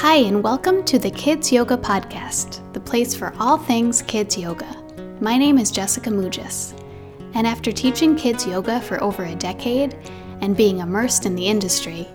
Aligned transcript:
Hi, 0.00 0.14
and 0.14 0.42
welcome 0.42 0.82
to 0.84 0.98
the 0.98 1.10
Kids 1.10 1.52
Yoga 1.52 1.76
Podcast, 1.76 2.72
the 2.72 2.80
place 2.80 3.14
for 3.14 3.34
all 3.38 3.58
things 3.58 4.00
kids 4.00 4.34
yoga. 4.34 4.66
My 5.20 5.36
name 5.36 5.58
is 5.58 5.70
Jessica 5.70 6.08
Mugis, 6.08 6.72
and 7.34 7.46
after 7.46 7.70
teaching 7.70 8.16
kids 8.16 8.46
yoga 8.46 8.80
for 8.80 8.98
over 9.04 9.24
a 9.24 9.34
decade 9.34 9.98
and 10.40 10.56
being 10.56 10.78
immersed 10.78 11.26
in 11.26 11.34
the 11.34 11.46
industry, 11.46 12.08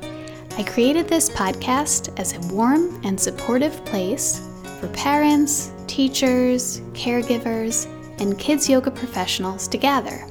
I 0.57 0.63
created 0.63 1.07
this 1.07 1.29
podcast 1.29 2.11
as 2.19 2.33
a 2.33 2.51
warm 2.51 2.99
and 3.05 3.21
supportive 3.21 3.85
place 3.85 4.41
for 4.79 4.87
parents, 4.87 5.71
teachers, 5.85 6.81
caregivers, 6.93 7.85
and 8.19 8.39
kids 8.39 8.67
yoga 8.67 8.89
professionals 8.89 9.67
to 9.67 9.77
gather. 9.77 10.25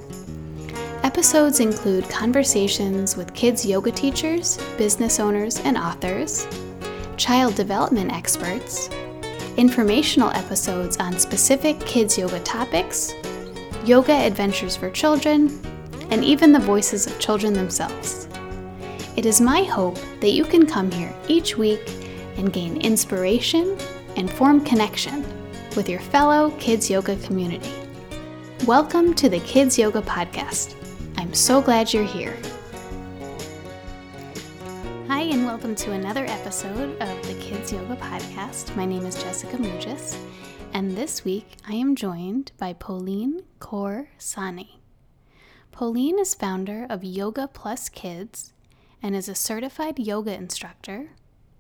Episodes 1.05 1.61
include 1.61 2.09
conversations 2.09 3.17
with 3.17 3.33
kids 3.33 3.65
yoga 3.65 3.93
teachers, 3.93 4.59
business 4.77 5.21
owners, 5.21 5.61
and 5.61 5.79
authors 5.79 6.49
child 7.17 7.55
development 7.55 8.13
experts, 8.13 8.89
informational 9.57 10.31
episodes 10.31 10.97
on 10.97 11.19
specific 11.19 11.79
kids 11.81 12.19
yoga 12.19 12.41
topics, 12.41 13.15
yoga 13.85 14.13
adventures 14.13 14.77
for 14.77 14.91
children, 14.91 15.61
and 16.11 16.25
even 16.25 16.53
the 16.53 16.59
voices 16.59 17.07
of 17.07 17.19
children 17.19 17.53
themselves. 17.53 18.29
It 19.17 19.27
is 19.27 19.41
my 19.41 19.63
hope 19.63 19.99
that 20.21 20.33
you 20.33 20.45
can 20.45 20.67
come 20.67 20.91
here 20.91 21.15
each 21.29 21.57
week 21.57 21.83
and 22.37 22.53
gain 22.53 22.81
inspiration 22.81 23.79
and 24.17 24.31
form 24.31 24.65
connection 24.65 25.25
with 25.77 25.89
your 25.89 26.01
fellow 26.01 26.51
kids 26.59 26.91
yoga 26.91 27.17
community. 27.19 27.73
Welcome 28.67 29.15
to 29.15 29.29
the 29.29 29.41
Kids 29.41 29.79
Yoga 29.79 30.03
Podcast. 30.03 30.75
I'm 31.17 31.35
so 31.35 31.61
glad 31.61 31.93
you're 31.93 32.05
here. 32.05 32.37
Hi, 35.15 35.21
and 35.31 35.47
welcome 35.47 35.77
to 35.77 35.93
another 35.93 36.25
episode 36.25 37.01
of 37.01 37.27
the 37.29 37.35
Kids 37.35 37.73
Yoga 37.73 37.95
Podcast. 37.95 38.75
My 38.75 38.85
name 38.85 39.07
is 39.07 39.15
Jessica 39.23 39.57
Mugis, 39.57 40.19
and 40.73 40.97
this 40.97 41.25
week 41.25 41.47
I 41.69 41.75
am 41.75 41.95
joined 41.95 42.51
by 42.59 42.73
Poleen 42.73 43.45
Kaur 43.61 44.09
Sahni. 44.19 44.81
Poleen 45.73 46.19
is 46.19 46.35
founder 46.35 46.85
of 46.91 47.05
Yoga 47.05 47.47
Plus 47.47 47.89
Kids 47.89 48.55
and 49.01 49.15
is 49.15 49.29
a 49.29 49.37
certified 49.37 50.01
yoga 50.01 50.35
instructor 50.35 51.11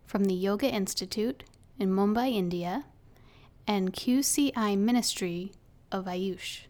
from 0.04 0.24
the 0.24 0.34
Yoga 0.34 0.66
Institute 0.66 1.44
in 1.78 1.90
Mumbai, 1.90 2.34
India, 2.34 2.86
and 3.68 3.92
QCI 3.92 4.76
Ministry 4.76 5.52
of 5.92 6.06
Ayush. 6.06 6.62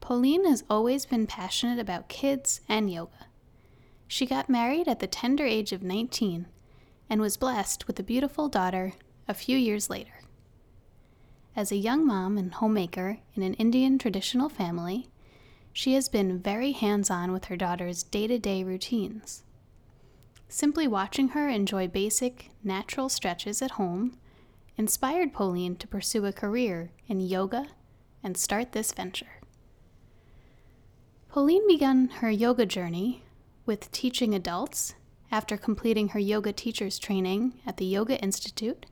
Poleen 0.00 0.46
has 0.46 0.64
always 0.70 1.04
been 1.04 1.26
passionate 1.26 1.78
about 1.78 2.08
kids 2.08 2.62
and 2.70 2.90
yoga. 2.90 3.26
She 4.06 4.26
got 4.26 4.48
married 4.48 4.88
at 4.88 5.00
the 5.00 5.06
tender 5.06 5.44
age 5.44 5.72
of 5.72 5.82
19 5.82 6.46
and 7.10 7.20
was 7.20 7.36
blessed 7.36 7.86
with 7.86 7.98
a 7.98 8.04
beautiful 8.04 8.48
daughter 8.48 8.92
a 9.26 9.34
few 9.34 9.56
years 9.56 9.90
later. 9.90 10.20
As 11.56 11.70
a 11.70 11.76
young 11.76 12.06
mom 12.06 12.36
and 12.36 12.52
homemaker 12.52 13.18
in 13.34 13.42
an 13.42 13.54
Indian 13.54 13.98
traditional 13.98 14.48
family, 14.48 15.08
she 15.72 15.94
has 15.94 16.08
been 16.08 16.38
very 16.38 16.72
hands 16.72 17.10
on 17.10 17.32
with 17.32 17.46
her 17.46 17.56
daughter's 17.56 18.02
day 18.04 18.26
to 18.26 18.38
day 18.38 18.62
routines. 18.62 19.42
Simply 20.48 20.86
watching 20.86 21.30
her 21.30 21.48
enjoy 21.48 21.88
basic, 21.88 22.50
natural 22.62 23.08
stretches 23.08 23.60
at 23.60 23.72
home 23.72 24.16
inspired 24.76 25.32
Poleen 25.32 25.76
to 25.78 25.88
pursue 25.88 26.26
a 26.26 26.32
career 26.32 26.90
in 27.08 27.20
yoga 27.20 27.66
and 28.22 28.36
start 28.36 28.70
this 28.70 28.92
venture. 28.92 29.40
Poleen 31.32 31.66
began 31.66 32.08
her 32.20 32.30
yoga 32.30 32.66
journey 32.66 33.23
with 33.66 33.90
teaching 33.90 34.34
adults 34.34 34.94
after 35.30 35.56
completing 35.56 36.08
her 36.08 36.18
yoga 36.18 36.52
teacher's 36.52 36.98
training 36.98 37.54
at 37.66 37.76
the 37.76 37.84
Yoga 37.84 38.20
Institute 38.20 38.86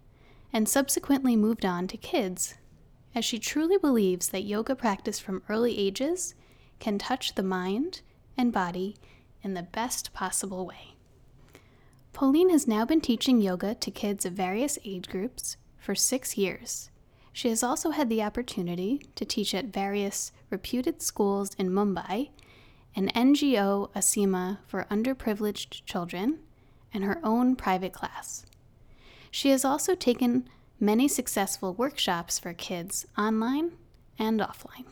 and 0.53 0.69
subsequently 0.69 1.37
moved 1.37 1.65
on 1.65 1.87
to 1.89 1.97
kids, 1.97 2.55
as 3.15 3.25
she 3.25 3.39
truly 3.39 3.79
believes 3.79 4.29
that 4.31 4.45
yoga 4.45 4.75
practice 4.75 5.19
from 5.19 5.43
early 5.49 5.79
ages 5.79 6.35
can 6.79 6.99
touch 6.99 7.35
the 7.35 7.43
mind 7.43 8.01
and 8.37 8.53
body 8.53 8.97
in 9.43 9.55
the 9.55 9.63
best 9.63 10.13
possible 10.13 10.67
way. 10.67 10.97
Poleen 12.13 12.51
has 12.51 12.69
now 12.69 12.85
been 12.85 13.01
teaching 13.01 13.41
yoga 13.41 13.75
to 13.77 13.91
kids 13.91 14.27
of 14.27 14.33
various 14.33 14.79
age 14.85 15.09
groups 15.09 15.57
for 15.79 15.95
six 15.95 16.37
years. 16.37 16.91
She 17.33 17.49
has 17.49 17.63
also 17.63 17.91
had 17.91 18.09
the 18.09 18.23
opportunity 18.23 19.07
to 19.15 19.25
teach 19.25 19.55
at 19.55 19.67
various 19.67 20.33
reputed 20.51 21.01
schools 21.01 21.55
in 21.59 21.71
Mumbai 21.71 22.29
an 22.95 23.11
NGO 23.15 23.91
Asima 23.93 24.59
for 24.67 24.87
underprivileged 24.91 25.85
children, 25.85 26.41
and 26.93 27.05
her 27.05 27.21
own 27.23 27.57
private 27.57 27.93
class. 27.93 28.45
She 29.31 29.51
has 29.51 29.65
also 29.65 29.95
taken 29.95 30.49
many 30.79 31.09
successful 31.09 31.73
workshops 31.73 32.39
for 32.39 32.53
kids 32.53 33.07
online 33.17 33.73
and 34.19 34.41
offline. 34.41 34.87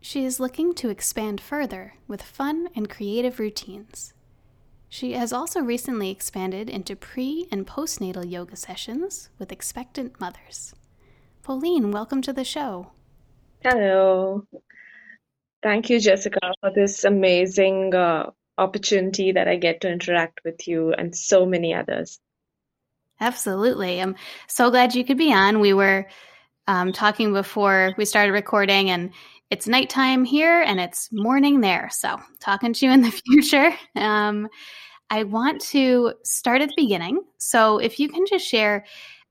She 0.00 0.24
is 0.24 0.38
looking 0.38 0.74
to 0.74 0.90
expand 0.90 1.40
further 1.40 1.94
with 2.06 2.22
fun 2.22 2.68
and 2.76 2.90
creative 2.90 3.38
routines. 3.38 4.12
She 4.88 5.12
has 5.14 5.32
also 5.32 5.60
recently 5.60 6.10
expanded 6.10 6.70
into 6.70 6.94
pre 6.94 7.48
and 7.50 7.66
postnatal 7.66 8.30
yoga 8.30 8.56
sessions 8.56 9.30
with 9.38 9.50
expectant 9.50 10.20
mothers. 10.20 10.74
Poleen, 11.42 11.90
welcome 11.90 12.22
to 12.22 12.32
the 12.32 12.44
show. 12.44 12.92
Hello. 13.62 14.46
Thank 15.62 15.90
you, 15.90 15.98
Jessica, 15.98 16.38
for 16.60 16.70
this 16.74 17.04
amazing 17.04 17.94
uh, 17.94 18.30
opportunity 18.58 19.32
that 19.32 19.48
I 19.48 19.56
get 19.56 19.80
to 19.82 19.90
interact 19.90 20.40
with 20.44 20.68
you 20.68 20.92
and 20.92 21.14
so 21.14 21.46
many 21.46 21.74
others. 21.74 22.20
Absolutely. 23.20 24.00
I'm 24.00 24.14
so 24.46 24.70
glad 24.70 24.94
you 24.94 25.04
could 25.04 25.18
be 25.18 25.32
on. 25.32 25.60
We 25.60 25.72
were 25.72 26.06
um, 26.66 26.92
talking 26.92 27.32
before 27.32 27.94
we 27.96 28.04
started 28.04 28.32
recording, 28.32 28.90
and 28.90 29.10
it's 29.50 29.66
nighttime 29.66 30.24
here 30.24 30.60
and 30.60 30.80
it's 30.80 31.08
morning 31.12 31.60
there. 31.60 31.88
So, 31.92 32.20
talking 32.40 32.72
to 32.74 32.86
you 32.86 32.92
in 32.92 33.02
the 33.02 33.10
future. 33.26 33.72
Um, 33.94 34.48
I 35.08 35.22
want 35.22 35.60
to 35.66 36.14
start 36.24 36.60
at 36.60 36.68
the 36.68 36.74
beginning. 36.76 37.20
So, 37.38 37.78
if 37.78 37.98
you 37.98 38.08
can 38.08 38.26
just 38.26 38.46
share 38.46 38.84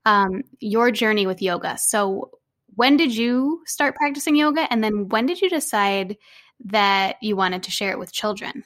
um, 0.06 0.44
your 0.60 0.90
journey 0.90 1.28
with 1.28 1.42
yoga. 1.42 1.78
So, 1.78 2.32
when 2.76 2.98
did 2.98 3.16
you 3.16 3.64
start 3.66 3.96
practicing 3.96 4.36
yoga? 4.36 4.68
And 4.72 4.84
then 4.84 5.10
when 5.10 5.26
did 5.26 5.42
you 5.42 5.50
decide 5.50 6.18
that 6.66 7.18
you 7.22 7.36
wanted 7.36 7.64
to 7.64 7.72
share 7.72 7.92
it 7.92 8.00
with 8.00 8.12
children? 8.12 8.64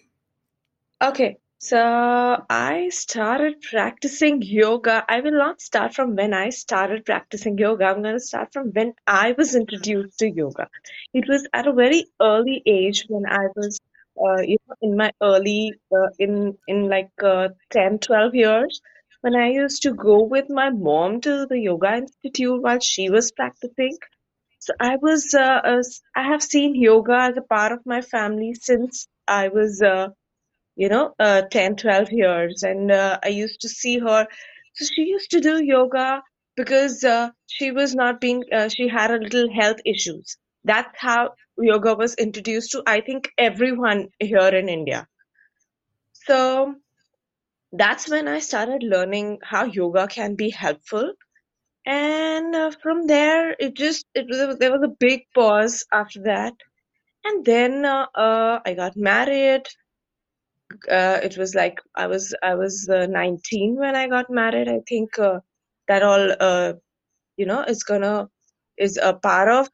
Okay 1.01 1.37
so 1.61 2.41
i 2.49 2.87
started 2.87 3.59
practicing 3.61 4.41
yoga. 4.41 5.03
I 5.09 5.19
will 5.19 5.37
not 5.37 5.59
start 5.59 5.93
from 5.93 6.15
when 6.15 6.33
i 6.33 6.49
started 6.51 7.03
practicing 7.03 7.57
yoga. 7.57 7.83
I'm 7.83 8.01
going 8.01 8.15
to 8.15 8.19
start 8.21 8.53
from 8.53 8.69
when 8.69 8.93
i 9.05 9.33
was 9.37 9.55
introduced 9.55 10.19
to 10.19 10.29
yoga. 10.29 10.69
It 11.13 11.27
was 11.27 11.45
at 11.51 11.67
a 11.67 11.73
very 11.73 12.05
early 12.21 12.63
age 12.65 13.05
when 13.09 13.25
i 13.25 13.47
was 13.57 13.77
uh, 14.25 14.41
you 14.41 14.57
know 14.67 14.75
in 14.81 14.95
my 14.95 15.11
early 15.21 15.73
uh, 15.93 16.07
in 16.17 16.57
in 16.67 16.87
like 16.87 17.11
uh, 17.21 17.49
10 17.71 17.99
12 17.99 18.35
years 18.35 18.81
when 19.21 19.35
I 19.35 19.49
used 19.49 19.83
to 19.83 19.93
go 19.93 20.23
with 20.23 20.49
my 20.49 20.69
mom 20.69 21.21
to 21.21 21.45
the 21.45 21.59
yoga 21.59 21.93
institute 21.95 22.61
while 22.61 22.79
she 22.79 23.09
was 23.09 23.31
practicing. 23.31 23.97
So 24.59 24.73
I 24.79 24.97
was, 24.97 25.33
uh, 25.33 25.61
uh, 25.63 25.83
I 26.15 26.23
have 26.23 26.43
seen 26.43 26.75
yoga 26.75 27.15
as 27.29 27.37
a 27.37 27.41
part 27.41 27.71
of 27.71 27.85
my 27.85 28.01
family 28.01 28.53
since 28.53 29.07
I 29.27 29.49
was, 29.49 29.81
uh, 29.81 30.09
you 30.75 30.89
know, 30.89 31.13
uh, 31.19 31.43
10, 31.43 31.75
12 31.77 32.11
years. 32.11 32.63
And 32.63 32.91
uh, 32.91 33.19
I 33.23 33.29
used 33.29 33.61
to 33.61 33.69
see 33.69 33.99
her. 33.99 34.27
So 34.75 34.85
she 34.85 35.03
used 35.03 35.31
to 35.31 35.41
do 35.41 35.63
yoga 35.63 36.23
because 36.55 37.03
uh, 37.03 37.31
she 37.47 37.71
was 37.71 37.95
not 37.95 38.21
being, 38.21 38.43
she 38.69 38.87
had 38.87 39.11
a 39.11 39.17
little 39.19 39.51
health 39.53 39.77
issues. 39.85 40.37
That's 40.65 40.93
how 40.97 41.33
yoga 41.57 41.95
was 41.95 42.15
introduced 42.15 42.71
to, 42.71 42.83
I 42.85 43.01
think, 43.01 43.29
everyone 43.37 44.09
here 44.19 44.49
in 44.49 44.69
India. 44.69 45.07
So 46.13 46.75
that's 47.71 48.09
when 48.09 48.27
I 48.27 48.39
started 48.39 48.83
learning 48.83 49.39
how 49.43 49.65
yoga 49.65 50.07
can 50.07 50.35
be 50.35 50.49
helpful. 50.49 51.13
And 51.85 52.55
uh, 52.55 52.71
from 52.83 53.07
there, 53.07 53.55
it 53.59 53.75
just 53.75 54.05
it 54.15 54.27
was 54.29 54.57
there 54.59 54.71
was 54.71 54.83
a 54.83 54.95
big 54.99 55.23
pause 55.35 55.85
after 55.93 56.21
that, 56.23 56.53
and 57.25 57.45
then 57.45 57.85
uh, 57.85 58.07
uh, 58.15 58.59
I 58.65 58.73
got 58.73 58.95
married. 58.97 59.63
Uh, 60.89 61.19
it 61.23 61.37
was 61.37 61.55
like 61.55 61.79
I 61.95 62.07
was 62.07 62.35
I 62.43 62.55
was 62.55 62.87
uh, 62.89 63.05
19 63.07 63.75
when 63.77 63.95
I 63.95 64.07
got 64.07 64.29
married. 64.29 64.67
I 64.67 64.81
think 64.87 65.17
uh, 65.19 65.39
that 65.87 66.03
all 66.03 66.75
you 67.37 67.45
know 67.45 67.63
is 67.63 67.83
gonna 67.83 68.29
is 68.77 68.97
a 69.01 69.13
part 69.13 69.49
of. 69.49 69.69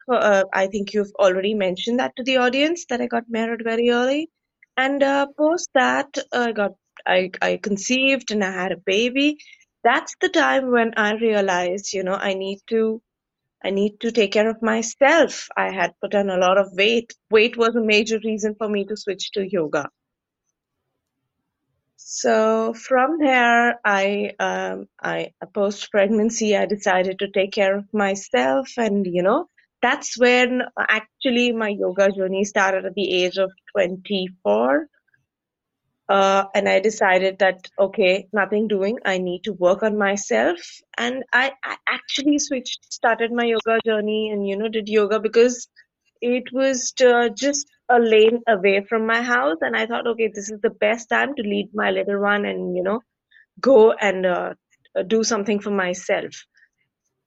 I 0.54 0.68
think 0.72 0.94
you've 0.94 1.12
already 1.18 1.54
mentioned 1.54 1.98
that 2.00 2.16
to 2.16 2.22
the 2.24 2.38
audience 2.38 2.86
that 2.88 3.00
I 3.00 3.06
got 3.06 3.24
married 3.28 3.62
very 3.64 3.90
early, 3.90 4.30
and 4.76 5.02
post 5.36 5.70
that 5.74 6.18
I 6.32 6.52
got 6.52 6.72
I, 7.06 7.30
I 7.42 7.58
conceived 7.62 8.30
and 8.30 8.44
I 8.44 8.50
had 8.52 8.72
a 8.72 8.76
baby, 8.76 9.38
that's 9.84 10.16
the 10.20 10.28
time 10.28 10.70
when 10.70 10.94
I 10.96 11.14
realized, 11.14 11.92
you 11.92 12.02
know, 12.02 12.14
I 12.14 12.34
need 12.34 12.60
to 12.68 13.02
I 13.64 13.70
need 13.70 14.00
to 14.00 14.12
take 14.12 14.32
care 14.32 14.48
of 14.48 14.62
myself. 14.62 15.48
I 15.56 15.72
had 15.72 15.94
put 16.00 16.14
on 16.14 16.30
a 16.30 16.38
lot 16.38 16.58
of 16.58 16.72
weight. 16.74 17.14
Weight 17.30 17.56
was 17.56 17.74
a 17.74 17.80
major 17.80 18.18
reason 18.24 18.54
for 18.54 18.68
me 18.68 18.84
to 18.86 18.96
switch 18.96 19.32
to 19.32 19.48
yoga. 19.50 19.90
So 21.96 22.74
from 22.74 23.18
there, 23.18 23.80
I, 23.84 24.32
um, 24.38 24.88
I 25.02 25.32
post 25.54 25.90
pregnancy, 25.90 26.56
I 26.56 26.66
decided 26.66 27.18
to 27.18 27.28
take 27.30 27.52
care 27.52 27.76
of 27.76 27.92
myself, 27.92 28.70
and 28.76 29.06
you 29.06 29.22
know, 29.22 29.48
that's 29.82 30.18
when 30.18 30.62
actually 30.78 31.52
my 31.52 31.68
yoga 31.68 32.10
journey 32.12 32.44
started 32.44 32.84
at 32.86 32.94
the 32.94 33.10
age 33.24 33.38
of 33.38 33.50
24. 33.72 34.88
Uh, 36.08 36.44
and 36.54 36.68
I 36.68 36.80
decided 36.80 37.38
that 37.40 37.68
okay, 37.78 38.28
nothing 38.32 38.68
doing. 38.68 38.98
I 39.04 39.18
need 39.18 39.42
to 39.44 39.52
work 39.52 39.82
on 39.82 39.98
myself, 39.98 40.58
and 40.96 41.24
I, 41.32 41.52
I 41.64 41.76
actually 41.88 42.38
switched, 42.38 42.92
started 42.92 43.32
my 43.32 43.44
yoga 43.44 43.80
journey, 43.84 44.30
and 44.30 44.46
you 44.46 44.56
know, 44.56 44.68
did 44.68 44.88
yoga 44.88 45.18
because 45.20 45.68
it 46.20 46.44
was 46.52 46.92
uh, 47.04 47.28
just 47.30 47.66
a 47.88 47.98
lane 47.98 48.40
away 48.48 48.84
from 48.88 49.06
my 49.06 49.22
house. 49.22 49.56
And 49.60 49.76
i 49.76 49.86
thought 49.86 50.06
okay 50.06 50.28
this 50.34 50.50
is 50.50 50.60
the 50.62 50.70
best 50.70 51.08
time 51.08 51.34
to 51.36 51.42
lead 51.42 51.70
my 51.74 51.90
little 51.90 52.20
one 52.20 52.44
and 52.44 52.76
you 52.76 52.82
know 52.82 53.00
go 53.60 53.92
and 53.92 54.26
uh, 54.26 54.54
do 55.08 55.24
something 55.24 55.60
for 55.60 55.70
myself. 55.70 56.32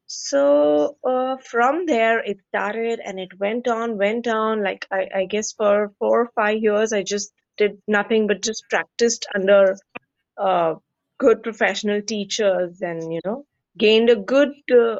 So 0.07 0.97
uh, 1.05 1.37
from 1.37 1.85
there 1.85 2.19
it 2.19 2.39
started 2.49 2.99
and 3.03 3.19
it 3.19 3.39
went 3.39 3.67
on 3.67 3.97
went 3.97 4.27
on. 4.27 4.63
Like 4.63 4.85
I, 4.91 5.07
I 5.15 5.25
guess 5.25 5.53
for 5.53 5.93
four 5.99 6.21
or 6.23 6.29
five 6.35 6.57
years 6.61 6.91
i 6.93 7.01
just 7.03 7.31
did 7.59 7.79
nothing 7.87 8.27
but 8.27 8.43
just 8.43 8.65
practiced 8.71 9.27
under 9.35 9.77
uh, 10.37 10.75
good 11.19 11.43
professional 11.43 12.01
teachers 12.01 12.81
and 12.81 13.13
you 13.13 13.21
know 13.25 13.45
gained 13.77 14.09
a 14.11 14.17
good 14.17 14.51
uh, 14.73 14.97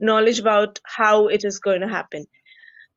knowledge 0.00 0.40
about 0.40 0.80
how 0.84 1.28
it 1.28 1.44
is 1.44 1.60
going 1.60 1.82
to 1.82 1.88
happen 1.88 2.26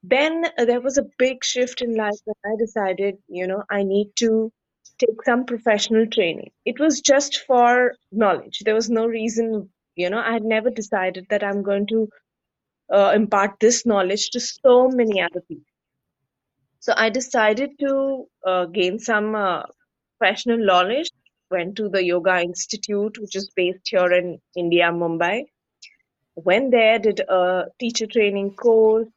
then 0.03 0.45
there 0.57 0.81
was 0.81 0.97
a 0.97 1.05
big 1.19 1.45
shift 1.45 1.81
in 1.81 1.95
life 1.95 2.19
when 2.25 2.35
I 2.45 2.57
decided, 2.59 3.17
you 3.29 3.47
know, 3.47 3.63
I 3.69 3.83
need 3.83 4.11
to 4.17 4.51
take 4.99 5.23
some 5.25 5.45
professional 5.45 6.07
training. 6.07 6.51
It 6.65 6.79
was 6.79 7.01
just 7.01 7.43
for 7.47 7.93
knowledge. 8.11 8.61
There 8.65 8.75
was 8.75 8.89
no 8.89 9.07
reason, 9.07 9.69
you 9.95 10.09
know, 10.09 10.19
I 10.19 10.33
had 10.33 10.43
never 10.45 10.71
decided 10.71 11.27
that 11.29 11.43
I'm 11.43 11.63
going 11.63 11.87
to 11.87 12.09
uh, 12.93 13.13
impart 13.15 13.59
this 13.61 13.85
knowledge 13.85 14.31
to 14.31 14.41
so 14.41 14.89
many 14.89 15.21
other 15.21 15.41
people. 15.47 15.65
So 16.83 16.93
I 16.97 17.09
decided 17.09 17.79
to 17.79 18.25
uh, 18.45 18.65
gain 18.65 18.99
some 18.99 19.35
uh, 19.35 19.63
professional 20.19 20.57
knowledge. 20.57 21.09
Went 21.49 21.77
to 21.77 21.87
the 21.87 22.03
Yoga 22.03 22.41
Institute, 22.41 23.17
which 23.21 23.37
is 23.37 23.49
based 23.55 23.87
here 23.89 24.11
in 24.11 24.39
India, 24.57 24.91
Mumbai. 24.91 25.45
Went 26.35 26.71
there, 26.71 26.99
did 26.99 27.21
a 27.21 27.67
teacher 27.79 28.05
training 28.05 28.55
course, 28.55 29.07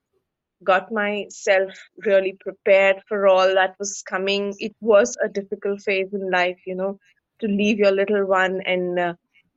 got 0.63 0.93
myself 0.93 1.73
really 2.05 2.37
prepared 2.39 3.03
for 3.09 3.27
all 3.27 3.53
that 3.55 3.75
was 3.81 4.01
coming. 4.03 4.55
It 4.61 4.77
was 4.81 5.17
a 5.25 5.29
difficult 5.29 5.81
phase 5.83 6.15
in 6.15 6.31
life, 6.31 6.61
you 6.67 6.77
know, 6.77 7.01
to 7.41 7.49
leave 7.49 7.81
your 7.81 7.91
little 7.91 8.27
one 8.27 8.61
and 8.65 8.97
uh, 8.97 9.15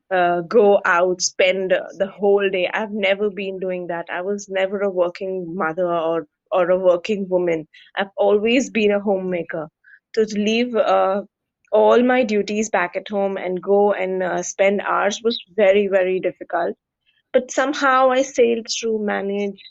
uh, 0.09 0.41
go 0.41 0.81
out, 0.83 1.21
spend 1.21 1.77
the 1.99 2.07
whole 2.07 2.49
day. 2.49 2.71
I've 2.73 2.91
never 2.91 3.29
been 3.29 3.59
doing 3.59 3.85
that. 3.87 4.07
I 4.11 4.21
was 4.21 4.49
never 4.49 4.79
a 4.79 4.89
working 4.89 5.55
mother 5.55 5.85
or 5.85 6.25
or 6.51 6.69
a 6.69 6.77
working 6.77 7.27
woman. 7.29 7.67
I've 7.95 8.11
always 8.17 8.69
been 8.69 8.91
a 8.91 8.99
homemaker. 8.99 9.69
To 10.15 10.25
leave 10.33 10.75
uh, 10.75 11.21
all 11.71 12.01
my 12.01 12.23
duties 12.23 12.69
back 12.69 12.95
at 12.95 13.07
home 13.07 13.37
and 13.37 13.61
go 13.61 13.93
and 13.93 14.23
uh, 14.23 14.41
spend 14.41 14.81
hours 14.81 15.21
was 15.23 15.39
very 15.55 15.87
very 15.87 16.19
difficult. 16.19 16.75
But 17.31 17.51
somehow 17.51 18.09
I 18.09 18.23
sailed 18.23 18.67
through, 18.67 19.05
managed, 19.05 19.61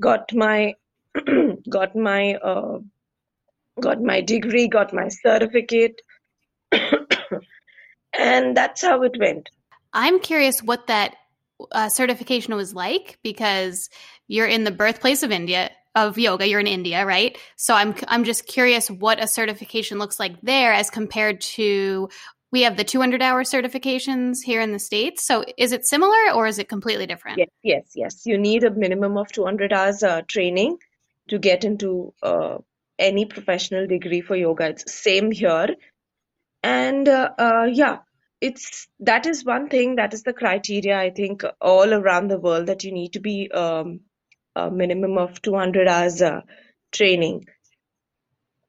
got 0.00 0.32
my 0.32 0.74
got 1.68 1.96
my 1.96 2.34
uh, 2.34 2.78
got 3.80 4.00
my 4.00 4.20
degree, 4.20 4.68
got 4.68 4.92
my 4.92 5.08
certificate, 5.08 6.00
and 8.18 8.56
that's 8.56 8.82
how 8.82 9.02
it 9.02 9.16
went. 9.18 9.50
I'm 9.92 10.20
curious 10.20 10.62
what 10.62 10.86
that 10.86 11.16
uh, 11.70 11.88
certification 11.88 12.54
was 12.54 12.74
like 12.74 13.18
because 13.22 13.90
you're 14.26 14.46
in 14.46 14.64
the 14.64 14.70
birthplace 14.70 15.22
of 15.22 15.30
India 15.30 15.70
of 15.94 16.18
yoga. 16.18 16.46
You're 16.46 16.60
in 16.60 16.66
India, 16.66 17.04
right? 17.04 17.36
So 17.56 17.74
I'm 17.74 17.94
I'm 18.08 18.24
just 18.24 18.46
curious 18.46 18.90
what 18.90 19.22
a 19.22 19.26
certification 19.26 19.98
looks 19.98 20.18
like 20.18 20.40
there 20.42 20.72
as 20.72 20.90
compared 20.90 21.40
to 21.40 22.08
we 22.50 22.62
have 22.62 22.76
the 22.76 22.84
200 22.84 23.22
hour 23.22 23.44
certifications 23.44 24.42
here 24.44 24.60
in 24.60 24.72
the 24.72 24.78
states. 24.78 25.24
So 25.26 25.44
is 25.56 25.72
it 25.72 25.86
similar 25.86 26.32
or 26.34 26.46
is 26.46 26.58
it 26.58 26.68
completely 26.68 27.06
different? 27.06 27.38
Yes, 27.38 27.48
yes, 27.62 27.92
yes. 27.94 28.26
You 28.26 28.38
need 28.38 28.62
a 28.64 28.70
minimum 28.70 29.16
of 29.16 29.32
200 29.32 29.72
hours 29.72 30.02
uh, 30.02 30.20
training 30.28 30.76
to 31.28 31.38
get 31.38 31.64
into 31.64 32.12
uh, 32.22 32.58
any 32.98 33.24
professional 33.24 33.86
degree 33.86 34.20
for 34.20 34.36
yoga. 34.36 34.68
It's 34.68 34.92
same 34.92 35.30
here, 35.30 35.76
and 36.62 37.08
uh, 37.08 37.30
uh, 37.38 37.68
yeah, 37.72 37.98
it's 38.40 38.88
that 39.00 39.26
is 39.26 39.44
one 39.44 39.68
thing 39.68 39.96
that 39.96 40.12
is 40.12 40.22
the 40.24 40.32
criteria 40.32 40.98
I 40.98 41.10
think 41.10 41.42
all 41.60 41.94
around 41.94 42.28
the 42.28 42.38
world 42.38 42.66
that 42.66 42.84
you 42.84 42.92
need 42.92 43.14
to 43.14 43.20
be 43.20 43.50
um, 43.50 44.00
a 44.56 44.70
minimum 44.70 45.18
of 45.18 45.40
200 45.42 45.88
hours 45.88 46.22
uh, 46.22 46.40
training. 46.92 47.44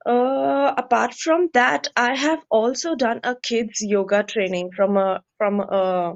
Uh, 0.06 0.74
apart 0.78 1.14
from 1.14 1.50
that, 1.54 1.88
I 1.96 2.16
have 2.16 2.40
also 2.50 2.96
done 2.96 3.22
a 3.24 3.36
kids 3.42 3.82
yoga 3.82 4.24
training 4.24 4.72
from 4.76 4.98
a 4.98 5.22
from 5.38 5.62
a 5.62 6.16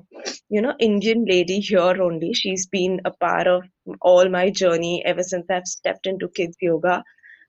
you 0.49 0.61
know 0.61 0.75
Indian 0.79 1.25
lady 1.25 1.59
here 1.61 2.01
only. 2.01 2.33
She's 2.33 2.67
been 2.67 2.99
a 3.05 3.11
part 3.11 3.47
of 3.47 3.63
all 4.01 4.27
my 4.29 4.49
journey 4.49 5.03
ever 5.05 5.23
since 5.23 5.45
I've 5.49 5.67
stepped 5.67 6.05
into 6.05 6.27
kids 6.29 6.57
yoga. 6.61 7.03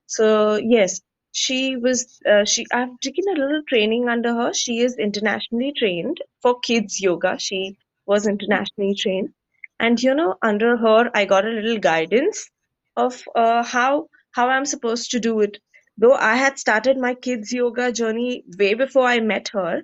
So 0.07 0.57
yes, 0.57 1.01
she 1.33 1.77
was 1.77 2.21
uh, 2.31 2.45
she 2.45 2.67
I've 2.73 2.99
taken 3.01 3.25
a 3.29 3.41
little 3.41 3.63
training 3.69 4.09
under 4.09 4.35
her. 4.35 4.53
She 4.55 4.81
is 4.81 4.97
internationally 4.97 5.73
trained 5.77 6.19
for 6.43 6.61
kids 6.61 7.01
yoga. 7.01 7.39
She 7.39 7.79
was 8.07 8.27
internationally 8.29 8.95
trained, 8.95 9.31
and 9.81 10.03
you 10.03 10.15
know 10.15 10.37
under 10.43 10.77
her 10.77 11.11
I 11.15 11.25
got 11.25 11.45
a 11.47 11.51
little 11.51 11.79
guidance 11.79 12.51
of 12.97 13.23
uh, 13.35 13.63
how 13.65 14.09
how 14.33 14.49
I'm 14.49 14.65
supposed 14.67 15.11
to 15.13 15.21
do 15.21 15.41
it 15.41 15.59
though 15.97 16.15
I 16.15 16.37
had 16.37 16.59
started 16.59 16.97
my 16.99 17.15
kids 17.15 17.53
yoga 17.53 17.93
journey 17.93 18.45
way 18.59 18.75
before 18.75 19.05
I 19.05 19.21
met 19.21 19.49
her, 19.53 19.83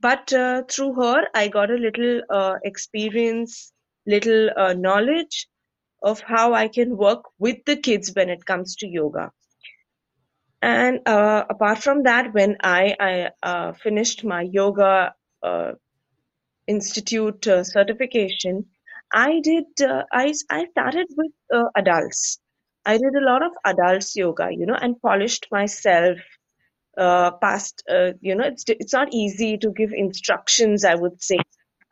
but 0.00 0.32
uh, 0.32 0.62
through 0.70 0.94
her 0.94 1.26
I 1.34 1.48
got 1.48 1.70
a 1.70 1.74
little 1.74 2.22
uh, 2.30 2.56
experience, 2.64 3.72
little 4.06 4.50
uh, 4.56 4.72
knowledge 4.74 5.48
of 6.02 6.20
how 6.20 6.54
I 6.54 6.68
can 6.68 6.96
work 6.96 7.24
with 7.38 7.58
the 7.66 7.76
kids 7.76 8.12
when 8.14 8.30
it 8.30 8.44
comes 8.46 8.76
to 8.76 8.86
yoga. 8.88 9.30
And 10.62 11.00
uh, 11.06 11.44
apart 11.50 11.78
from 11.82 12.04
that, 12.04 12.32
when 12.34 12.56
I, 12.62 12.96
I 13.00 13.30
uh, 13.42 13.72
finished 13.72 14.24
my 14.24 14.42
yoga 14.42 15.14
institute 16.66 17.44
certification, 17.44 18.66
I 19.12 19.40
did 19.40 19.64
I 20.12 20.32
I 20.50 20.66
started 20.72 21.06
with 21.16 21.32
adults 21.76 22.38
I 22.84 22.96
did 22.98 23.14
a 23.14 23.24
lot 23.24 23.42
of 23.42 23.52
adults 23.64 24.16
yoga, 24.16 24.48
you 24.50 24.66
know, 24.66 24.74
and 24.80 25.00
polished 25.02 25.46
myself 25.52 26.18
uh, 26.96 27.32
past, 27.32 27.82
uh, 27.90 28.12
you 28.20 28.34
know, 28.34 28.44
it's, 28.44 28.64
it's 28.68 28.92
not 28.92 29.08
easy 29.12 29.58
to 29.58 29.70
give 29.72 29.92
instructions, 29.92 30.84
I 30.84 30.94
would 30.94 31.22
say. 31.22 31.38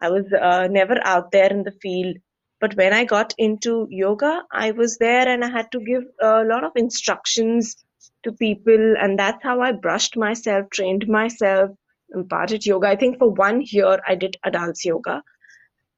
I 0.01 0.11
was 0.11 0.27
uh, 0.33 0.69
never 0.69 0.99
out 1.05 1.31
there 1.33 1.51
in 1.51 1.65
the 1.65 1.73
field. 1.83 2.17
But 2.61 2.75
when 2.77 2.93
I 2.93 3.05
got 3.05 3.35
into 3.39 3.87
yoga, 3.91 4.43
I 4.53 4.73
was 4.73 4.99
there 4.99 5.29
and 5.29 5.45
I 5.45 5.51
had 5.51 5.71
to 5.73 5.81
give 5.81 6.05
a 6.21 6.45
lot 6.45 6.65
of 6.65 6.73
instructions 6.77 7.77
to 8.25 8.33
people. 8.33 8.95
And 9.01 9.19
that's 9.19 9.43
how 9.43 9.61
I 9.61 9.73
brushed 9.73 10.17
myself, 10.17 10.71
trained 10.71 11.07
myself, 11.09 11.71
imparted 12.15 12.67
yoga. 12.67 12.89
I 12.89 12.97
think 12.97 13.19
for 13.19 13.31
one 13.31 13.63
year, 13.65 14.01
I 14.07 14.15
did 14.17 14.37
adults 14.45 14.85
yoga. 14.85 15.23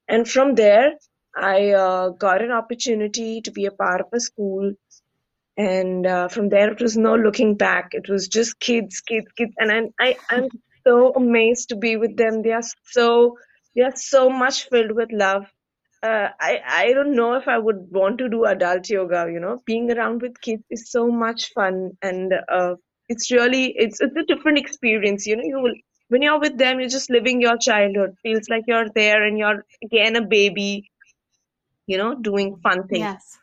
And 0.08 0.28
from 0.28 0.54
there, 0.56 0.92
I 1.36 1.70
uh, 1.70 2.08
got 2.10 2.42
an 2.42 2.50
opportunity 2.50 3.40
to 3.42 3.50
be 3.50 3.66
a 3.66 3.70
part 3.70 4.00
of 4.00 4.08
a 4.12 4.20
school. 4.20 4.72
And 5.56 6.06
uh, 6.06 6.28
from 6.28 6.48
there, 6.48 6.70
it 6.72 6.80
was 6.80 6.96
no 6.96 7.16
looking 7.16 7.56
back. 7.56 7.90
It 7.92 8.08
was 8.08 8.28
just 8.28 8.58
kids, 8.60 9.00
kids, 9.00 9.26
kids. 9.36 9.52
And 9.58 9.70
I'm, 9.70 9.88
I, 10.00 10.16
I'm 10.30 10.48
so 10.86 11.12
amazed 11.12 11.68
to 11.70 11.76
be 11.76 11.96
with 11.96 12.16
them. 12.16 12.42
They 12.42 12.52
are 12.52 12.62
so, 12.84 13.36
they 13.76 13.82
are 13.82 13.94
so 13.94 14.30
much 14.30 14.68
filled 14.68 14.92
with 14.92 15.10
love. 15.12 15.46
Uh, 16.02 16.28
I, 16.40 16.60
I 16.66 16.92
don't 16.94 17.14
know 17.14 17.34
if 17.34 17.46
I 17.46 17.58
would 17.58 17.88
want 17.90 18.18
to 18.18 18.28
do 18.28 18.46
adult 18.46 18.88
yoga, 18.88 19.28
you 19.30 19.38
know, 19.38 19.60
being 19.66 19.90
around 19.92 20.22
with 20.22 20.40
kids 20.40 20.64
is 20.70 20.90
so 20.90 21.08
much 21.08 21.52
fun. 21.52 21.90
And 22.00 22.32
uh, 22.48 22.76
it's 23.08 23.30
really, 23.30 23.74
it's, 23.76 24.00
it's 24.00 24.16
a 24.16 24.24
different 24.24 24.58
experience. 24.58 25.26
You 25.26 25.36
know, 25.36 25.44
you 25.44 25.60
will, 25.60 25.74
when 26.08 26.22
you're 26.22 26.40
with 26.40 26.56
them, 26.56 26.80
you're 26.80 26.88
just 26.88 27.10
living 27.10 27.42
your 27.42 27.58
childhood. 27.58 28.16
Feels 28.22 28.48
like 28.48 28.64
you're 28.66 28.88
there 28.94 29.22
and 29.24 29.36
you're 29.36 29.64
again 29.84 30.16
a 30.16 30.22
baby 30.26 30.90
you 31.90 31.98
know, 31.98 32.14
doing 32.16 32.56
fun 32.62 32.88
things. 32.88 33.00
Yes. 33.00 33.38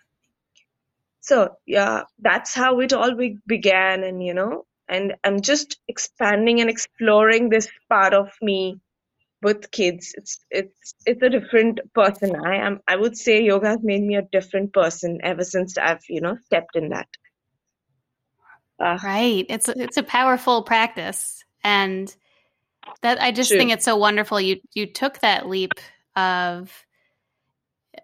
So 1.21 1.57
yeah, 1.67 2.03
that's 2.19 2.55
how 2.55 2.79
it 2.81 2.93
all 2.93 3.15
be- 3.15 3.39
began, 3.47 4.03
and 4.03 4.23
you 4.23 4.33
know, 4.35 4.65
and 4.89 5.15
I'm 5.25 5.41
just 5.41 5.79
expanding 5.89 6.61
and 6.61 6.69
exploring 6.71 7.49
this 7.49 7.69
part 7.89 8.13
of 8.15 8.31
me 8.41 8.79
with 9.43 9.71
kids. 9.71 10.15
It's 10.17 10.39
it's 10.51 10.95
it's 11.05 11.23
a 11.23 11.29
different 11.29 11.81
person. 11.93 12.35
I 12.35 12.57
am. 12.57 12.81
I 12.87 12.97
would 12.97 13.17
say 13.17 13.43
yoga 13.43 13.69
has 13.69 13.83
made 13.83 14.03
me 14.03 14.15
a 14.17 14.23
different 14.23 14.73
person 14.73 15.19
ever 15.23 15.45
since 15.45 15.77
I've 15.77 16.03
you 16.09 16.21
know 16.21 16.37
stepped 16.45 16.75
in 16.77 16.89
that. 16.89 17.09
Uh, 18.79 18.99
right. 19.03 19.45
It's 19.49 19.69
it's 19.69 19.97
a 19.97 20.03
powerful 20.03 20.63
practice, 20.63 21.43
and 21.63 22.15
That 23.03 23.21
I 23.21 23.31
just 23.31 23.49
True. 23.51 23.59
think 23.59 23.71
it's 23.71 23.85
so 23.85 23.97
wonderful. 23.97 24.41
You 24.41 24.61
you 24.75 24.87
took 24.87 25.19
that 25.21 25.47
leap 25.47 25.79
of 26.15 26.85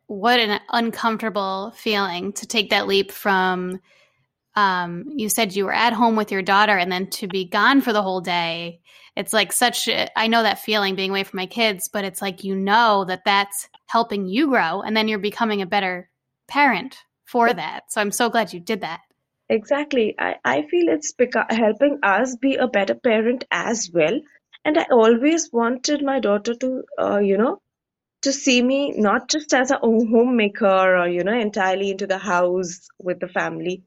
what 0.08 0.40
an 0.40 0.60
uncomfortable 0.70 1.74
feeling 1.76 2.34
to 2.34 2.48
take 2.48 2.70
that 2.70 2.88
leap 2.88 3.12
from 3.12 3.80
um, 4.56 5.06
you 5.16 5.30
said 5.30 5.56
you 5.56 5.66
were 5.66 5.74
at 5.74 5.94
home 5.94 6.16
with 6.16 6.32
your 6.32 6.44
daughter 6.44 6.78
and 6.78 6.92
then 6.92 7.10
to 7.10 7.28
be 7.28 7.46
gone 7.46 7.82
for 7.82 7.92
the 7.92 8.04
whole 8.04 8.22
day 8.22 8.80
it's 9.16 9.34
like 9.34 9.52
such 9.52 9.90
i 10.16 10.28
know 10.28 10.44
that 10.44 10.60
feeling 10.60 10.96
being 10.96 11.10
away 11.10 11.24
from 11.24 11.38
my 11.38 11.46
kids 11.46 11.90
but 11.92 12.06
it's 12.06 12.22
like 12.22 12.44
you 12.44 12.56
know 12.56 13.06
that 13.06 13.26
that's 13.26 13.68
helping 13.88 14.28
you 14.28 14.48
grow 14.48 14.82
and 14.82 14.96
then 14.96 15.08
you're 15.08 15.20
becoming 15.20 15.62
a 15.62 15.66
better 15.66 16.10
parent 16.48 16.98
for 17.26 17.54
that 17.54 17.92
so 17.92 18.00
i'm 18.00 18.12
so 18.12 18.30
glad 18.30 18.54
you 18.54 18.60
did 18.60 18.82
that 18.82 19.02
Exactly. 19.50 20.16
I, 20.18 20.36
I 20.44 20.62
feel 20.64 20.90
it's 20.90 21.14
beca- 21.14 21.52
helping 21.52 22.00
us 22.02 22.36
be 22.36 22.56
a 22.56 22.68
better 22.68 22.96
parent 22.96 23.46
as 23.52 23.92
well. 23.94 24.20
And 24.66 24.78
I 24.78 24.86
always 24.90 25.52
wanted 25.52 26.02
my 26.02 26.20
daughter 26.20 26.56
to, 26.56 26.84
uh, 27.00 27.20
you 27.20 27.38
know, 27.38 27.62
to 28.24 28.34
see 28.34 28.62
me 28.62 28.92
not 28.92 29.30
just 29.30 29.54
as 29.54 29.72
a 29.72 29.78
homemaker 29.78 30.98
or, 30.98 31.08
you 31.08 31.24
know, 31.24 31.38
entirely 31.38 31.92
into 31.92 32.08
the 32.08 32.18
house 32.18 32.88
with 33.00 33.20
the 33.20 33.28
family. 33.28 33.84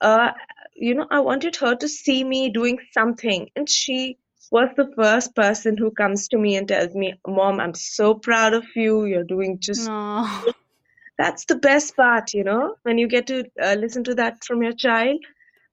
Uh, 0.00 0.32
you 0.74 0.94
know, 0.94 1.06
I 1.10 1.20
wanted 1.20 1.56
her 1.56 1.76
to 1.76 1.88
see 1.88 2.24
me 2.24 2.50
doing 2.50 2.78
something. 2.92 3.50
And 3.54 3.68
she 3.68 4.18
was 4.50 4.68
the 4.76 4.90
first 4.96 5.34
person 5.34 5.76
who 5.76 5.90
comes 5.90 6.28
to 6.28 6.38
me 6.38 6.56
and 6.56 6.66
tells 6.66 6.94
me, 6.94 7.14
Mom, 7.26 7.60
I'm 7.60 7.74
so 7.74 8.14
proud 8.14 8.54
of 8.54 8.64
you. 8.74 9.04
You're 9.04 9.24
doing 9.24 9.58
just 9.60 9.88
that's 11.18 11.44
the 11.44 11.56
best 11.56 11.96
part, 11.96 12.34
you 12.34 12.44
know, 12.44 12.76
when 12.82 12.98
you 12.98 13.06
get 13.06 13.26
to 13.28 13.44
uh, 13.62 13.74
listen 13.74 14.04
to 14.04 14.14
that 14.16 14.44
from 14.44 14.62
your 14.62 14.72
child. 14.74 15.20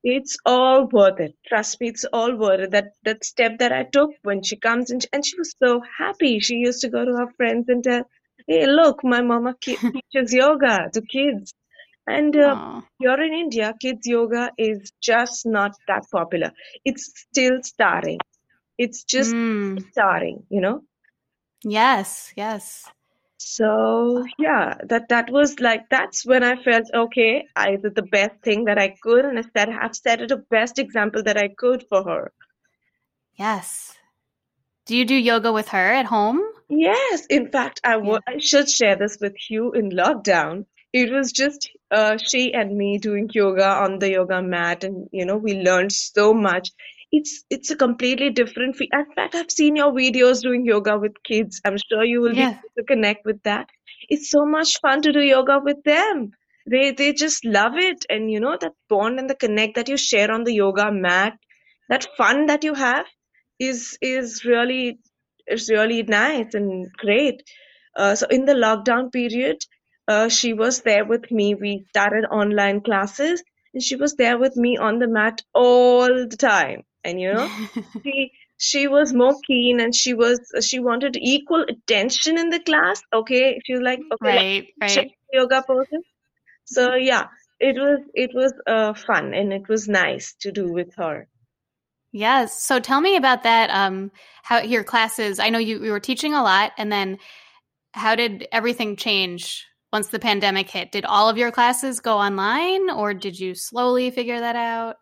It's 0.04 0.38
all 0.46 0.88
worth 0.88 1.20
it. 1.20 1.36
Trust 1.48 1.80
me, 1.80 1.90
it's 1.90 2.06
all 2.06 2.36
worth 2.36 2.62
it. 2.62 2.72
That 2.72 2.94
that 3.04 3.24
step 3.24 3.60
that 3.60 3.72
I 3.72 3.84
took 3.84 4.12
when 4.24 4.42
she 4.42 4.56
comes 4.56 4.92
in, 4.92 5.00
and 5.14 5.26
she 5.26 5.38
was 5.38 5.54
so 5.64 5.82
happy. 5.98 6.40
She 6.40 6.56
used 6.56 6.82
to 6.82 6.90
go 6.90 7.06
to 7.06 7.14
her 7.18 7.32
friends 7.38 7.70
and 7.70 7.84
tell, 7.84 8.04
"Hey, 8.48 8.66
look, 8.66 9.04
my 9.04 9.22
mama 9.22 9.56
ki- 9.62 9.78
teaches 9.78 10.34
yoga 10.34 10.90
to 10.94 11.02
kids." 11.02 11.54
And 12.08 12.36
uh, 12.36 12.82
here 12.98 13.22
in 13.22 13.34
India, 13.34 13.76
kids 13.80 14.08
yoga 14.08 14.52
is 14.58 14.92
just 15.02 15.46
not 15.46 15.74
that 15.88 16.04
popular. 16.12 16.52
It's 16.84 17.12
still 17.16 17.62
starting. 17.62 18.18
It's 18.78 19.04
just 19.04 19.36
mm. 19.36 19.84
starting, 19.92 20.44
you 20.50 20.62
know. 20.62 20.82
yes 21.64 22.34
yes 22.36 22.90
So 23.44 24.24
yeah, 24.38 24.76
that 24.84 25.10
that 25.10 25.32
was 25.32 25.60
like 25.60 25.90
that's 25.90 26.26
when 26.26 26.44
I 26.44 26.62
felt 26.64 26.90
okay, 26.94 27.48
I 27.56 27.76
did 27.76 27.96
the 27.96 28.04
best 28.04 28.42
thing 28.44 28.66
that 28.66 28.78
I 28.78 28.96
could, 29.02 29.26
and 29.26 29.40
I 29.40 29.44
said 29.56 29.70
I've 29.70 29.96
set 29.96 30.22
it 30.22 30.30
the 30.30 30.38
best 30.38 30.80
example 30.80 31.24
that 31.24 31.38
I 31.38 31.50
could 31.50 31.86
for 31.90 32.04
her. 32.04 32.32
yes 33.36 33.98
do 34.86 34.96
you 34.96 35.06
do 35.06 35.16
yoga 35.16 35.52
with 35.52 35.70
her 35.70 35.94
at 35.94 36.06
home 36.06 36.42
Yes, 36.70 37.26
in 37.30 37.52
fact, 37.52 37.82
I 37.84 37.98
yeah 37.98 38.20
I 38.28 38.38
should 38.38 38.70
share 38.70 38.96
this 38.96 39.18
with 39.20 39.36
you 39.50 39.74
in 39.74 39.90
lockdown. 39.92 40.66
It 40.94 41.12
was 41.12 41.32
just 41.34 41.70
uh, 41.92 42.18
she 42.18 42.54
and 42.54 42.78
me 42.78 42.98
doing 42.98 43.30
yoga 43.34 43.68
on 43.68 44.00
the 44.00 44.12
yoga 44.12 44.42
mat, 44.42 44.84
and 44.86 45.10
you 45.12 45.26
know, 45.26 45.38
we 45.38 45.56
learned 45.56 45.92
so 45.92 46.34
much. 46.34 46.72
It's 47.12 47.44
it's 47.50 47.70
a 47.72 47.76
completely 47.76 48.30
different 48.32 48.76
fe 48.78 48.88
In 48.92 49.06
fact, 49.14 49.36
I've 49.36 49.52
seen 49.52 49.76
your 49.76 49.92
videos 49.92 50.42
doing 50.42 50.66
yoga 50.66 50.98
with 50.98 51.22
kids. 51.24 51.62
I'm 51.66 51.78
sure 51.78 52.04
you 52.04 52.22
will 52.22 52.36
be 52.36 52.44
able 52.44 52.74
to 52.78 52.84
connect 52.86 53.26
with 53.26 53.44
that. 53.44 53.70
It's 54.10 54.30
so 54.32 54.46
much 54.46 54.80
fun 54.80 55.02
to 55.04 55.12
do 55.12 55.22
yoga 55.22 55.60
with 55.64 55.84
them. 55.84 56.32
They 56.66 56.92
they 56.92 57.14
just 57.14 57.44
love 57.46 57.78
it, 57.78 58.06
and 58.10 58.32
you 58.32 58.40
know 58.40 58.58
that 58.62 58.74
bond 58.90 59.20
and 59.20 59.30
the 59.30 59.36
connect 59.36 59.76
that 59.76 59.90
you 59.90 59.98
share 59.98 60.32
on 60.32 60.44
the 60.46 60.54
yoga 60.54 60.92
mat, 60.92 61.38
that 61.90 62.08
fun 62.18 62.46
that 62.48 62.64
you 62.64 62.74
have 62.76 63.06
is 63.60 63.98
is 64.02 64.46
really 64.46 65.00
it's 65.48 65.70
really 65.70 66.04
nice 66.04 66.54
and 66.54 66.92
great. 66.98 67.44
Uh, 67.96 68.16
so 68.16 68.28
in 68.28 68.46
the 68.46 68.54
lockdown 68.54 69.12
period, 69.12 69.58
uh, 70.08 70.30
she 70.30 70.54
was 70.54 70.82
there 70.84 71.06
with 71.06 71.30
me. 71.32 71.56
We 71.56 71.86
started 71.90 72.26
online 72.26 72.82
classes, 72.82 73.44
and 73.74 73.84
she 73.84 73.96
was 73.98 74.16
there 74.16 74.38
with 74.38 74.56
me 74.56 74.78
on 74.78 75.00
the 75.00 75.08
mat 75.08 75.42
all 75.54 76.08
the 76.28 76.38
time. 76.38 76.84
And 77.04 77.20
you 77.20 77.34
know, 77.34 77.50
she 78.04 78.32
she 78.58 78.88
was 78.88 79.14
more 79.14 79.36
keen, 79.46 79.80
and 79.80 79.96
she 79.96 80.14
was 80.14 80.40
she 80.62 80.80
wanted 80.80 81.18
equal 81.18 81.66
attention 81.68 82.38
in 82.38 82.50
the 82.50 82.60
class. 82.60 83.02
Okay, 83.14 83.60
she 83.66 83.74
was 83.74 83.82
like, 83.82 84.00
okay, 84.14 84.38
right 84.38 84.68
right 84.80 85.12
yoga 85.34 85.64
poses. 85.66 86.06
So 86.66 86.96
yeah, 86.96 87.28
it 87.60 87.76
was 87.76 88.00
it 88.14 88.32
was 88.34 88.54
uh, 88.68 88.94
fun, 88.94 89.34
and 89.34 89.52
it 89.52 89.68
was 89.68 89.88
nice 89.88 90.36
to 90.42 90.52
do 90.52 90.72
with 90.72 90.94
her. 90.96 91.28
Yes. 92.12 92.62
So 92.62 92.80
tell 92.80 93.00
me 93.00 93.16
about 93.16 93.44
that. 93.44 93.70
Um, 93.70 94.12
how 94.44 94.60
your 94.60 94.84
classes? 94.84 95.40
I 95.40 95.50
know 95.50 95.60
you, 95.60 95.84
you 95.84 95.92
were 95.92 96.00
teaching 96.00 96.34
a 96.34 96.44
lot, 96.44 96.72
and 96.78 96.92
then 96.92 97.20
how 97.94 98.16
did 98.16 98.48
everything 98.52 98.96
change 98.96 99.66
once 99.94 100.08
the 100.08 100.20
pandemic 100.20 100.70
hit? 100.70 100.92
Did 100.92 101.06
all 101.06 101.30
of 101.30 101.38
your 101.38 101.52
classes 101.52 102.00
go 102.00 102.18
online, 102.18 102.90
or 102.90 103.14
did 103.14 103.40
you 103.40 103.56
slowly 103.56 104.12
figure 104.12 104.40
that 104.40 104.56
out? 104.56 104.98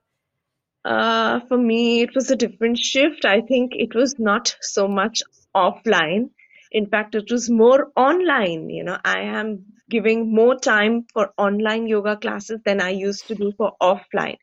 Uh, 0.86 1.39
for 1.48 1.57
me, 1.57 2.01
it 2.01 2.15
was 2.15 2.29
a 2.31 2.36
different 2.36 2.77
shift. 2.77 3.25
I 3.25 3.41
think 3.41 3.74
it 3.75 3.93
was 3.95 4.17
not 4.19 4.55
so 4.62 4.88
much 4.88 5.21
offline. 5.55 6.29
In 6.71 6.88
fact, 6.88 7.15
it 7.15 7.29
was 7.31 7.50
more 7.50 7.91
online. 7.95 8.69
You 8.69 8.83
know, 8.83 8.98
I 9.03 9.21
am 9.21 9.65
giving 9.89 10.33
more 10.33 10.55
time 10.55 11.05
for 11.13 11.33
online 11.38 11.88
yoga 11.88 12.17
classes 12.17 12.59
than 12.65 12.81
I 12.81 12.89
used 12.91 13.27
to 13.27 13.36
do 13.36 13.51
for 13.57 13.74
offline. 13.81 14.38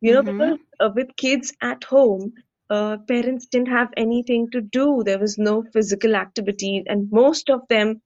You 0.00 0.14
know, 0.14 0.22
Mm-hmm. 0.22 0.22
because 0.22 0.58
uh, 0.80 0.90
with 0.94 1.16
kids 1.16 1.52
at 1.62 1.84
home, 1.84 2.32
uh, 2.70 2.98
parents 3.08 3.46
didn't 3.46 3.68
have 3.68 3.88
anything 3.96 4.50
to 4.52 4.60
do. 4.60 5.02
There 5.04 5.18
was 5.18 5.38
no 5.38 5.62
physical 5.72 6.14
activity, 6.16 6.84
and 6.86 7.10
most 7.12 7.50
of 7.50 7.60
them 7.68 8.02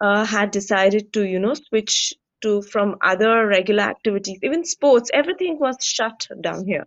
uh, 0.00 0.24
had 0.24 0.50
decided 0.50 1.12
to, 1.14 1.24
you 1.26 1.38
know, 1.40 1.54
switch 1.54 2.14
to 2.42 2.62
from 2.62 2.96
other 3.02 3.46
regular 3.46 3.82
activities, 3.84 4.38
even 4.42 4.64
sports. 4.64 5.10
Everything 5.14 5.58
was 5.58 5.76
shut 5.82 6.28
down 6.40 6.66
here. 6.66 6.86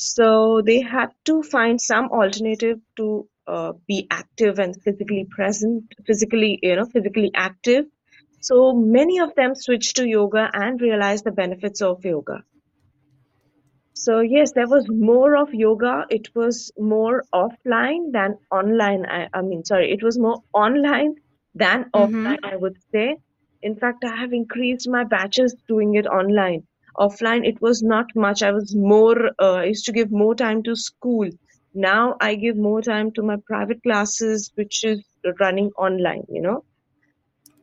So 0.00 0.62
they 0.64 0.80
had 0.80 1.10
to 1.26 1.42
find 1.42 1.80
some 1.80 2.06
alternative 2.10 2.80
to 2.96 3.28
uh, 3.46 3.72
be 3.86 4.06
active 4.10 4.58
and 4.58 4.74
physically 4.82 5.26
present, 5.30 5.94
physically, 6.06 6.58
you 6.62 6.76
know, 6.76 6.86
physically 6.86 7.30
active. 7.34 7.86
So 8.40 8.72
many 8.74 9.20
of 9.20 9.34
them 9.36 9.54
switched 9.54 9.96
to 9.96 10.06
yoga 10.08 10.50
and 10.52 10.80
realized 10.80 11.24
the 11.24 11.32
benefits 11.32 11.82
of 11.82 12.04
yoga. 12.04 12.44
So 13.94 14.20
yes, 14.20 14.52
there 14.52 14.68
was 14.68 14.88
more 14.88 15.36
of 15.36 15.54
yoga. 15.54 16.06
It 16.10 16.34
was 16.34 16.72
more 16.78 17.24
offline 17.32 18.12
than 18.12 18.38
online. 18.50 19.06
I, 19.06 19.28
I 19.32 19.42
mean, 19.42 19.64
sorry, 19.64 19.92
it 19.92 20.02
was 20.02 20.18
more 20.18 20.42
online 20.52 21.16
than 21.54 21.90
Mm-hmm. 21.96 22.34
offline, 22.34 22.38
I 22.42 22.56
would 22.56 22.76
say. 22.92 23.18
In 23.62 23.76
fact, 23.76 24.04
I 24.04 24.16
have 24.16 24.32
increased 24.32 24.88
my 24.88 25.04
batches 25.04 25.54
doing 25.68 25.94
it 25.94 26.06
online. 26.06 26.66
Offline, 27.00 27.46
it 27.46 27.60
was 27.62 27.82
not 27.82 28.06
much. 28.14 28.42
I 28.42 28.52
was 28.52 28.74
more, 28.76 29.30
uh, 29.40 29.54
I 29.54 29.64
used 29.64 29.86
to 29.86 29.92
give 29.92 30.10
more 30.12 30.34
time 30.34 30.62
to 30.64 30.76
school. 30.76 31.28
Now 31.74 32.16
I 32.20 32.34
give 32.34 32.56
more 32.56 32.82
time 32.82 33.12
to 33.12 33.22
my 33.22 33.36
private 33.46 33.82
classes, 33.82 34.50
which 34.54 34.84
is 34.84 35.02
running 35.40 35.70
online, 35.78 36.24
you 36.28 36.42
know. 36.42 36.64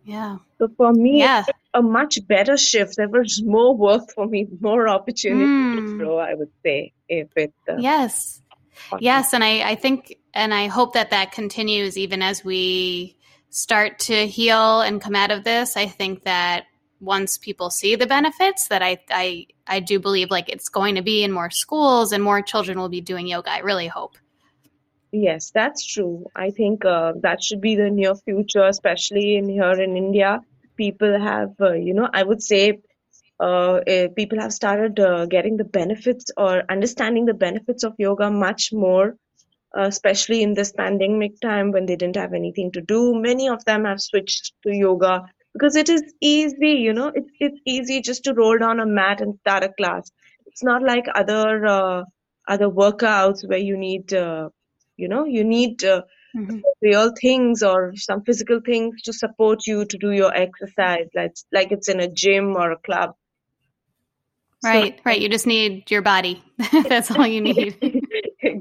Yeah. 0.04 0.38
So 0.58 0.70
for 0.78 0.92
me, 0.94 1.20
Yeah. 1.20 1.44
a 1.74 1.82
much 1.82 2.20
better 2.28 2.58
shift. 2.58 2.96
There 2.98 3.10
was 3.10 3.44
more 3.44 3.76
work 3.76 4.10
for 4.16 4.26
me, 4.26 4.48
more 4.60 4.88
opportunity 4.90 5.52
to 5.76 5.82
Mm. 5.82 5.98
grow, 5.98 6.18
I 6.18 6.34
would 6.34 6.52
say, 6.66 6.94
if 7.08 7.28
it 7.36 7.54
uh, 7.70 7.76
Yes. 7.80 8.42
online. 8.92 9.04
Yes, 9.04 9.34
and 9.34 9.44
I, 9.44 9.70
I 9.72 9.76
think 9.76 10.16
and 10.34 10.54
I 10.54 10.68
hope 10.68 10.94
that 10.94 11.12
that 11.12 11.32
continues 11.32 11.98
even 11.98 12.22
as 12.22 12.44
we 12.44 13.18
start 13.50 14.00
to 14.00 14.28
heal 14.28 14.82
and 14.82 15.02
come 15.02 15.16
out 15.16 15.32
of 15.32 15.44
this. 15.44 15.78
I 15.78 15.86
think 15.86 16.24
that 16.24 16.66
once 17.00 17.38
people 17.38 17.70
see 17.70 17.96
the 17.96 18.08
benefits, 18.08 18.68
that 18.68 18.82
I 18.82 19.00
I 19.10 19.48
I 19.68 19.80
do 19.80 20.00
believe 20.00 20.32
like 20.32 20.50
it's 20.50 20.70
going 20.70 20.96
to 20.96 21.02
be 21.02 21.24
in 21.24 21.32
more 21.32 21.50
schools 21.50 22.12
and 22.12 22.24
more 22.24 22.42
children 22.42 22.80
will 22.80 22.90
be 22.90 23.02
doing 23.02 23.28
yoga. 23.28 23.52
I 23.52 23.60
really 23.60 23.88
hope. 23.88 24.18
Yes, 25.12 25.52
that's 25.52 25.86
true. 25.86 26.26
I 26.36 26.50
think 26.50 26.84
uh, 26.84 27.14
that 27.22 27.42
should 27.42 27.62
be 27.62 27.76
the 27.76 27.90
near 27.90 28.16
future, 28.16 28.66
especially 28.66 29.38
in 29.38 29.48
here 29.48 29.72
in 29.72 29.96
India. 29.96 30.42
People 30.76 31.20
have, 31.20 31.54
uh, 31.62 31.74
you 31.74 31.94
know, 31.94 32.10
I 32.14 32.24
would 32.24 32.44
say 32.44 32.80
uh, 33.40 33.80
eh, 33.88 34.08
people 34.16 34.40
have 34.40 34.52
started 34.52 35.00
uh, 35.00 35.26
getting 35.26 35.58
the 35.58 35.64
benefits 35.64 36.32
or 36.36 36.64
understanding 36.70 37.26
the 37.26 37.34
benefits 37.34 37.84
of 37.84 37.94
yoga 37.98 38.30
much 38.30 38.74
more, 38.74 39.16
uh, 39.78 39.84
especially 39.84 40.44
in 40.44 40.54
this 40.54 40.72
pandemic 40.72 41.40
time 41.40 41.72
when 41.72 41.86
they 41.86 41.96
didn't 41.96 42.16
have 42.18 42.34
anything 42.34 42.72
to 42.74 42.82
do. 42.82 43.16
Many 43.16 43.48
of 43.48 43.64
them 43.66 43.86
have 43.86 44.02
switched 44.02 44.54
to 44.64 44.76
yoga 44.76 45.26
because 45.54 45.76
it 45.76 45.90
is 45.90 46.04
easy, 46.22 46.74
you 46.88 46.94
know, 46.94 47.12
it's 47.14 47.30
it's 47.40 47.60
easy 47.66 48.02
just 48.02 48.24
to 48.26 48.34
roll 48.34 48.58
down 48.58 48.80
a 48.80 48.86
mat 48.86 49.22
and 49.22 49.38
start 49.42 49.64
a 49.64 49.70
class. 49.70 50.12
It's 50.46 50.64
not 50.64 50.84
like 50.84 51.06
other 51.16 51.66
uh, 51.66 52.04
other 52.48 52.70
workouts 52.70 53.48
where 53.48 53.60
you 53.60 53.78
need, 53.78 54.14
uh, 54.14 54.50
you 54.98 55.08
know, 55.10 55.26
you 55.26 55.44
need 55.44 55.84
uh, 55.84 56.02
Mhm. 56.36 56.62
real 56.82 57.14
things 57.22 57.64
or 57.64 57.94
some 57.96 58.24
physical 58.24 58.60
things 58.66 59.02
to 59.04 59.14
support 59.14 59.68
you 59.68 59.86
to 59.86 59.98
do 59.98 60.12
your 60.12 60.34
exercise, 60.36 61.08
like 61.16 61.34
like 61.52 61.72
it's 61.72 61.90
in 61.90 62.00
a 62.00 62.08
gym 62.12 62.56
or 62.56 62.72
a 62.72 62.78
club. 62.80 63.16
So 64.60 64.70
Right, 64.70 65.00
right. 65.06 65.22
You 65.22 65.30
just 65.30 65.48
need 65.48 65.90
your 65.92 66.02
body. 66.02 66.44
That's 66.88 67.12
all 67.12 67.28
you 67.28 67.42
need. 67.42 67.97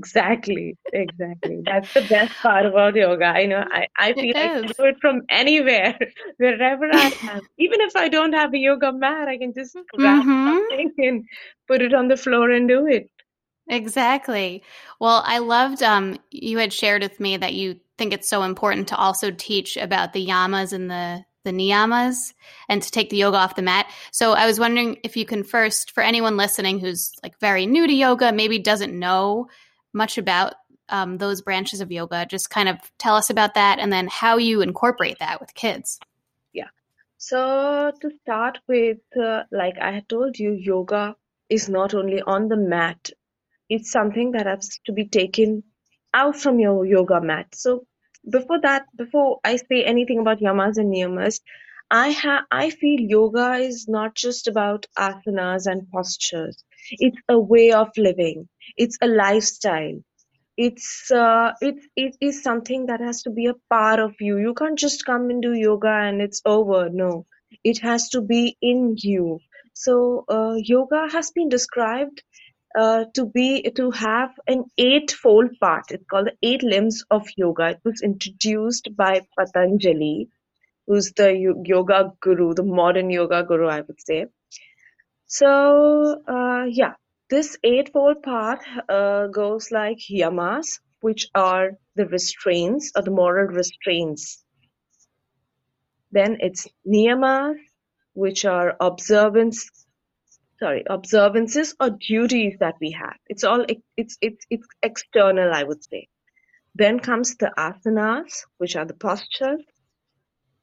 Exactly, 0.06 0.76
exactly. 0.92 1.62
That's 1.64 1.88
the 1.94 2.02
best 2.02 2.32
part 2.42 2.66
about 2.66 2.94
yoga. 2.94 3.25
I 3.26 3.46
know 3.46 3.64
I, 3.70 3.86
I 3.98 4.14
It 4.14 4.28
feel 4.28 4.34
I 4.36 4.48
can 4.48 4.66
do 4.78 4.84
it 4.84 4.96
from 5.00 5.22
anywhere, 5.30 5.98
wherever 6.38 6.84
I 6.92 7.10
am. 7.28 7.40
Even 7.58 7.80
if 7.80 7.96
I 7.96 8.08
don't 8.08 8.32
have 8.32 8.54
a 8.54 8.58
yoga 8.58 8.92
mat, 8.92 9.28
I 9.28 9.38
can 9.38 9.52
just 9.54 9.76
grab 9.96 10.25
Mm-hmm. 10.25 10.62
something 10.70 10.92
and 10.98 11.25
put 11.68 11.82
it 11.82 11.94
on 11.94 12.08
the 12.08 12.16
floor 12.16 12.50
and 12.50 12.68
do 12.68 12.86
it. 12.86 13.10
Exactly. 13.68 14.62
Well, 15.00 15.22
I 15.26 15.38
loved 15.38 15.82
um 15.82 16.18
you 16.30 16.58
had 16.58 16.72
shared 16.72 17.02
with 17.02 17.18
me 17.20 17.36
that 17.36 17.54
you 17.54 17.80
think 17.98 18.12
it's 18.12 18.28
so 18.28 18.42
important 18.42 18.88
to 18.88 18.96
also 18.96 19.30
teach 19.30 19.76
about 19.76 20.12
the 20.12 20.26
yamas 20.26 20.72
and 20.72 20.90
the 20.90 21.25
the 21.44 21.52
niyamas 21.52 22.32
and 22.68 22.82
to 22.82 22.90
take 22.90 23.08
the 23.10 23.16
yoga 23.16 23.38
off 23.38 23.54
the 23.56 23.62
mat. 23.62 23.86
So 24.12 24.32
I 24.32 24.46
was 24.46 24.58
wondering 24.60 24.98
if 25.04 25.16
you 25.16 25.25
can 25.25 25.42
first 25.44 25.92
for 25.92 26.02
anyone 26.02 26.36
listening 26.36 26.80
who's 26.80 27.12
like 27.22 27.38
very 27.40 27.66
new 27.66 27.86
to 27.86 27.92
yoga, 27.92 28.32
maybe 28.32 28.58
doesn't 28.58 28.98
know 28.98 29.48
much 29.97 30.19
about 30.19 30.55
um, 30.88 31.19
those 31.19 31.41
branches 31.43 31.81
of 31.81 31.91
yoga, 31.91 32.26
just 32.26 32.50
kind 32.50 32.69
of 32.69 32.76
tell 32.99 33.17
us 33.17 33.31
about 33.31 33.55
that 33.55 33.79
and 33.79 33.93
then 33.93 34.09
how 34.09 34.37
you 34.37 34.61
incorporate 34.61 35.19
that 35.19 35.41
with 35.41 35.55
kids. 35.55 35.99
Yeah. 36.53 36.69
So 37.19 37.93
to 38.00 38.11
start 38.23 38.61
with, 38.69 38.99
uh, 39.21 39.45
like 39.50 39.79
I 39.81 39.93
had 39.93 40.09
told 40.09 40.38
you, 40.38 40.53
yoga 40.53 41.17
is 41.49 41.69
not 41.69 41.95
only 41.95 42.23
on 42.23 42.49
the 42.49 42.57
mat, 42.57 43.11
it's 43.69 43.91
something 43.91 44.33
that 44.33 44.47
has 44.47 44.79
to 44.87 44.93
be 44.93 45.07
taken 45.07 45.65
out 46.15 46.37
from 46.37 46.61
your 46.61 46.87
yoga 46.87 47.21
mat. 47.21 47.47
So 47.55 47.87
before 48.29 48.61
that, 48.61 48.87
before 48.97 49.41
I 49.45 49.57
say 49.57 49.85
anything 49.85 50.19
about 50.21 50.41
yamas 50.41 50.79
and 50.79 50.93
niyamas, 50.93 51.41
I 51.91 52.12
ha 52.12 52.45
I 52.50 52.71
feel 52.71 53.00
yoga 53.00 53.55
is 53.55 53.87
not 53.88 54.15
just 54.15 54.49
about 54.49 54.87
asanas 54.99 55.67
and 55.67 55.88
postures. 55.91 56.65
It's 56.93 57.19
a 57.28 57.38
way 57.38 57.73
of 57.73 57.90
living. 57.97 58.49
It's 58.76 58.99
a 59.02 59.07
lifestyle. 59.09 60.00
It's 60.57 61.11
uh, 61.11 61.52
it 61.62 61.76
it 61.97 62.16
is 62.21 62.43
something 62.43 62.87
that 62.87 63.00
has 63.00 63.23
to 63.23 63.31
be 63.31 63.47
a 63.47 63.55
part 63.71 64.00
of 64.00 64.14
you. 64.21 64.38
You 64.38 64.55
can't 64.55 64.78
just 64.78 65.05
come 65.07 65.31
and 65.31 65.43
do 65.43 65.52
yoga 65.55 65.88
and 66.09 66.21
it's 66.23 66.43
over. 66.47 66.90
No, 66.90 67.26
it 67.64 67.78
has 67.81 68.09
to 68.11 68.21
be 68.23 68.57
in 68.62 68.95
you. 68.99 69.40
So 69.75 70.25
uh, 70.28 70.55
yoga 70.57 71.09
has 71.12 71.31
been 71.31 71.49
described 71.49 72.23
uh, 72.78 73.05
to 73.14 73.26
be 73.26 73.62
to 73.76 73.90
have 73.93 74.31
an 74.47 74.64
eightfold 74.78 75.50
part. 75.61 75.87
It's 75.90 76.05
called 76.11 76.28
the 76.28 76.37
eight 76.49 76.62
limbs 76.62 77.05
of 77.11 77.26
yoga. 77.37 77.71
It 77.71 77.81
was 77.85 78.02
introduced 78.02 78.90
by 78.97 79.23
Patanjali, 79.38 80.28
who's 80.87 81.12
the 81.12 81.33
yoga 81.64 82.12
guru, 82.21 82.55
the 82.55 82.64
modern 82.64 83.11
yoga 83.11 83.45
guru, 83.45 83.69
I 83.69 83.83
would 83.83 84.00
say. 84.00 84.26
So 85.26 86.23
uh, 86.28 86.64
yeah, 86.68 86.95
this 87.30 87.59
eightfold 87.64 88.23
path 88.23 88.62
uh, 88.88 89.26
goes 89.28 89.71
like 89.71 89.99
yamas, 90.11 90.80
which 91.00 91.28
are 91.35 91.73
the 91.97 92.06
restraints 92.06 92.92
or 92.97 93.02
the 93.02 93.11
moral 93.11 93.49
restraints. 93.49 94.45
Then 96.12 96.38
it's 96.40 96.66
niyamas, 96.87 97.56
which 98.14 98.45
are 98.45 98.76
observance 98.80 99.71
sorry 100.59 100.85
observances 100.88 101.75
or 101.80 101.90
duties 101.90 102.56
that 102.61 102.76
we 102.80 102.92
have. 102.92 103.16
It's 103.28 103.45
all 103.45 103.64
it's 103.97 104.16
it's 104.21 104.47
it's 104.50 104.66
external 104.83 105.52
i 105.52 105.62
would 105.62 105.85
say. 105.85 106.09
Then 106.75 107.00
comes 107.00 107.37
the 107.37 107.52
asanas 107.59 108.45
which 108.59 108.76
are 108.76 108.85
the 108.85 108.95
postures 108.95 109.62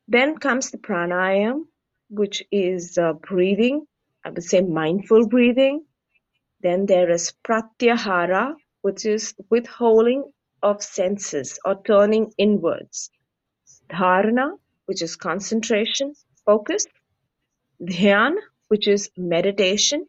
then 0.08 0.38
comes 0.38 0.72
the 0.72 0.78
pranayam 0.78 1.64
which 2.10 2.44
is 2.52 2.98
uh, 2.98 3.14
breathing 3.14 3.86
i 4.26 4.30
would 4.30 4.44
say 4.44 4.62
mindful 4.62 5.28
breathing 5.28 5.84
then 6.62 6.86
there 6.86 7.10
is 7.18 7.34
pratyahara 7.48 8.46
which 8.82 9.06
is 9.06 9.34
withholding 9.50 10.24
of 10.62 10.84
senses 10.84 11.60
or 11.66 11.76
turning 11.92 12.32
inwards 12.38 13.10
dharana 13.96 14.48
which 14.86 15.02
is 15.08 15.16
concentration 15.28 16.14
focus 16.46 16.86
dhyan 17.94 18.36
which 18.70 18.88
is 18.88 19.10
meditation 19.18 20.08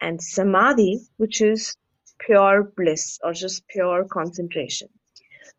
and 0.00 0.22
samadhi, 0.22 1.00
which 1.16 1.40
is 1.40 1.76
pure 2.18 2.72
bliss 2.76 3.18
or 3.22 3.32
just 3.32 3.66
pure 3.68 4.04
concentration. 4.04 4.88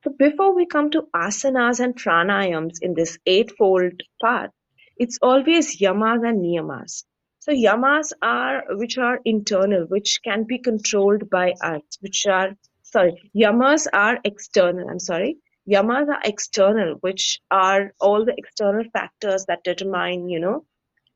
So 0.03 0.11
before 0.11 0.55
we 0.55 0.65
come 0.67 0.91
to 0.91 1.03
asanas 1.15 1.79
and 1.79 1.95
pranayams 1.95 2.77
in 2.81 2.93
this 2.93 3.17
eightfold 3.25 4.01
path, 4.21 4.51
it's 4.97 5.17
always 5.21 5.79
yamas 5.79 6.27
and 6.27 6.43
niyamas. 6.43 7.05
So 7.45 7.51
yamas 7.51 8.11
are 8.23 8.63
which 8.75 8.97
are 8.97 9.19
internal, 9.23 9.85
which 9.85 10.19
can 10.23 10.45
be 10.45 10.57
controlled 10.57 11.29
by 11.29 11.51
us, 11.61 11.83
which 11.99 12.25
are 12.25 12.57
sorry, 12.81 13.31
yamas 13.35 13.85
are 13.93 14.17
external. 14.23 14.89
I'm 14.89 14.97
sorry. 14.97 15.37
Yamas 15.69 16.09
are 16.09 16.21
external, 16.23 16.95
which 17.01 17.39
are 17.51 17.93
all 18.01 18.25
the 18.25 18.33
external 18.35 18.83
factors 18.91 19.45
that 19.45 19.63
determine, 19.63 20.27
you 20.27 20.39
know, 20.39 20.65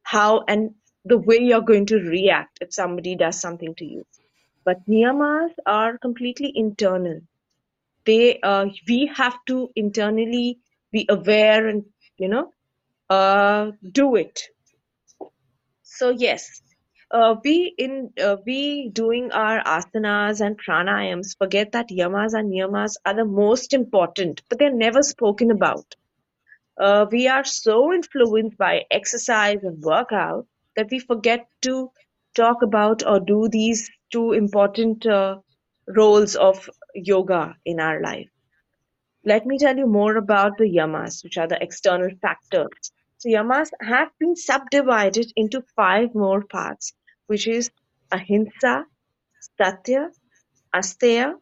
how 0.03 0.43
and 0.47 0.75
the 1.03 1.17
way 1.17 1.39
you're 1.39 1.61
going 1.71 1.87
to 1.87 1.97
react 1.97 2.59
if 2.61 2.71
somebody 2.71 3.15
does 3.15 3.41
something 3.41 3.73
to 3.77 3.85
you. 3.85 4.05
But 4.63 4.87
niyamas 4.87 5.53
are 5.65 5.97
completely 5.97 6.51
internal. 6.53 7.21
They 8.05 8.39
uh, 8.41 8.67
we 8.87 9.07
have 9.15 9.43
to 9.47 9.71
internally 9.75 10.59
be 10.91 11.07
aware 11.09 11.67
and 11.67 11.85
you 12.19 12.27
know 12.27 12.53
uh, 13.09 13.71
do 13.91 14.15
it. 14.15 14.43
So 15.99 16.09
yes, 16.12 16.62
uh, 17.12 17.35
we 17.43 17.73
in 17.77 18.13
uh, 18.27 18.38
we 18.45 18.89
doing 18.89 19.31
our 19.33 19.62
asanas 19.63 20.39
and 20.45 20.57
pranayams 20.57 21.38
forget 21.38 21.73
that 21.73 21.89
yamas 21.89 22.33
and 22.33 22.51
niyamas 22.51 22.95
are 23.05 23.13
the 23.15 23.25
most 23.25 23.73
important, 23.73 24.41
but 24.49 24.57
they're 24.59 24.73
never 24.85 25.03
spoken 25.03 25.51
about. 25.51 25.95
Uh, 26.79 27.05
we 27.12 27.27
are 27.27 27.43
so 27.45 27.93
influenced 27.93 28.57
by 28.57 28.85
exercise 28.91 29.63
and 29.63 29.81
workout 29.83 30.47
that 30.75 30.89
we 30.91 30.99
forget 30.99 31.47
to 31.63 31.91
talk 32.35 32.62
about 32.63 33.05
or 33.05 33.19
do 33.19 33.47
these 33.49 33.89
two 34.12 34.33
important 34.33 35.05
uh, 35.05 35.38
roles 35.88 36.35
of 36.35 36.69
yoga 36.95 37.55
in 37.65 37.79
our 37.79 38.01
life. 38.01 38.29
Let 39.23 39.45
me 39.45 39.57
tell 39.57 39.77
you 39.77 39.88
more 39.88 40.17
about 40.17 40.57
the 40.57 40.65
yamas, 40.65 41.23
which 41.23 41.38
are 41.38 41.47
the 41.47 41.62
external 41.63 42.09
factors. 42.21 42.91
So, 43.19 43.27
yamas 43.27 43.69
have 43.82 44.12
been 44.17 44.38
subdivided 44.38 45.34
into 45.36 45.62
five 45.75 46.15
more 46.15 46.45
parts, 46.45 46.93
which 47.27 47.47
is 47.47 47.69
ahimsa, 48.13 48.86
satya, 49.58 50.10
asteya, 50.73 51.34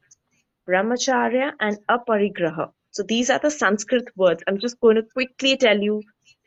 brahmacharya, 0.68 1.54
and 1.60 1.78
aparigraha. 1.88 2.72
So, 2.90 3.04
these 3.04 3.30
are 3.30 3.38
the 3.38 3.52
Sanskrit 3.52 4.08
words. 4.16 4.44
I'm 4.48 4.58
just 4.58 4.80
going 4.80 4.96
to 4.96 5.04
quickly 5.04 5.56
tell 5.56 5.80
you 5.80 6.02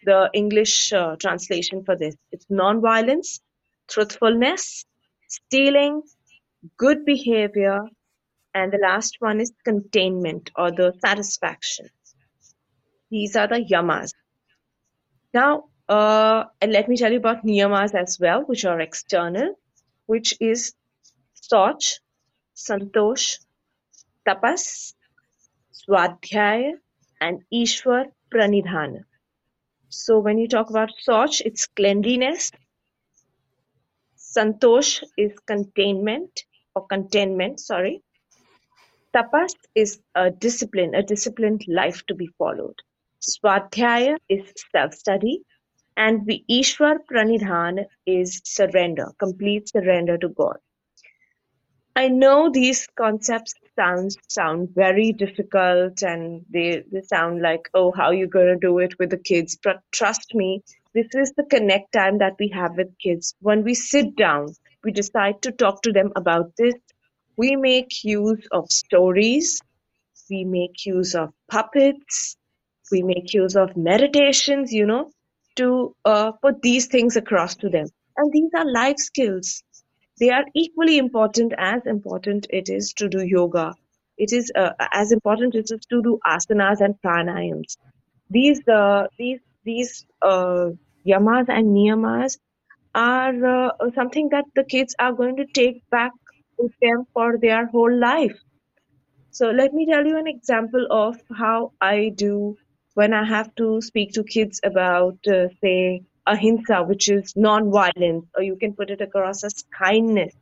the 0.04 0.30
English 0.34 0.92
uh, 0.92 1.14
translation 1.14 1.84
for 1.84 1.96
this. 1.96 2.16
It's 2.32 2.46
non-violence, 2.50 3.40
truthfulness, 3.88 4.84
stealing, 5.28 6.02
good 6.76 7.04
behavior, 7.04 7.82
and 8.52 8.72
the 8.72 8.78
last 8.78 9.14
one 9.20 9.40
is 9.40 9.52
containment 9.64 10.50
or 10.56 10.72
the 10.72 10.92
satisfaction. 11.06 11.86
These 13.12 13.36
are 13.36 13.46
the 13.46 13.64
yamas. 13.64 14.10
Now, 15.34 15.64
uh, 15.88 16.44
and 16.60 16.72
let 16.72 16.88
me 16.88 16.96
tell 16.96 17.10
you 17.10 17.18
about 17.18 17.44
niyamas 17.44 17.94
as 17.94 18.18
well, 18.20 18.42
which 18.44 18.64
are 18.64 18.80
external, 18.80 19.54
which 20.06 20.36
is 20.40 20.74
Soch, 21.34 22.00
Santosh, 22.56 23.38
Tapas, 24.26 24.94
Swadhyaya, 25.72 26.74
and 27.20 27.42
Ishwar 27.52 28.06
Pranidhana. 28.32 29.04
So 29.88 30.18
when 30.20 30.38
you 30.38 30.48
talk 30.48 30.70
about 30.70 30.90
Soch, 31.00 31.40
it's 31.42 31.66
cleanliness. 31.66 32.52
Santosh 34.16 35.02
is 35.16 35.38
containment 35.40 36.44
or 36.74 36.86
containment, 36.86 37.60
sorry. 37.60 38.02
Tapas 39.14 39.54
is 39.74 40.00
a 40.14 40.30
discipline, 40.30 40.94
a 40.94 41.02
disciplined 41.02 41.64
life 41.68 42.04
to 42.06 42.14
be 42.14 42.26
followed. 42.38 42.76
Swadhyaya 43.20 44.16
is 44.28 44.52
self-study. 44.72 45.42
And 45.96 46.26
the 46.26 46.42
Ishwar 46.50 46.96
Pranidhan 47.10 47.84
is 48.06 48.40
surrender, 48.44 49.12
complete 49.18 49.68
surrender 49.68 50.16
to 50.18 50.28
God. 50.28 50.56
I 51.96 52.08
know 52.08 52.48
these 52.50 52.86
concepts 52.96 53.52
sound 53.76 54.16
sound 54.28 54.70
very 54.74 55.12
difficult 55.12 56.02
and 56.02 56.44
they, 56.48 56.84
they 56.90 57.02
sound 57.02 57.42
like, 57.42 57.68
oh, 57.74 57.92
how 57.92 58.10
you 58.10 58.26
gonna 58.26 58.56
do 58.58 58.78
it 58.78 58.98
with 58.98 59.10
the 59.10 59.18
kids? 59.18 59.58
But 59.62 59.82
trust 59.92 60.34
me, 60.34 60.62
this 60.94 61.08
is 61.14 61.32
the 61.36 61.44
connect 61.44 61.92
time 61.92 62.18
that 62.18 62.36
we 62.38 62.48
have 62.48 62.76
with 62.76 62.96
kids. 62.98 63.34
When 63.40 63.64
we 63.64 63.74
sit 63.74 64.16
down, 64.16 64.54
we 64.84 64.92
decide 64.92 65.42
to 65.42 65.52
talk 65.52 65.82
to 65.82 65.92
them 65.92 66.12
about 66.16 66.56
this. 66.56 66.74
We 67.36 67.56
make 67.56 68.04
use 68.04 68.46
of 68.52 68.70
stories, 68.70 69.60
we 70.30 70.44
make 70.44 70.86
use 70.86 71.14
of 71.14 71.32
puppets, 71.50 72.36
we 72.90 73.02
make 73.02 73.32
use 73.34 73.56
of 73.56 73.76
meditations, 73.76 74.72
you 74.72 74.86
know, 74.86 75.10
to 75.56 75.94
uh, 76.04 76.32
put 76.32 76.62
these 76.62 76.86
things 76.86 77.16
across 77.16 77.56
to 77.56 77.68
them. 77.68 77.86
And 78.16 78.32
these 78.32 78.50
are 78.56 78.70
life 78.70 78.98
skills 78.98 79.62
they 80.20 80.30
are 80.30 80.44
equally 80.54 80.98
important 80.98 81.52
as 81.58 81.84
important 81.86 82.46
it 82.50 82.68
is 82.68 82.92
to 82.94 83.08
do 83.08 83.24
yoga. 83.24 83.74
It 84.18 84.32
is 84.32 84.52
uh, 84.54 84.72
as 84.92 85.12
important 85.12 85.54
it 85.56 85.70
is 85.70 85.86
to 85.90 86.02
do 86.02 86.18
asanas 86.26 86.80
and 86.80 86.94
pranayams. 87.04 87.76
These 88.30 88.60
uh, 88.68 89.08
these 89.18 89.40
these 89.64 90.06
uh, 90.22 90.68
yamas 91.06 91.48
and 91.48 91.74
niyamas 91.76 92.38
are 92.94 93.46
uh, 93.46 93.90
something 93.94 94.28
that 94.30 94.44
the 94.54 94.64
kids 94.64 94.94
are 94.98 95.12
going 95.12 95.36
to 95.36 95.46
take 95.46 95.82
back 95.90 96.12
with 96.58 96.72
them 96.82 97.06
for 97.14 97.38
their 97.38 97.66
whole 97.66 97.92
life. 97.98 98.38
So 99.30 99.50
let 99.50 99.74
me 99.74 99.86
tell 99.86 100.06
you 100.06 100.18
an 100.18 100.28
example 100.28 100.86
of 100.90 101.16
how 101.36 101.72
I 101.80 102.10
do 102.14 102.56
when 102.94 103.12
I 103.12 103.24
have 103.24 103.54
to 103.56 103.80
speak 103.80 104.12
to 104.12 104.24
kids 104.24 104.60
about, 104.64 105.18
uh, 105.26 105.48
say, 105.62 106.02
ahimsa, 106.26 106.82
which 106.82 107.08
is 107.08 107.34
non-violence, 107.36 108.26
or 108.36 108.42
you 108.42 108.56
can 108.56 108.74
put 108.74 108.90
it 108.90 109.00
across 109.00 109.44
as 109.44 109.64
kindness, 109.76 110.34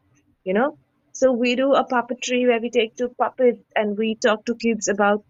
you 0.45 0.55
know. 0.55 0.79
So 1.13 1.33
we 1.33 1.57
do 1.57 1.73
a 1.75 1.85
puppetry 1.85 2.47
where 2.47 2.61
we 2.61 2.71
take 2.71 2.97
two 2.97 3.11
puppets 3.19 3.63
and 3.75 3.99
we 3.99 4.15
talk 4.15 4.45
to 4.47 4.55
kids 4.55 4.89
about, 4.89 5.25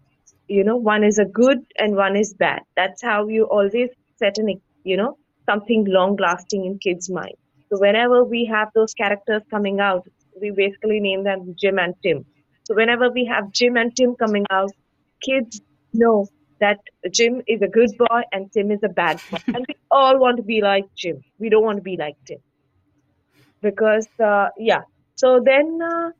you 0.47 0.63
know, 0.63 0.77
one 0.77 1.03
is 1.03 1.17
a 1.17 1.25
good 1.25 1.59
and 1.77 1.95
one 1.95 2.15
is 2.15 2.33
bad. 2.33 2.61
That's 2.75 3.01
how 3.01 3.27
you 3.27 3.45
always 3.45 3.89
set 4.17 4.37
an, 4.37 4.61
you 4.83 4.97
know, 4.97 5.17
something 5.45 5.85
long 5.87 6.15
lasting 6.17 6.65
in 6.65 6.77
kids' 6.79 7.09
mind. 7.09 7.35
So 7.69 7.79
whenever 7.79 8.23
we 8.23 8.45
have 8.45 8.69
those 8.73 8.93
characters 8.93 9.43
coming 9.49 9.79
out, 9.79 10.07
we 10.39 10.51
basically 10.51 10.99
name 10.99 11.23
them 11.23 11.55
Jim 11.59 11.79
and 11.79 11.95
Tim. 12.01 12.25
So 12.63 12.75
whenever 12.75 13.09
we 13.11 13.25
have 13.25 13.51
Jim 13.51 13.77
and 13.77 13.95
Tim 13.95 14.15
coming 14.15 14.45
out, 14.49 14.71
kids 15.21 15.61
know 15.93 16.27
that 16.59 16.79
Jim 17.11 17.41
is 17.47 17.61
a 17.61 17.67
good 17.67 17.91
boy 17.97 18.21
and 18.31 18.51
Tim 18.51 18.71
is 18.71 18.79
a 18.83 18.89
bad 18.89 19.19
boy. 19.31 19.39
and 19.47 19.65
we 19.67 19.75
all 19.91 20.19
want 20.19 20.37
to 20.37 20.43
be 20.43 20.61
like 20.61 20.85
Jim. 20.95 21.21
We 21.39 21.49
don't 21.49 21.63
want 21.63 21.77
to 21.77 21.83
be 21.83 21.97
like 21.97 22.15
Tim. 22.25 22.39
Because, 23.61 24.07
uh, 24.23 24.49
yeah. 24.57 24.81
So 25.15 25.41
then 25.43 25.79
uh, 25.83 26.11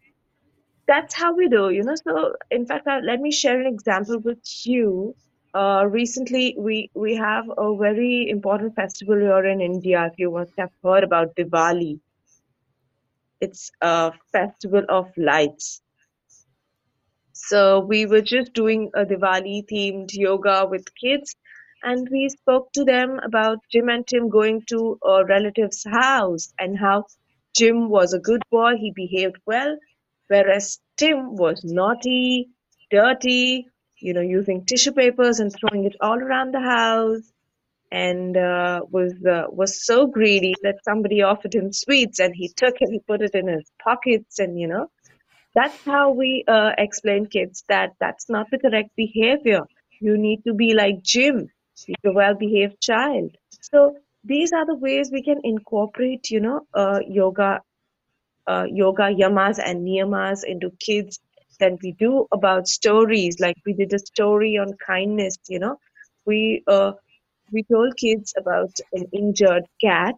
that's 0.88 1.14
how 1.14 1.36
we 1.36 1.48
do, 1.48 1.70
you 1.70 1.84
know. 1.84 1.96
So, 1.96 2.34
in 2.52 2.66
fact, 2.66 2.88
uh, 2.88 3.00
let 3.04 3.20
me 3.22 3.32
share 3.32 3.60
an 3.60 3.68
example 3.68 4.20
with 4.20 4.40
you. 4.66 5.16
Uh, 5.54 5.86
recently, 5.90 6.56
we, 6.58 6.90
we 6.94 7.16
have 7.16 7.46
a 7.58 7.76
very 7.78 8.30
important 8.30 8.76
festival 8.76 9.16
here 9.18 9.46
in 9.46 9.62
India. 9.62 10.06
If 10.12 10.20
you 10.20 10.32
must 10.32 10.54
have 10.58 10.72
heard 10.84 11.04
about 11.04 11.36
Diwali, 11.36 12.00
it's 13.42 13.72
a 13.82 14.12
festival 14.32 14.84
of 14.90 15.12
lights. 15.18 15.82
So 17.48 17.80
we 17.80 18.06
were 18.06 18.22
just 18.22 18.54
doing 18.54 18.92
a 18.96 19.06
Diwali 19.06 19.66
themed 19.72 20.10
yoga 20.14 20.68
with 20.70 20.86
kids 20.96 21.36
and 21.84 22.08
we 22.12 22.30
spoke 22.30 22.72
to 22.74 22.84
them 22.84 23.20
about 23.24 23.60
Jim 23.72 23.90
and 23.90 24.06
Tim 24.06 24.30
going 24.30 24.64
to 24.70 25.00
a 25.04 25.26
relative's 25.26 25.84
house 25.86 26.54
and 26.60 26.78
how 26.78 27.06
Jim 27.58 27.90
was 27.90 28.14
a 28.14 28.20
good 28.20 28.42
boy, 28.52 28.76
he 28.78 28.92
behaved 28.92 29.38
well, 29.46 29.78
whereas 30.28 30.80
Tim 30.98 31.36
was 31.36 31.64
naughty, 31.64 32.50
dirty, 32.92 33.66
you 34.00 34.14
know, 34.14 34.22
using 34.22 34.66
tissue 34.66 34.92
papers 34.92 35.40
and 35.40 35.52
throwing 35.54 35.86
it 35.86 35.96
all 36.02 36.20
around 36.20 36.54
the 36.54 36.60
house, 36.62 37.32
and 37.92 38.38
uh, 38.38 38.82
was 38.92 39.14
uh, 39.26 39.46
was 39.50 39.84
so 39.86 40.06
greedy 40.08 40.54
that 40.62 40.84
somebody 40.84 41.22
offered 41.22 41.56
him 41.56 41.74
sweets 41.74 42.20
and 42.20 42.36
he 42.36 42.50
took 42.50 42.76
it, 42.82 42.90
he 42.92 43.00
put 43.08 43.22
it 43.22 43.34
in 43.34 43.48
his 43.48 43.72
pockets, 43.84 44.40
and 44.40 44.60
you 44.60 44.68
know, 44.68 44.90
that's 45.60 45.84
how 45.86 46.12
we 46.12 46.44
uh, 46.48 46.72
explain 46.78 47.26
kids 47.28 47.64
that 47.70 47.92
that's 48.00 48.30
not 48.30 48.48
the 48.52 48.60
correct 48.60 48.92
behavior. 48.96 49.62
You 50.00 50.18
need 50.18 50.44
to 50.48 50.54
be 50.54 50.74
like 50.74 51.02
Jim. 51.04 51.50
A 52.06 52.12
well-behaved 52.14 52.80
child. 52.82 53.36
So 53.62 53.98
these 54.24 54.52
are 54.54 54.66
the 54.66 54.76
ways 54.76 55.10
we 55.12 55.24
can 55.24 55.40
incorporate, 55.44 56.30
you 56.30 56.42
know, 56.42 56.62
uh, 56.74 57.00
yoga, 57.08 57.62
uh, 58.48 58.66
yoga 58.70 59.06
yamas 59.22 59.60
and 59.64 59.86
niyamas 59.88 60.44
into 60.46 60.72
kids. 60.88 61.20
than 61.60 61.78
we 61.84 61.92
do 61.94 62.28
about 62.38 62.68
stories, 62.68 63.36
like 63.40 63.58
we 63.66 63.74
did 63.74 63.94
a 63.94 64.00
story 64.00 64.54
on 64.64 64.70
kindness. 64.88 65.38
You 65.50 65.60
know, 65.64 65.76
we 66.26 66.40
uh, 66.76 66.94
we 67.54 67.64
told 67.74 67.98
kids 67.98 68.34
about 68.44 68.74
an 68.94 69.06
injured 69.22 69.66
cat. 69.86 70.16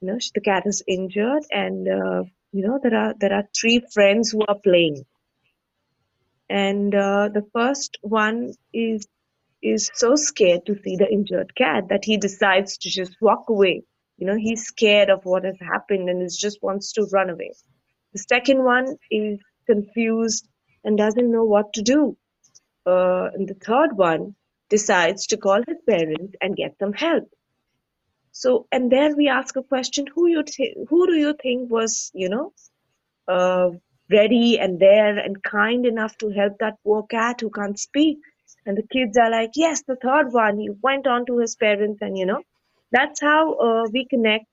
You 0.00 0.08
know, 0.08 0.18
the 0.34 0.40
cat 0.40 0.64
is 0.66 0.82
injured, 0.86 1.44
and 1.50 1.88
uh, 1.88 2.22
you 2.54 2.62
know 2.64 2.78
there 2.80 2.94
are 2.94 3.14
there 3.18 3.32
are 3.32 3.48
three 3.60 3.80
friends 3.92 4.30
who 4.30 4.42
are 4.46 4.58
playing. 4.66 5.04
And 6.48 6.94
uh, 6.94 7.30
the 7.34 7.44
first 7.52 7.98
one 8.02 8.52
is 8.72 9.08
is 9.60 9.90
so 9.94 10.14
scared 10.14 10.66
to 10.66 10.76
see 10.84 10.96
the 10.96 11.10
injured 11.10 11.54
cat 11.56 11.88
that 11.88 12.04
he 12.04 12.16
decides 12.16 12.78
to 12.78 12.90
just 12.90 13.16
walk 13.20 13.48
away. 13.48 13.82
You 14.18 14.26
know 14.28 14.36
he's 14.36 14.64
scared 14.66 15.10
of 15.10 15.24
what 15.24 15.44
has 15.44 15.58
happened 15.60 16.08
and 16.08 16.22
is 16.22 16.36
just 16.36 16.62
wants 16.62 16.92
to 16.92 17.08
run 17.12 17.30
away. 17.30 17.52
The 18.12 18.24
second 18.28 18.62
one 18.62 18.86
is 19.10 19.40
confused 19.66 20.48
and 20.84 20.96
doesn't 20.96 21.32
know 21.32 21.44
what 21.44 21.72
to 21.72 21.82
do. 21.82 22.16
Uh, 22.86 23.30
and 23.34 23.48
the 23.48 23.58
third 23.68 23.96
one 23.96 24.36
decides 24.68 25.26
to 25.28 25.38
call 25.38 25.60
his 25.66 25.78
parents 25.88 26.34
and 26.40 26.56
get 26.56 26.76
some 26.78 26.92
help 26.92 27.33
so, 28.34 28.68
and 28.72 28.92
there 28.92 29.16
we 29.16 29.28
ask 29.28 29.56
a 29.56 29.64
question: 29.64 30.06
Who 30.14 30.28
you 30.28 30.44
th- 30.44 30.76
who 30.90 31.06
do 31.08 31.14
you 31.14 31.34
think 31.42 31.70
was 31.70 32.12
you 32.14 32.30
know 32.30 32.52
uh, 33.28 33.70
ready 34.10 34.58
and 34.58 34.80
there 34.80 35.18
and 35.18 35.42
kind 35.42 35.86
enough 35.86 36.16
to 36.18 36.30
help 36.30 36.58
that 36.60 36.76
poor 36.84 37.04
cat 37.04 37.40
who 37.40 37.50
can't 37.50 37.78
speak? 37.78 38.18
And 38.66 38.78
the 38.78 38.86
kids 38.92 39.18
are 39.18 39.30
like, 39.30 39.52
yes, 39.56 39.82
the 39.86 39.96
third 39.96 40.32
one. 40.32 40.58
He 40.58 40.70
went 40.82 41.06
on 41.06 41.26
to 41.26 41.38
his 41.38 41.56
parents, 41.56 42.00
and 42.02 42.18
you 42.18 42.26
know, 42.26 42.42
that's 42.92 43.20
how 43.20 43.54
uh, 43.54 43.84
we 43.92 44.06
connect 44.06 44.46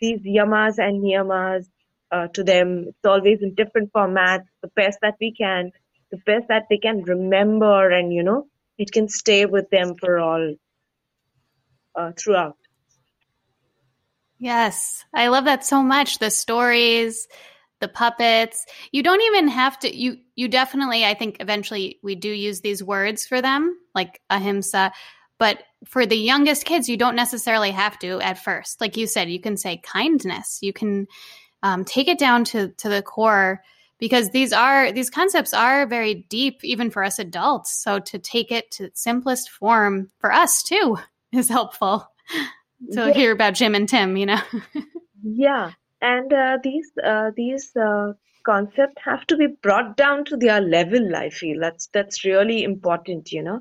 these 0.00 0.20
yamas 0.22 0.78
and 0.78 1.02
niyamas 1.02 1.66
uh, 2.12 2.28
to 2.34 2.44
them. 2.44 2.86
It's 2.88 3.04
always 3.06 3.42
in 3.42 3.54
different 3.54 3.92
formats, 3.92 4.46
the 4.62 4.68
best 4.76 4.98
that 5.02 5.16
we 5.20 5.32
can, 5.32 5.72
the 6.10 6.18
best 6.26 6.48
that 6.48 6.66
they 6.70 6.78
can 6.78 7.02
remember, 7.04 7.90
and 7.90 8.12
you 8.12 8.24
know, 8.24 8.48
it 8.78 8.92
can 8.92 9.08
stay 9.08 9.46
with 9.46 9.70
them 9.70 9.96
for 10.00 10.18
all 10.20 10.54
uh, 11.96 12.12
throughout. 12.18 12.56
Yes, 14.42 15.04
I 15.14 15.28
love 15.28 15.44
that 15.44 15.64
so 15.64 15.84
much. 15.84 16.18
The 16.18 16.28
stories, 16.28 17.28
the 17.78 17.86
puppets. 17.86 18.66
You 18.90 19.04
don't 19.04 19.20
even 19.20 19.46
have 19.46 19.78
to 19.78 19.96
you 19.96 20.16
you 20.34 20.48
definitely 20.48 21.04
I 21.04 21.14
think 21.14 21.36
eventually 21.38 22.00
we 22.02 22.16
do 22.16 22.28
use 22.28 22.60
these 22.60 22.82
words 22.82 23.24
for 23.24 23.40
them 23.40 23.78
like 23.94 24.20
ahimsa, 24.30 24.90
but 25.38 25.62
for 25.84 26.06
the 26.06 26.16
youngest 26.16 26.64
kids 26.64 26.88
you 26.88 26.96
don't 26.96 27.14
necessarily 27.14 27.70
have 27.70 27.96
to 28.00 28.20
at 28.20 28.36
first. 28.36 28.80
Like 28.80 28.96
you 28.96 29.06
said, 29.06 29.30
you 29.30 29.38
can 29.38 29.56
say 29.56 29.80
kindness. 29.84 30.58
You 30.60 30.72
can 30.72 31.06
um, 31.62 31.84
take 31.84 32.08
it 32.08 32.18
down 32.18 32.42
to 32.46 32.70
to 32.78 32.88
the 32.88 33.00
core 33.00 33.62
because 34.00 34.30
these 34.30 34.52
are 34.52 34.90
these 34.90 35.08
concepts 35.08 35.54
are 35.54 35.86
very 35.86 36.26
deep 36.28 36.64
even 36.64 36.90
for 36.90 37.04
us 37.04 37.20
adults. 37.20 37.80
So 37.80 38.00
to 38.00 38.18
take 38.18 38.50
it 38.50 38.72
to 38.72 38.90
simplest 38.94 39.50
form 39.50 40.10
for 40.18 40.32
us 40.32 40.64
too 40.64 40.98
is 41.32 41.48
helpful 41.48 42.08
to 42.92 43.08
yeah. 43.08 43.12
hear 43.12 43.32
about 43.32 43.54
Jim 43.54 43.74
and 43.74 43.88
Tim, 43.88 44.16
you 44.16 44.26
know. 44.26 44.40
yeah, 45.22 45.72
and 46.00 46.32
uh, 46.32 46.58
these 46.62 46.90
uh, 47.02 47.30
these 47.36 47.74
uh, 47.76 48.12
concepts 48.44 49.02
have 49.04 49.26
to 49.28 49.36
be 49.36 49.46
brought 49.46 49.96
down 49.96 50.24
to 50.26 50.36
their 50.36 50.60
level. 50.60 51.14
I 51.14 51.30
feel 51.30 51.60
that's 51.60 51.88
that's 51.88 52.24
really 52.24 52.64
important, 52.64 53.32
you 53.32 53.42
know. 53.42 53.60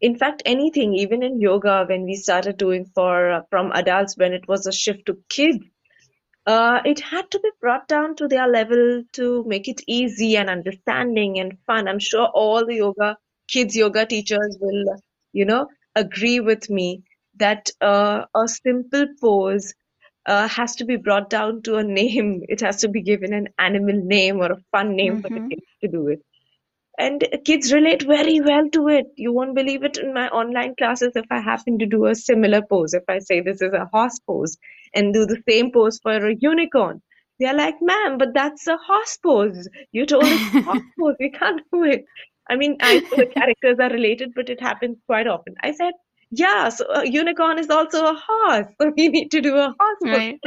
In 0.00 0.16
fact, 0.16 0.42
anything, 0.46 0.94
even 0.94 1.22
in 1.22 1.40
yoga, 1.40 1.84
when 1.86 2.04
we 2.04 2.14
started 2.14 2.56
doing 2.56 2.86
for 2.94 3.30
uh, 3.30 3.42
from 3.50 3.72
adults, 3.72 4.16
when 4.16 4.32
it 4.32 4.48
was 4.48 4.66
a 4.66 4.72
shift 4.72 5.06
to 5.06 5.18
kids, 5.28 5.64
uh, 6.46 6.80
it 6.84 7.00
had 7.00 7.30
to 7.30 7.40
be 7.40 7.50
brought 7.60 7.86
down 7.86 8.16
to 8.16 8.28
their 8.28 8.48
level 8.48 9.02
to 9.12 9.44
make 9.46 9.68
it 9.68 9.82
easy 9.86 10.36
and 10.36 10.48
understanding 10.48 11.38
and 11.38 11.58
fun. 11.66 11.86
I'm 11.86 11.98
sure 11.98 12.26
all 12.26 12.64
the 12.64 12.76
yoga 12.76 13.16
kids 13.48 13.76
yoga 13.76 14.06
teachers 14.06 14.56
will, 14.60 14.96
you 15.32 15.44
know, 15.44 15.66
agree 15.96 16.40
with 16.40 16.70
me 16.70 17.02
that 17.40 17.70
uh, 17.80 18.24
a 18.34 18.48
simple 18.48 19.06
pose 19.20 19.74
uh, 20.26 20.46
has 20.48 20.76
to 20.76 20.84
be 20.84 20.96
brought 20.96 21.28
down 21.30 21.62
to 21.62 21.76
a 21.76 21.82
name. 21.82 22.42
It 22.48 22.60
has 22.60 22.80
to 22.82 22.88
be 22.88 23.02
given 23.02 23.32
an 23.32 23.48
animal 23.58 24.00
name 24.02 24.38
or 24.38 24.52
a 24.52 24.62
fun 24.72 24.96
name 24.96 25.14
mm-hmm. 25.14 25.22
for 25.22 25.28
the 25.28 25.40
mm-hmm. 25.40 25.48
kids 25.48 25.66
to 25.82 25.88
do 25.88 26.08
it. 26.08 26.22
And 26.98 27.26
kids 27.46 27.72
relate 27.72 28.02
very 28.02 28.40
well 28.40 28.68
to 28.70 28.88
it. 28.88 29.06
You 29.16 29.32
won't 29.32 29.54
believe 29.54 29.84
it 29.84 29.96
in 29.96 30.12
my 30.12 30.28
online 30.28 30.74
classes 30.76 31.12
if 31.14 31.24
I 31.30 31.40
happen 31.40 31.78
to 31.78 31.86
do 31.86 32.06
a 32.06 32.14
similar 32.14 32.60
pose. 32.60 32.92
If 32.92 33.04
I 33.08 33.20
say 33.20 33.40
this 33.40 33.62
is 33.62 33.72
a 33.72 33.88
horse 33.90 34.18
pose 34.18 34.58
and 34.94 35.14
do 35.14 35.24
the 35.24 35.42
same 35.48 35.70
pose 35.72 35.98
for 36.02 36.26
a 36.26 36.34
unicorn, 36.34 37.00
they're 37.38 37.54
like, 37.54 37.76
ma'am, 37.80 38.18
but 38.18 38.34
that's 38.34 38.66
a 38.66 38.76
horse 38.76 39.16
pose. 39.16 39.66
You 39.92 40.04
told 40.04 40.24
us 40.24 40.64
horse 40.64 40.82
pose. 41.00 41.16
We 41.18 41.30
can't 41.30 41.62
do 41.72 41.84
it. 41.84 42.04
I 42.50 42.56
mean, 42.56 42.76
I 42.82 43.00
the 43.16 43.26
characters 43.34 43.78
are 43.80 43.90
related, 43.90 44.32
but 44.34 44.50
it 44.50 44.60
happens 44.60 44.98
quite 45.06 45.26
often. 45.26 45.54
I 45.62 45.72
said, 45.72 45.94
yeah, 46.30 46.68
so 46.68 46.86
a 46.88 47.06
unicorn 47.08 47.58
is 47.58 47.70
also 47.70 48.04
a 48.04 48.14
horse. 48.14 48.66
So 48.80 48.92
we 48.96 49.08
need 49.08 49.30
to 49.32 49.40
do 49.40 49.56
a 49.56 49.74
horse. 49.78 49.98
Right. 50.02 50.38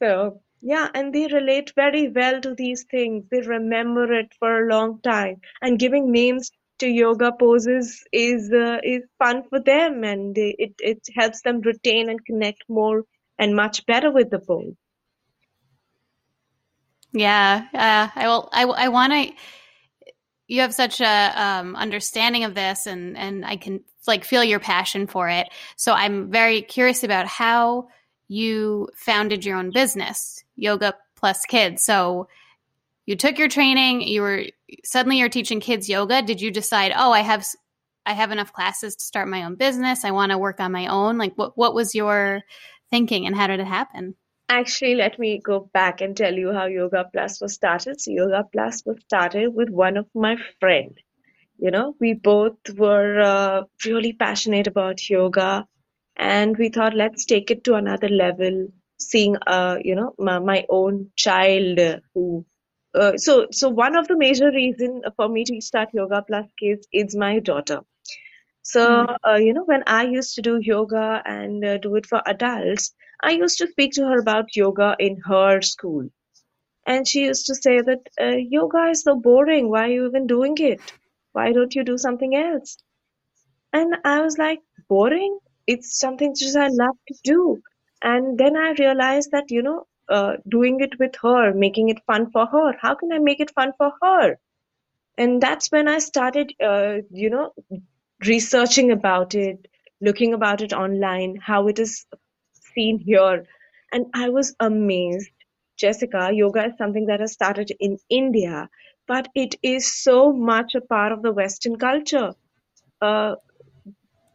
so 0.00 0.40
yeah, 0.60 0.88
and 0.94 1.14
they 1.14 1.26
relate 1.28 1.72
very 1.76 2.08
well 2.08 2.40
to 2.40 2.54
these 2.54 2.84
things. 2.90 3.24
They 3.30 3.40
remember 3.40 4.12
it 4.12 4.32
for 4.38 4.62
a 4.62 4.68
long 4.68 5.00
time. 5.02 5.40
And 5.62 5.78
giving 5.78 6.10
names 6.10 6.50
to 6.78 6.88
yoga 6.88 7.32
poses 7.38 8.02
is 8.12 8.50
uh, 8.52 8.78
is 8.82 9.02
fun 9.18 9.44
for 9.48 9.60
them, 9.60 10.02
and 10.02 10.34
they, 10.34 10.56
it 10.58 10.74
it 10.78 11.06
helps 11.14 11.42
them 11.42 11.60
retain 11.60 12.08
and 12.10 12.24
connect 12.24 12.64
more 12.68 13.04
and 13.38 13.54
much 13.54 13.86
better 13.86 14.10
with 14.10 14.30
the 14.30 14.40
pose. 14.40 14.74
Yeah, 17.12 17.66
uh, 17.72 18.08
I 18.14 18.26
will. 18.26 18.48
I, 18.52 18.64
I 18.64 18.88
want 18.88 19.12
to. 19.12 19.32
You 20.48 20.60
have 20.60 20.74
such 20.74 21.00
a 21.00 21.32
um, 21.34 21.76
understanding 21.76 22.44
of 22.44 22.54
this, 22.54 22.86
and 22.86 23.16
and 23.16 23.44
I 23.44 23.56
can 23.56 23.84
like 24.06 24.24
feel 24.24 24.44
your 24.44 24.60
passion 24.60 25.06
for 25.06 25.28
it. 25.28 25.48
So 25.76 25.92
I'm 25.92 26.30
very 26.30 26.62
curious 26.62 27.04
about 27.04 27.26
how 27.26 27.88
you 28.28 28.88
founded 28.94 29.44
your 29.44 29.56
own 29.56 29.70
business, 29.70 30.42
Yoga 30.56 30.94
Plus 31.14 31.44
Kids. 31.46 31.84
So 31.84 32.28
you 33.06 33.16
took 33.16 33.38
your 33.38 33.48
training. 33.48 34.02
You 34.02 34.22
were 34.22 34.44
suddenly 34.84 35.18
you're 35.18 35.28
teaching 35.28 35.60
kids 35.60 35.88
yoga. 35.88 36.22
Did 36.22 36.40
you 36.40 36.50
decide? 36.50 36.92
Oh, 36.94 37.12
I 37.12 37.20
have 37.20 37.46
I 38.04 38.12
have 38.12 38.32
enough 38.32 38.52
classes 38.52 38.96
to 38.96 39.04
start 39.04 39.28
my 39.28 39.44
own 39.44 39.54
business. 39.54 40.04
I 40.04 40.10
want 40.10 40.32
to 40.32 40.38
work 40.38 40.60
on 40.60 40.72
my 40.72 40.88
own. 40.88 41.18
Like 41.18 41.34
what 41.36 41.56
what 41.56 41.74
was 41.74 41.94
your 41.94 42.42
thinking, 42.90 43.26
and 43.26 43.36
how 43.36 43.46
did 43.46 43.60
it 43.60 43.66
happen? 43.66 44.14
Actually, 44.48 44.94
let 44.94 45.18
me 45.18 45.40
go 45.42 45.68
back 45.72 46.00
and 46.00 46.16
tell 46.16 46.32
you 46.32 46.52
how 46.52 46.66
Yoga 46.66 47.04
Plus 47.12 47.40
was 47.40 47.54
started. 47.54 48.00
So, 48.00 48.12
Yoga 48.12 48.44
Plus 48.52 48.84
was 48.86 48.98
started 49.02 49.48
with 49.48 49.70
one 49.70 49.96
of 49.96 50.06
my 50.14 50.36
friend. 50.60 50.96
You 51.58 51.70
know, 51.70 51.94
we 52.00 52.14
both 52.14 52.56
were 52.76 53.20
uh, 53.20 53.62
really 53.84 54.12
passionate 54.12 54.66
about 54.66 55.08
yoga, 55.08 55.66
and 56.16 56.56
we 56.56 56.68
thought, 56.68 56.94
let's 56.94 57.24
take 57.26 57.50
it 57.50 57.64
to 57.64 57.74
another 57.74 58.08
level. 58.08 58.68
Seeing, 58.98 59.36
uh, 59.46 59.78
you 59.82 59.94
know, 59.94 60.14
my, 60.18 60.38
my 60.38 60.66
own 60.68 61.10
child 61.16 61.78
who. 62.14 62.44
Uh, 62.94 63.16
so, 63.16 63.46
so 63.50 63.68
one 63.68 63.96
of 63.96 64.08
the 64.08 64.16
major 64.16 64.50
reason 64.50 65.02
for 65.16 65.28
me 65.28 65.44
to 65.44 65.60
start 65.60 65.90
Yoga 65.92 66.22
Plus 66.26 66.46
Kids 66.58 66.86
is 66.92 67.14
my 67.14 67.38
daughter. 67.40 67.80
So, 68.62 69.06
Mm. 69.06 69.16
uh, 69.26 69.36
you 69.36 69.52
know, 69.54 69.64
when 69.64 69.82
I 69.86 70.04
used 70.04 70.34
to 70.36 70.42
do 70.42 70.58
yoga 70.60 71.22
and 71.24 71.64
uh, 71.64 71.78
do 71.78 71.94
it 71.96 72.06
for 72.06 72.22
adults, 72.26 72.94
I 73.22 73.30
used 73.32 73.58
to 73.58 73.68
speak 73.68 73.92
to 73.94 74.04
her 74.06 74.18
about 74.18 74.56
yoga 74.56 74.96
in 74.98 75.20
her 75.26 75.62
school. 75.62 76.08
And 76.86 77.06
she 77.06 77.24
used 77.26 77.46
to 77.46 77.54
say 77.54 77.80
that 77.80 78.08
uh, 78.20 78.36
yoga 78.36 78.86
is 78.90 79.02
so 79.02 79.16
boring. 79.16 79.70
Why 79.70 79.84
are 79.84 79.88
you 79.92 80.06
even 80.08 80.26
doing 80.26 80.56
it? 80.58 80.80
Why 81.36 81.52
don't 81.52 81.74
you 81.76 81.84
do 81.84 81.98
something 81.98 82.34
else? 82.36 82.78
And 83.72 83.96
I 84.04 84.20
was 84.22 84.38
like, 84.38 84.60
boring? 84.88 85.38
It's 85.66 85.98
something 86.00 86.34
just 86.36 86.56
I 86.56 86.68
love 86.68 86.96
to 87.08 87.14
do. 87.24 87.62
And 88.02 88.38
then 88.38 88.56
I 88.56 88.74
realized 88.78 89.30
that, 89.32 89.50
you 89.50 89.62
know, 89.62 89.86
uh, 90.08 90.34
doing 90.48 90.80
it 90.80 90.98
with 90.98 91.16
her, 91.22 91.54
making 91.54 91.90
it 91.90 92.00
fun 92.06 92.30
for 92.32 92.46
her. 92.46 92.74
How 92.80 92.96
can 92.96 93.12
I 93.12 93.18
make 93.20 93.40
it 93.40 93.52
fun 93.54 93.72
for 93.78 93.92
her? 94.02 94.36
And 95.18 95.42
that's 95.42 95.70
when 95.72 95.88
I 95.88 95.98
started, 96.00 96.52
uh, 96.62 96.98
you 97.10 97.30
know, 97.30 97.52
researching 98.26 98.92
about 98.92 99.34
it, 99.34 99.66
looking 100.00 100.34
about 100.34 100.62
it 100.62 100.72
online, 100.72 101.36
how 101.36 101.68
it 101.68 101.78
is 101.78 102.06
seen 102.74 102.98
here. 103.00 103.46
And 103.92 104.06
I 104.14 104.30
was 104.30 104.54
amazed. 104.60 105.30
Jessica, 105.78 106.30
yoga 106.32 106.66
is 106.66 106.78
something 106.78 107.06
that 107.06 107.20
has 107.20 107.32
started 107.32 107.72
in 107.80 107.98
India, 108.10 108.68
but 109.06 109.28
it 109.34 109.54
is 109.62 109.92
so 110.02 110.32
much 110.32 110.74
a 110.74 110.80
part 110.80 111.12
of 111.12 111.22
the 111.22 111.32
Western 111.32 111.76
culture. 111.76 112.32
Uh, 113.00 113.34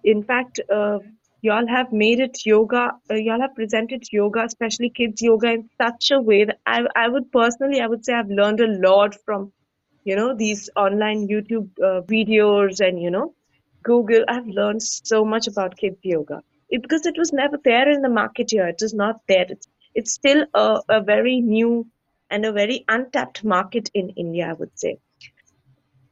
in 0.04 0.24
fact, 0.24 0.60
uh, 0.74 1.00
y'all 1.42 1.68
have 1.68 1.92
made 1.92 2.20
it 2.20 2.46
yoga, 2.46 2.92
uh, 3.10 3.16
y'all 3.16 3.42
have 3.42 3.56
presented 3.56 4.04
yoga, 4.12 4.44
especially 4.44 4.90
kids 4.90 5.22
yoga, 5.22 5.52
in 5.52 5.70
such 5.82 6.12
a 6.12 6.20
way 6.20 6.46
that 6.46 6.60
I, 6.66 6.86
I 6.96 7.08
would 7.08 7.32
personally, 7.32 7.82
I 7.82 7.88
would 7.88 8.06
say 8.06 8.14
I've 8.14 8.30
learned 8.30 8.62
a 8.62 8.68
lot 8.68 9.16
from, 9.26 9.52
you 10.04 10.16
know, 10.16 10.36
these 10.36 10.70
online 10.76 11.28
YouTube 11.28 11.70
uh, 11.80 12.02
videos 12.02 12.80
and, 12.80 13.02
you 13.02 13.12
know, 13.12 13.34
Google. 13.84 14.24
I've 14.28 14.48
learned 14.48 14.82
so 14.84 15.26
much 15.26 15.48
about 15.48 15.78
kids 15.78 15.98
yoga 16.04 16.42
it, 16.70 16.82
because 16.82 17.06
it 17.06 17.18
was 17.18 17.34
never 17.34 17.58
there 17.64 17.90
in 17.90 18.02
the 18.02 18.10
market 18.10 18.52
here. 18.52 18.68
It 18.68 18.82
is 18.82 18.94
not 18.94 19.22
there. 19.28 19.46
It's, 19.50 19.68
it's 19.94 20.14
still 20.14 20.46
a, 20.54 20.82
a 20.90 21.02
very 21.02 21.42
new 21.42 21.86
and 22.32 22.46
a 22.46 22.54
very 22.54 22.86
untapped 22.90 23.44
market 23.46 23.92
in 23.94 24.10
India, 24.12 24.48
I 24.50 24.54
would 24.54 24.80
say. 24.80 25.00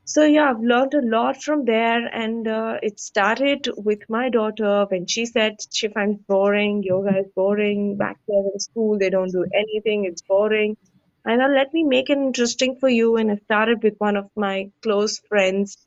So 0.06 0.26
yeah, 0.26 0.50
I've 0.50 0.62
learned 0.62 0.94
a 0.96 1.02
lot 1.02 1.42
from 1.44 1.66
there, 1.66 2.06
and 2.08 2.48
uh, 2.48 2.80
it 2.84 3.00
started 3.00 3.70
with 3.78 4.00
my 4.10 4.30
daughter 4.30 4.86
when 4.90 5.06
she 5.08 5.26
said 5.26 5.58
she 5.72 5.88
finds 5.88 6.22
boring, 6.28 6.84
yoga 6.84 7.20
is 7.20 7.28
boring. 7.36 7.96
Back 7.98 8.18
there 8.28 8.44
in 8.54 8.60
school, 8.60 8.98
they 9.00 9.10
don't 9.12 9.32
do 9.32 9.46
anything, 9.54 10.06
it's 10.06 10.24
boring. 10.24 10.78
And 11.26 11.40
then 11.40 11.56
let 11.56 11.74
me 11.74 11.84
make 11.84 12.10
it 12.10 12.18
interesting 12.18 12.78
for 12.80 12.90
you. 12.90 13.18
And 13.18 13.32
I 13.32 13.38
started 13.38 13.84
with 13.84 13.96
one 14.00 14.18
of 14.18 14.30
my 14.36 14.72
close 14.84 15.20
friends. 15.30 15.78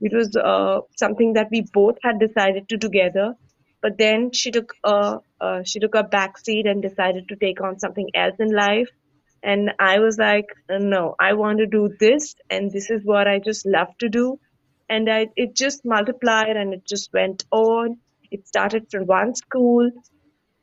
It 0.00 0.12
was 0.14 0.36
uh, 0.36 0.82
something 0.98 1.32
that 1.34 1.48
we 1.50 1.66
both 1.72 1.96
had 2.04 2.20
decided 2.20 2.68
to 2.68 2.78
together, 2.78 3.34
but 3.82 3.98
then 3.98 4.32
she 4.32 4.50
took 4.52 4.74
a 4.84 5.18
uh, 5.40 5.62
she 5.64 5.80
took 5.80 5.94
a 5.96 6.04
back 6.04 6.38
seat 6.38 6.66
and 6.66 6.82
decided 6.82 7.28
to 7.28 7.36
take 7.36 7.60
on 7.62 7.78
something 7.80 8.08
else 8.14 8.36
in 8.38 8.50
life 8.54 8.88
and 9.42 9.72
I 9.78 9.98
was 10.00 10.18
like, 10.18 10.46
uh, 10.70 10.78
no, 10.78 11.14
I 11.18 11.32
want 11.34 11.58
to 11.58 11.66
do 11.66 11.90
this, 12.00 12.34
and 12.50 12.70
this 12.70 12.90
is 12.90 13.02
what 13.04 13.28
I 13.28 13.38
just 13.38 13.66
love 13.66 13.88
to 14.00 14.08
do. 14.08 14.38
And 14.88 15.08
I, 15.10 15.28
it 15.36 15.54
just 15.56 15.84
multiplied 15.84 16.56
and 16.56 16.74
it 16.74 16.86
just 16.86 17.12
went 17.12 17.44
on. 17.52 17.98
It 18.30 18.46
started 18.48 18.86
from 18.90 19.06
one 19.06 19.34
school, 19.34 19.90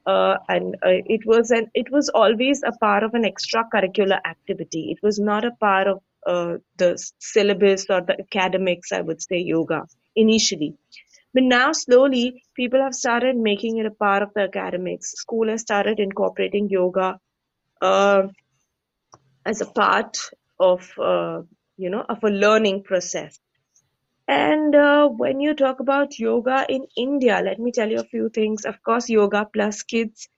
uh, 0.06 0.38
and 0.50 0.76
uh, 0.86 1.02
it 1.16 1.26
was 1.26 1.52
an 1.52 1.68
it 1.74 1.92
was 1.92 2.10
always 2.10 2.64
a 2.64 2.72
part 2.74 3.04
of 3.04 3.14
an 3.14 3.24
extracurricular 3.24 4.20
activity. 4.26 4.92
It 4.92 5.00
was 5.04 5.20
not 5.20 5.46
a 5.46 5.52
part 5.60 5.88
of 5.88 6.02
uh, 6.26 6.58
the 6.78 6.98
syllabus 7.20 7.86
or 7.90 8.02
the 8.02 8.18
academics. 8.20 8.92
I 8.92 9.02
would 9.02 9.22
say 9.22 9.40
yoga 9.40 9.84
initially, 10.16 10.76
but 11.34 11.44
now 11.44 11.72
slowly 11.74 12.44
people 12.56 12.82
have 12.82 12.96
started 12.96 13.36
making 13.38 13.78
it 13.78 13.86
a 13.86 13.92
part 13.92 14.24
of 14.24 14.34
the 14.34 14.42
academics. 14.44 15.14
School 15.14 15.50
has 15.50 15.62
started 15.62 16.00
incorporating 16.00 16.70
yoga. 16.70 17.20
As 19.48 19.62
a 19.62 19.66
part 19.66 20.20
of 20.60 20.92
uh, 21.00 21.42
you 21.78 21.90
know 21.90 22.06
of 22.16 22.24
a 22.24 22.30
learning 22.46 22.84
process. 22.84 23.40
And 24.30 24.76
uh, 24.76 25.10
when 25.10 25.42
you 25.42 25.54
talk 25.56 25.80
about 25.82 26.18
yoga 26.20 26.66
in 26.70 26.86
india 26.98 27.42
let 27.44 27.60
me 27.60 27.72
tell 27.72 27.90
you 27.90 28.00
a 28.00 28.12
few 28.16 28.30
things. 28.30 28.66
Of 28.66 28.82
course 28.84 29.10
yoga 29.10 29.42
plus 29.54 29.84
kids 29.84 30.30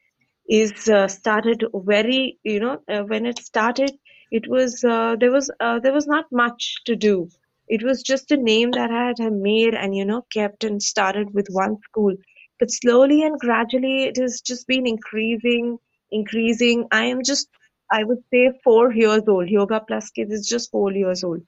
is 0.48 0.89
uh, 0.89 1.08
started 1.08 1.65
very 1.74 2.39
you 2.43 2.60
know 2.62 2.80
uh, 2.88 3.04
when 3.04 3.26
it 3.26 3.39
started 3.39 3.91
it 4.32 4.48
was 4.50 4.84
uh, 4.84 5.15
there 5.19 5.32
was 5.32 5.52
uh, 5.60 5.80
there 5.80 5.93
was 5.93 6.08
not 6.08 6.26
much 6.32 6.76
to 6.86 6.95
do. 6.95 7.30
It 7.67 7.84
was 7.84 8.04
just 8.04 8.32
a 8.32 8.38
name 8.38 8.72
that 8.72 8.91
I 8.91 9.08
had 9.17 9.34
made 9.34 9.76
and 9.76 9.95
you 9.95 10.06
know 10.06 10.24
kept 10.34 10.63
and 10.63 10.82
started 10.84 11.34
with 11.34 11.48
one 11.50 11.78
school. 11.89 12.15
But 12.60 12.72
slowly 12.72 13.24
and 13.24 13.39
gradually 13.39 14.06
it 14.06 14.17
has 14.17 14.41
just 14.41 14.67
been 14.67 14.88
increasing 14.88 15.78
increasing. 16.12 16.88
I 16.91 17.06
am 17.06 17.24
just 17.24 17.48
i 17.91 18.04
would 18.04 18.23
say 18.34 18.52
4 18.63 18.93
years 18.93 19.23
old. 19.28 19.49
Yoga 19.49 19.80
plus 19.88 20.10
kids 20.12 20.34
is 20.34 20.47
just 20.47 20.71
4 20.71 20.91
years 20.93 21.23
old. 21.23 21.41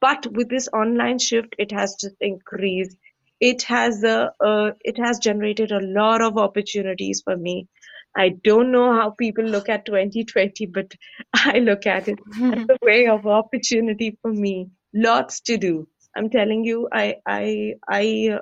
But 0.00 0.26
with 0.32 0.48
this 0.48 0.68
online 0.72 1.18
shift 1.18 1.54
it 1.58 1.72
has 1.72 1.96
just 2.00 2.16
increased. 2.20 2.96
It 3.40 3.62
has 3.64 4.04
uh, 4.04 4.30
uh, 4.40 4.72
it 4.84 4.98
has 4.98 5.18
generated 5.18 5.72
a 5.72 5.80
lot 5.80 6.22
of 6.22 6.38
opportunities 6.38 7.22
for 7.24 7.36
me. 7.36 7.68
I 8.16 8.30
don't 8.30 8.72
know 8.72 8.92
how 8.94 9.10
people 9.10 9.44
look 9.44 9.68
at 9.68 9.86
2020 9.86 10.66
but 10.66 10.94
i 11.34 11.58
look 11.60 11.86
at 11.86 12.08
it 12.08 12.18
as 12.52 12.64
a 12.70 12.78
way 12.90 13.06
of 13.06 13.26
opportunity 13.26 14.16
for 14.22 14.32
me. 14.32 14.70
Lots 14.94 15.40
to 15.42 15.56
do. 15.58 15.88
I'm 16.16 16.30
telling 16.30 16.64
you 16.64 16.88
i 16.92 17.16
i 17.26 17.74
i 17.88 18.04
uh, 18.36 18.40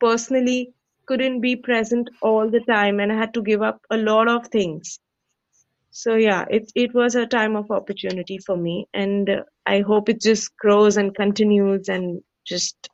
personally 0.00 0.72
couldn't 1.06 1.40
be 1.40 1.56
present 1.56 2.08
all 2.22 2.50
the 2.50 2.60
time 2.72 3.00
and 3.00 3.12
i 3.12 3.16
had 3.16 3.34
to 3.34 3.42
give 3.42 3.62
up 3.62 3.80
a 3.90 3.96
lot 3.96 4.28
of 4.28 4.46
things 4.48 4.98
so 5.94 6.16
yeah, 6.16 6.46
it 6.50 6.72
it 6.76 6.94
was 6.94 7.16
a 7.16 7.26
time 7.26 7.56
of 7.56 7.70
opportunity 7.70 8.38
for 8.38 8.56
me, 8.56 8.88
and 8.94 9.30
uh, 9.30 9.42
I 9.66 9.80
hope 9.80 10.08
it 10.10 10.20
just 10.22 10.56
grows 10.58 10.96
and 10.98 11.14
continues, 11.14 11.88
and 11.88 12.22
just 12.46 12.90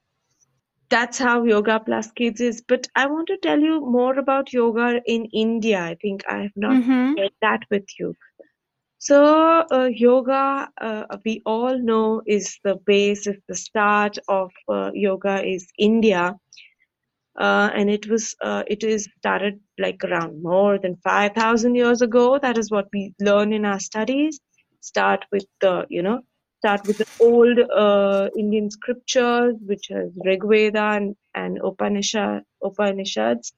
that's 0.90 1.18
how 1.18 1.44
Yoga 1.44 1.80
Plus 1.80 2.10
Kids 2.12 2.40
is. 2.40 2.62
But 2.66 2.88
I 2.96 3.06
want 3.06 3.28
to 3.28 3.38
tell 3.42 3.60
you 3.60 3.80
more 3.80 4.18
about 4.18 4.52
yoga 4.52 5.00
in 5.06 5.26
India. 5.32 5.80
I 5.80 5.96
think 6.00 6.22
I 6.28 6.42
have 6.42 6.56
not 6.56 6.78
hmm 6.78 7.14
shared 7.16 7.32
that 7.42 7.60
with 7.70 7.86
you. 7.98 8.14
So 8.98 9.64
uh, 9.70 9.88
yoga, 9.92 10.68
uh, 10.80 11.04
we 11.24 11.42
all 11.46 11.78
know, 11.78 12.22
is 12.26 12.58
the 12.64 12.76
base, 12.86 13.26
is 13.26 13.38
the 13.48 13.56
start 13.56 14.18
of 14.28 14.50
uh, 14.68 14.90
yoga 14.94 15.44
is 15.46 15.68
India 15.78 16.34
uh, 17.40 17.70
and 17.74 17.90
it 17.90 18.06
was 18.08 18.36
uh, 18.42 18.62
it 18.68 18.84
is 18.84 19.08
started 19.18 19.60
like 19.78 20.04
around 20.04 20.42
more 20.42 20.78
than 20.78 20.96
5000 20.96 21.74
years 21.74 22.02
ago. 22.02 22.38
That 22.38 22.58
is 22.58 22.70
what 22.70 22.88
we 22.92 23.14
learn 23.20 23.54
in 23.54 23.64
our 23.64 23.80
studies. 23.80 24.40
Start 24.80 25.24
with 25.32 25.46
the 25.62 25.86
you 25.88 26.02
know 26.02 26.20
start 26.58 26.84
with 26.86 26.98
the 26.98 27.06
old 27.18 27.58
uh, 27.58 28.28
indian 28.38 28.70
scriptures 28.70 29.54
which 29.66 29.90
is 29.90 30.12
rig 30.26 30.42
veda 30.46 30.84
and, 30.98 31.16
and 31.34 31.58
upanishad 31.64 32.42
upanishads. 32.62 33.54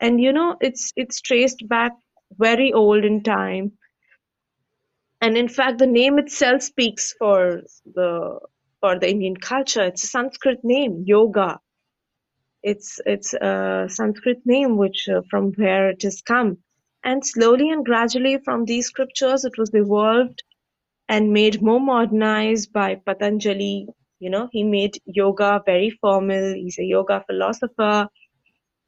And 0.00 0.20
you 0.20 0.32
know 0.32 0.56
it's 0.60 0.92
it's 0.96 1.20
traced 1.20 1.68
back 1.68 1.92
very 2.38 2.72
old 2.72 3.04
in 3.04 3.24
time. 3.24 3.72
And 5.20 5.36
in 5.36 5.48
fact 5.48 5.78
the 5.78 5.86
name 5.88 6.20
itself 6.20 6.62
speaks 6.62 7.12
for 7.18 7.62
the 7.94 8.38
for 8.80 8.98
the 9.00 9.10
indian 9.10 9.36
culture. 9.36 9.82
It's 9.84 10.04
a 10.04 10.08
sanskrit 10.08 10.60
name 10.62 11.02
yoga 11.04 11.58
it's 12.66 13.00
it's 13.06 13.32
a 13.34 13.86
Sanskrit 13.88 14.40
name, 14.44 14.76
which 14.76 15.08
uh, 15.08 15.22
from 15.30 15.52
where 15.52 15.90
it 15.90 16.02
has 16.02 16.20
come, 16.20 16.58
and 17.04 17.24
slowly 17.24 17.70
and 17.70 17.84
gradually 17.84 18.38
from 18.44 18.64
these 18.64 18.86
scriptures, 18.88 19.44
it 19.44 19.56
was 19.56 19.70
evolved 19.72 20.42
and 21.08 21.32
made 21.32 21.62
more 21.62 21.78
modernized 21.80 22.72
by 22.72 22.96
Patanjali. 22.96 23.86
You 24.18 24.30
know, 24.30 24.48
he 24.50 24.64
made 24.64 24.98
yoga 25.04 25.62
very 25.64 25.90
formal. 26.00 26.54
He's 26.54 26.78
a 26.80 26.84
yoga 26.84 27.22
philosopher. 27.28 28.08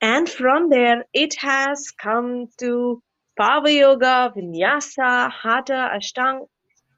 And 0.00 0.28
from 0.28 0.70
there, 0.70 1.04
it 1.12 1.36
has 1.38 1.90
come 1.92 2.46
to 2.58 3.02
Power 3.38 3.68
Yoga, 3.68 4.32
Vinyasa, 4.36 5.30
Hatha, 5.30 5.90
Ashtanga, 5.96 6.46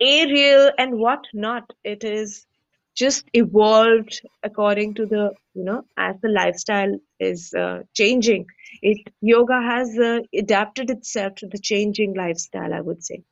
Aerial, 0.01 0.71
and 0.79 0.99
what 0.99 1.27
not. 1.35 1.71
It 1.85 2.05
is 2.05 2.47
just 2.97 3.25
evolved 3.35 4.21
according 4.43 4.95
to 4.95 5.07
the, 5.07 5.33
you 5.55 5.65
know, 5.65 5.83
as 5.97 6.17
the 6.23 6.29
lifestyle 6.29 6.99
is 7.21 7.53
uh, 7.55 7.81
changing. 7.95 8.47
It 8.83 8.99
yoga 9.21 9.61
has 9.63 9.99
uh, 9.99 10.21
adapted 10.35 10.91
itself 10.91 11.37
to 11.37 11.47
the 11.49 11.59
changing 11.59 12.15
lifestyle, 12.15 12.73
I 12.75 12.81
would 12.81 13.05
say. 13.05 13.23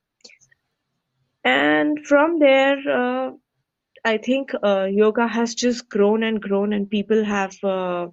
And 1.44 2.06
from 2.06 2.38
there, 2.38 2.78
uh, 2.88 3.32
I 4.04 4.18
think 4.18 4.52
uh, 4.62 4.84
yoga 4.90 5.26
has 5.28 5.54
just 5.54 5.88
grown 5.88 6.22
and 6.22 6.40
grown, 6.40 6.72
and 6.72 6.88
people 6.90 7.24
have 7.24 7.56
uh, 7.64 8.08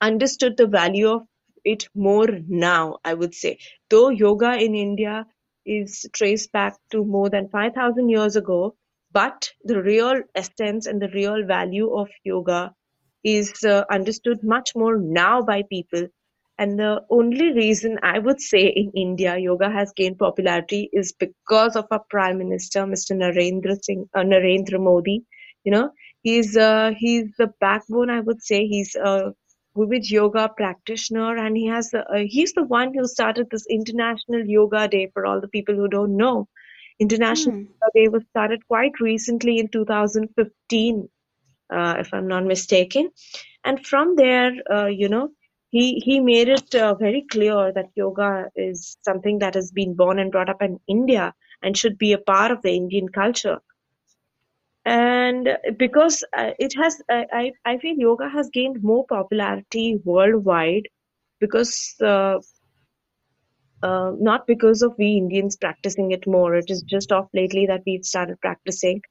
understood 0.00 0.56
the 0.56 0.66
value 0.66 1.08
of 1.08 1.22
it 1.64 1.88
more 1.94 2.28
now, 2.48 2.98
I 3.04 3.14
would 3.14 3.34
say. 3.34 3.58
Though 3.90 4.08
yoga 4.10 4.54
in 4.54 4.74
India 4.74 5.26
is 5.66 6.06
traced 6.12 6.52
back 6.52 6.76
to 6.92 7.04
more 7.04 7.30
than 7.30 7.48
5,000 7.48 8.08
years 8.08 8.36
ago, 8.36 8.76
but 9.12 9.50
the 9.64 9.82
real 9.82 10.22
essence 10.34 10.86
and 10.86 11.00
the 11.02 11.08
real 11.10 11.44
value 11.46 11.92
of 11.94 12.08
yoga 12.24 12.74
is 13.24 13.64
uh, 13.64 13.84
understood 13.90 14.42
much 14.42 14.70
more 14.74 14.96
now 14.98 15.42
by 15.42 15.62
people. 15.70 16.08
And 16.58 16.78
the 16.78 17.02
only 17.10 17.52
reason 17.52 17.98
I 18.02 18.18
would 18.18 18.40
say 18.40 18.66
in 18.66 18.92
India 18.94 19.36
yoga 19.38 19.70
has 19.70 19.92
gained 19.96 20.18
popularity 20.18 20.90
is 20.92 21.12
because 21.12 21.76
of 21.76 21.86
our 21.90 22.04
Prime 22.10 22.38
Minister, 22.38 22.80
Mr. 22.86 23.16
Narendra 23.16 23.76
Singh, 23.82 24.08
uh, 24.14 24.20
Narendra 24.20 24.78
Modi. 24.80 25.24
You 25.64 25.72
know, 25.72 25.90
he's 26.22 26.56
uh, 26.56 26.92
he's 26.98 27.34
the 27.38 27.52
backbone. 27.60 28.10
I 28.10 28.20
would 28.20 28.42
say 28.42 28.66
he's 28.66 28.94
a 28.94 29.32
Vivid 29.76 30.08
yoga 30.10 30.50
practitioner, 30.56 31.36
and 31.36 31.56
he 31.56 31.66
has 31.68 31.92
uh, 31.94 32.04
he's 32.26 32.52
the 32.52 32.64
one 32.64 32.94
who 32.94 33.06
started 33.06 33.48
this 33.50 33.66
International 33.68 34.44
Yoga 34.46 34.88
Day 34.88 35.10
for 35.12 35.26
all 35.26 35.40
the 35.40 35.48
people 35.48 35.74
who 35.74 35.88
don't 35.88 36.16
know. 36.16 36.48
International. 37.00 37.56
Yoga 37.56 37.92
Day 37.94 38.08
was 38.08 38.24
started 38.30 38.66
quite 38.68 39.00
recently 39.00 39.58
in 39.58 39.68
2015, 39.68 41.08
uh, 41.72 41.96
if 41.98 42.14
I'm 42.14 42.28
not 42.28 42.44
mistaken. 42.46 43.10
And 43.64 43.84
from 43.86 44.16
there, 44.16 44.52
uh, 44.70 44.86
you 44.86 45.08
know, 45.08 45.30
he 45.70 46.00
he 46.04 46.20
made 46.20 46.48
it 46.48 46.74
uh, 46.74 46.94
very 46.94 47.24
clear 47.30 47.72
that 47.72 47.90
yoga 47.96 48.50
is 48.56 48.96
something 49.02 49.40
that 49.40 49.54
has 49.54 49.72
been 49.72 49.94
born 49.94 50.18
and 50.18 50.32
brought 50.32 50.50
up 50.50 50.62
in 50.62 50.80
India 50.88 51.34
and 51.62 51.76
should 51.76 51.98
be 51.98 52.12
a 52.12 52.18
part 52.18 52.52
of 52.52 52.62
the 52.62 52.72
Indian 52.76 53.08
culture 53.08 53.60
and 54.84 55.48
because 55.78 56.24
uh, 56.36 56.52
it 56.58 56.74
has 56.76 57.00
I, 57.10 57.26
I 57.32 57.52
I 57.64 57.78
feel 57.78 57.96
yoga 57.96 58.28
has 58.28 58.50
gained 58.50 58.82
more 58.82 59.06
popularity 59.06 60.00
worldwide 60.04 60.88
because 61.40 61.94
uh, 63.82 64.12
not 64.18 64.46
because 64.46 64.82
of 64.82 64.94
we 64.98 65.12
Indians 65.16 65.56
practicing 65.56 66.12
it 66.12 66.26
more. 66.26 66.54
It 66.54 66.70
is 66.70 66.82
just 66.82 67.12
off 67.12 67.28
lately 67.34 67.66
that 67.66 67.82
we've 67.86 68.04
started 68.04 68.40
practicing. 68.40 69.02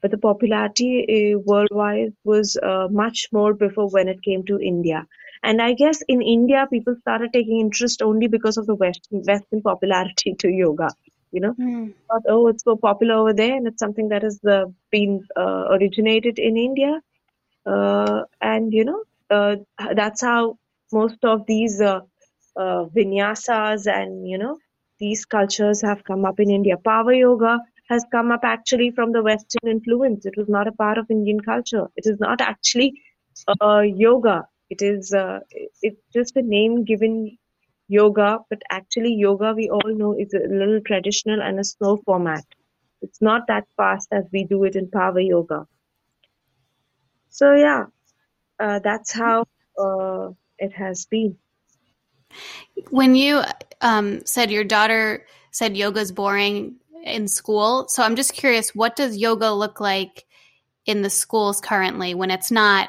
But 0.00 0.10
the 0.10 0.18
popularity 0.18 1.34
uh, 1.34 1.38
worldwide 1.44 2.12
was 2.24 2.56
uh, 2.62 2.88
much 2.90 3.28
more 3.32 3.54
before 3.54 3.88
when 3.88 4.08
it 4.08 4.22
came 4.22 4.44
to 4.46 4.58
India. 4.58 5.06
And 5.44 5.62
I 5.62 5.74
guess 5.74 6.02
in 6.08 6.22
India 6.22 6.66
people 6.70 6.96
started 7.00 7.32
taking 7.32 7.60
interest 7.60 8.02
only 8.02 8.28
because 8.28 8.56
of 8.56 8.66
the 8.66 8.74
western 8.74 9.22
western 9.24 9.62
popularity 9.62 10.34
to 10.40 10.48
yoga 10.48 10.88
you 11.32 11.40
know? 11.40 11.54
Thought, 12.08 12.22
oh, 12.28 12.46
it's 12.48 12.62
so 12.62 12.76
popular 12.76 13.14
over 13.14 13.32
there, 13.32 13.56
and 13.56 13.66
it's 13.66 13.80
something 13.80 14.08
that 14.10 14.22
has 14.22 14.38
uh, 14.44 14.66
been 14.90 15.26
uh, 15.36 15.64
originated 15.70 16.38
in 16.38 16.56
India. 16.56 17.00
Uh, 17.66 18.22
and 18.40 18.72
you 18.72 18.84
know, 18.84 19.02
uh, 19.30 19.56
that's 19.94 20.20
how 20.20 20.58
most 20.92 21.24
of 21.24 21.46
these 21.46 21.80
uh, 22.56 22.84
vinyasas 22.96 23.86
and 23.92 24.28
you 24.28 24.38
know 24.38 24.58
these 25.00 25.24
cultures 25.24 25.82
have 25.82 26.04
come 26.04 26.24
up 26.24 26.40
in 26.40 26.50
India. 26.50 26.76
Power 26.76 27.12
yoga 27.12 27.60
has 27.88 28.04
come 28.12 28.30
up 28.32 28.44
actually 28.44 28.90
from 28.90 29.12
the 29.12 29.22
Western 29.22 29.68
influence. 29.70 30.26
It 30.26 30.34
was 30.36 30.48
not 30.48 30.68
a 30.68 30.72
part 30.72 30.98
of 30.98 31.10
Indian 31.10 31.40
culture. 31.40 31.86
It 31.96 32.06
is 32.06 32.18
not 32.20 32.40
actually 32.40 33.00
uh, 33.60 33.80
yoga. 33.80 34.46
It 34.70 34.82
is 34.82 35.12
uh, 35.12 35.40
it's 35.82 36.00
just 36.12 36.36
a 36.36 36.42
name 36.42 36.84
given 36.84 37.38
yoga, 37.88 38.38
but 38.50 38.62
actually 38.70 39.14
yoga 39.14 39.52
we 39.54 39.68
all 39.70 39.94
know 39.94 40.14
is 40.18 40.32
a 40.34 40.46
little 40.48 40.80
traditional 40.86 41.42
and 41.42 41.60
a 41.60 41.64
slow 41.64 41.98
format. 42.06 42.44
It's 43.02 43.20
not 43.20 43.46
that 43.48 43.66
fast 43.76 44.08
as 44.12 44.24
we 44.32 44.44
do 44.44 44.64
it 44.64 44.76
in 44.76 44.90
power 44.90 45.20
yoga. 45.20 45.66
So 47.30 47.54
yeah, 47.54 47.86
uh, 48.60 48.80
that's 48.80 49.12
how 49.12 49.44
uh, 49.78 50.30
it 50.58 50.72
has 50.74 51.06
been. 51.06 51.38
When 52.90 53.14
you 53.14 53.42
um, 53.80 54.24
said 54.24 54.50
your 54.50 54.64
daughter 54.64 55.26
said 55.50 55.76
yoga's 55.76 56.12
boring 56.12 56.76
in 57.04 57.28
school, 57.28 57.86
so 57.88 58.02
I'm 58.02 58.16
just 58.16 58.32
curious, 58.32 58.74
what 58.74 58.96
does 58.96 59.16
yoga 59.16 59.50
look 59.50 59.80
like 59.80 60.24
in 60.86 61.02
the 61.02 61.10
schools 61.10 61.60
currently 61.60 62.14
when 62.14 62.30
it's 62.30 62.50
not 62.50 62.88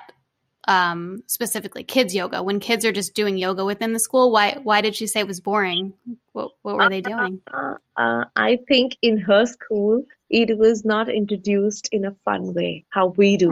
um, 0.67 1.23
specifically 1.27 1.83
kids 1.83 2.15
yoga? 2.15 2.41
When 2.41 2.59
kids 2.59 2.85
are 2.85 2.91
just 2.91 3.15
doing 3.15 3.37
yoga 3.37 3.65
within 3.65 3.93
the 3.93 3.99
school, 3.99 4.31
why 4.31 4.59
why 4.63 4.81
did 4.81 4.95
she 4.95 5.07
say 5.07 5.21
it 5.21 5.27
was 5.27 5.39
boring? 5.39 5.93
What 6.31 6.51
what 6.61 6.77
were 6.77 6.89
they 6.89 7.01
doing? 7.01 7.41
Uh, 7.51 7.75
uh, 7.97 8.25
I 8.35 8.59
think 8.67 8.97
in 9.01 9.17
her 9.17 9.45
school 9.45 10.03
it 10.29 10.57
was 10.57 10.83
not 10.83 11.09
introduced 11.09 11.89
in 11.91 12.05
a 12.05 12.15
fun 12.25 12.53
way. 12.53 12.85
How 12.89 13.07
we 13.07 13.37
do 13.37 13.49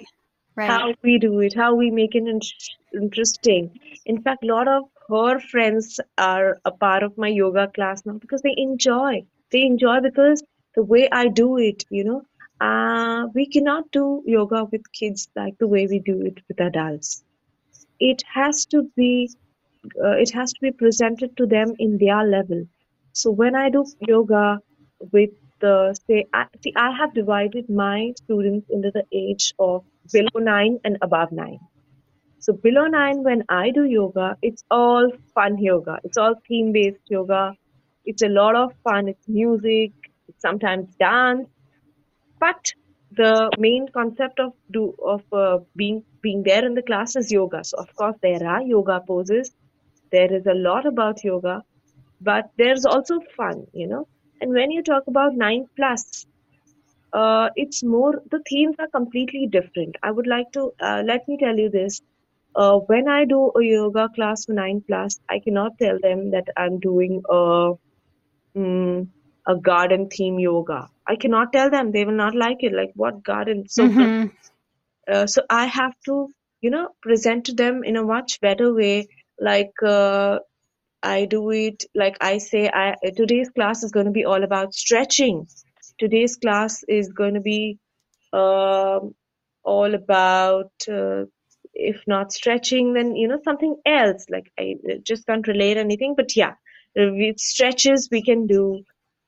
it. 0.00 0.06
Right, 0.56 0.70
how 0.70 0.94
we 1.02 1.18
do 1.18 1.40
it, 1.40 1.54
how 1.54 1.74
we 1.74 1.90
make 1.90 2.14
it 2.14 2.26
in- 2.26 2.40
interesting. 3.00 3.78
In 4.06 4.22
fact, 4.22 4.44
a 4.44 4.46
lot 4.46 4.68
of 4.68 4.84
her 5.08 5.38
friends 5.40 6.00
are 6.18 6.58
a 6.64 6.70
part 6.72 7.02
of 7.02 7.16
my 7.18 7.28
yoga 7.28 7.68
class 7.68 8.04
now 8.06 8.14
because 8.18 8.42
they 8.42 8.54
enjoy. 8.56 9.22
They 9.52 9.62
enjoy 9.62 10.00
because 10.00 10.42
the 10.74 10.82
way 10.84 11.08
I 11.10 11.28
do 11.28 11.58
it, 11.58 11.84
you 11.90 12.04
know, 12.04 12.22
uh, 12.60 13.26
we 13.34 13.46
cannot 13.46 13.90
do 13.92 14.22
yoga 14.26 14.64
with 14.64 14.82
kids 14.92 15.28
like 15.36 15.58
the 15.58 15.68
way 15.68 15.86
we 15.86 15.98
do 16.00 16.20
it 16.22 16.38
with 16.48 16.60
adults. 16.60 17.24
It 18.00 18.22
has 18.34 18.66
to 18.66 18.90
be, 18.96 19.30
uh, 20.04 20.16
it 20.24 20.30
has 20.32 20.52
to 20.52 20.60
be 20.60 20.70
presented 20.72 21.36
to 21.36 21.46
them 21.46 21.74
in 21.78 21.98
their 21.98 22.24
level. 22.24 22.64
So 23.12 23.30
when 23.30 23.54
I 23.54 23.70
do 23.70 23.84
yoga 24.00 24.60
with 25.12 25.30
the 25.60 25.94
say, 26.06 26.26
I, 26.32 26.46
see, 26.62 26.72
I 26.76 26.90
have 26.96 27.14
divided 27.14 27.68
my 27.68 28.12
students 28.16 28.66
into 28.70 28.90
the 28.92 29.04
age 29.12 29.52
of 29.58 29.84
below 30.12 30.40
nine 30.40 30.78
and 30.84 30.98
above 31.02 31.32
nine. 31.32 31.60
So 32.38 32.52
below 32.52 32.86
nine, 32.86 33.22
when 33.22 33.44
I 33.48 33.70
do 33.70 33.84
yoga, 33.84 34.36
it's 34.42 34.64
all 34.70 35.10
fun 35.34 35.58
yoga. 35.58 35.98
It's 36.04 36.18
all 36.18 36.34
theme-based 36.46 37.08
yoga. 37.08 37.54
It's 38.04 38.22
a 38.22 38.28
lot 38.28 38.54
of 38.54 38.72
fun. 38.84 39.08
It's 39.08 39.28
music. 39.28 39.92
It's 40.28 40.42
sometimes 40.42 40.94
dance. 40.96 41.48
But 42.38 42.72
the 43.12 43.50
main 43.58 43.88
concept 43.88 44.40
of 44.40 44.52
do 44.70 44.94
of 45.04 45.22
uh, 45.32 45.58
being 45.76 46.04
being 46.20 46.42
there 46.42 46.64
in 46.64 46.74
the 46.74 46.82
class 46.82 47.16
is 47.16 47.30
yoga. 47.32 47.64
So 47.64 47.78
of 47.78 47.94
course 47.96 48.16
there 48.22 48.46
are 48.46 48.62
yoga 48.62 49.00
poses. 49.06 49.54
There 50.10 50.32
is 50.32 50.46
a 50.46 50.54
lot 50.54 50.86
about 50.86 51.24
yoga, 51.24 51.62
but 52.20 52.50
there's 52.58 52.84
also 52.84 53.20
fun, 53.36 53.66
you 53.72 53.86
know. 53.86 54.06
And 54.40 54.52
when 54.52 54.70
you 54.70 54.82
talk 54.82 55.06
about 55.06 55.34
nine 55.34 55.66
plus, 55.76 56.26
uh, 57.14 57.50
it's 57.56 57.82
more 57.84 58.22
the 58.30 58.40
themes 58.50 58.76
are 58.80 58.88
completely 58.88 59.46
different. 59.50 59.96
I 60.02 60.12
would 60.12 60.26
like 60.26 60.52
to 60.52 60.72
uh, 60.80 61.02
let 61.06 61.28
me 61.28 61.38
tell 61.40 61.56
you 61.56 61.70
this. 61.70 62.02
Uh, 62.54 62.78
when 62.92 63.08
I 63.08 63.24
do 63.24 63.52
a 63.56 63.62
yoga 63.64 64.08
class 64.14 64.44
for 64.46 64.54
nine 64.54 64.82
plus, 64.86 65.20
I 65.30 65.40
cannot 65.40 65.78
tell 65.78 65.98
them 66.02 66.30
that 66.32 66.48
I'm 66.56 66.80
doing 66.80 67.22
a 67.30 67.72
mm, 68.56 69.08
a 69.46 69.56
garden 69.56 70.08
theme 70.08 70.38
yoga. 70.40 70.88
I 71.06 71.16
cannot 71.16 71.52
tell 71.52 71.70
them; 71.70 71.92
they 71.92 72.04
will 72.04 72.20
not 72.24 72.34
like 72.34 72.58
it. 72.62 72.72
Like 72.74 72.92
what 72.94 73.22
garden? 73.24 73.64
So 73.68 73.94
Mhm. 73.94 74.30
uh, 75.12 75.26
so 75.26 75.42
I 75.50 75.66
have 75.66 75.94
to, 76.06 76.28
you 76.60 76.70
know, 76.70 76.88
present 77.02 77.46
to 77.46 77.54
them 77.54 77.82
in 77.84 77.96
a 77.96 78.02
much 78.04 78.40
better 78.40 78.74
way. 78.74 79.08
Like 79.40 79.72
uh, 79.84 80.38
I 81.02 81.26
do 81.26 81.50
it, 81.50 81.84
like 81.94 82.16
I 82.20 82.38
say, 82.38 82.68
I 82.72 82.96
today's 83.16 83.50
class 83.50 83.82
is 83.84 83.92
going 83.92 84.06
to 84.06 84.12
be 84.12 84.24
all 84.24 84.42
about 84.44 84.74
stretching. 84.74 85.46
Today's 85.98 86.36
class 86.36 86.84
is 86.88 87.10
going 87.10 87.34
to 87.34 87.40
be 87.40 87.78
um, 88.32 89.14
all 89.64 89.94
about, 89.94 90.72
uh, 90.90 91.24
if 91.74 92.02
not 92.06 92.32
stretching, 92.32 92.94
then 92.94 93.16
you 93.16 93.28
know 93.28 93.40
something 93.44 93.76
else. 93.86 94.26
Like 94.30 94.52
I 94.58 94.76
just 95.04 95.26
can't 95.26 95.46
relate 95.48 95.76
anything, 95.78 96.14
but 96.16 96.36
yeah, 96.36 96.54
with 96.96 97.38
stretches 97.38 98.08
we 98.12 98.22
can 98.22 98.46
do. 98.46 98.82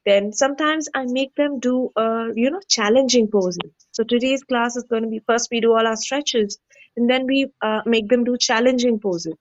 Then 0.07 0.33
sometimes 0.33 0.89
I 0.95 1.05
make 1.07 1.35
them 1.37 1.61
do, 1.61 1.91
uh, 1.97 2.27
you 2.35 2.51
know, 2.51 2.61
challenging 2.69 3.29
poses. 3.31 3.71
So 3.93 4.05
today's 4.05 4.43
class 4.45 4.77
is 4.77 4.85
going 4.85 5.03
to 5.05 5.09
be 5.09 5.21
first 5.27 5.49
we 5.53 5.61
do 5.61 5.73
all 5.73 5.87
our 5.87 5.97
stretches, 5.97 6.59
and 6.97 7.11
then 7.11 7.27
we 7.27 7.49
uh, 7.63 7.83
make 7.87 8.09
them 8.09 8.25
do 8.25 8.37
challenging 8.39 9.01
poses. 9.01 9.35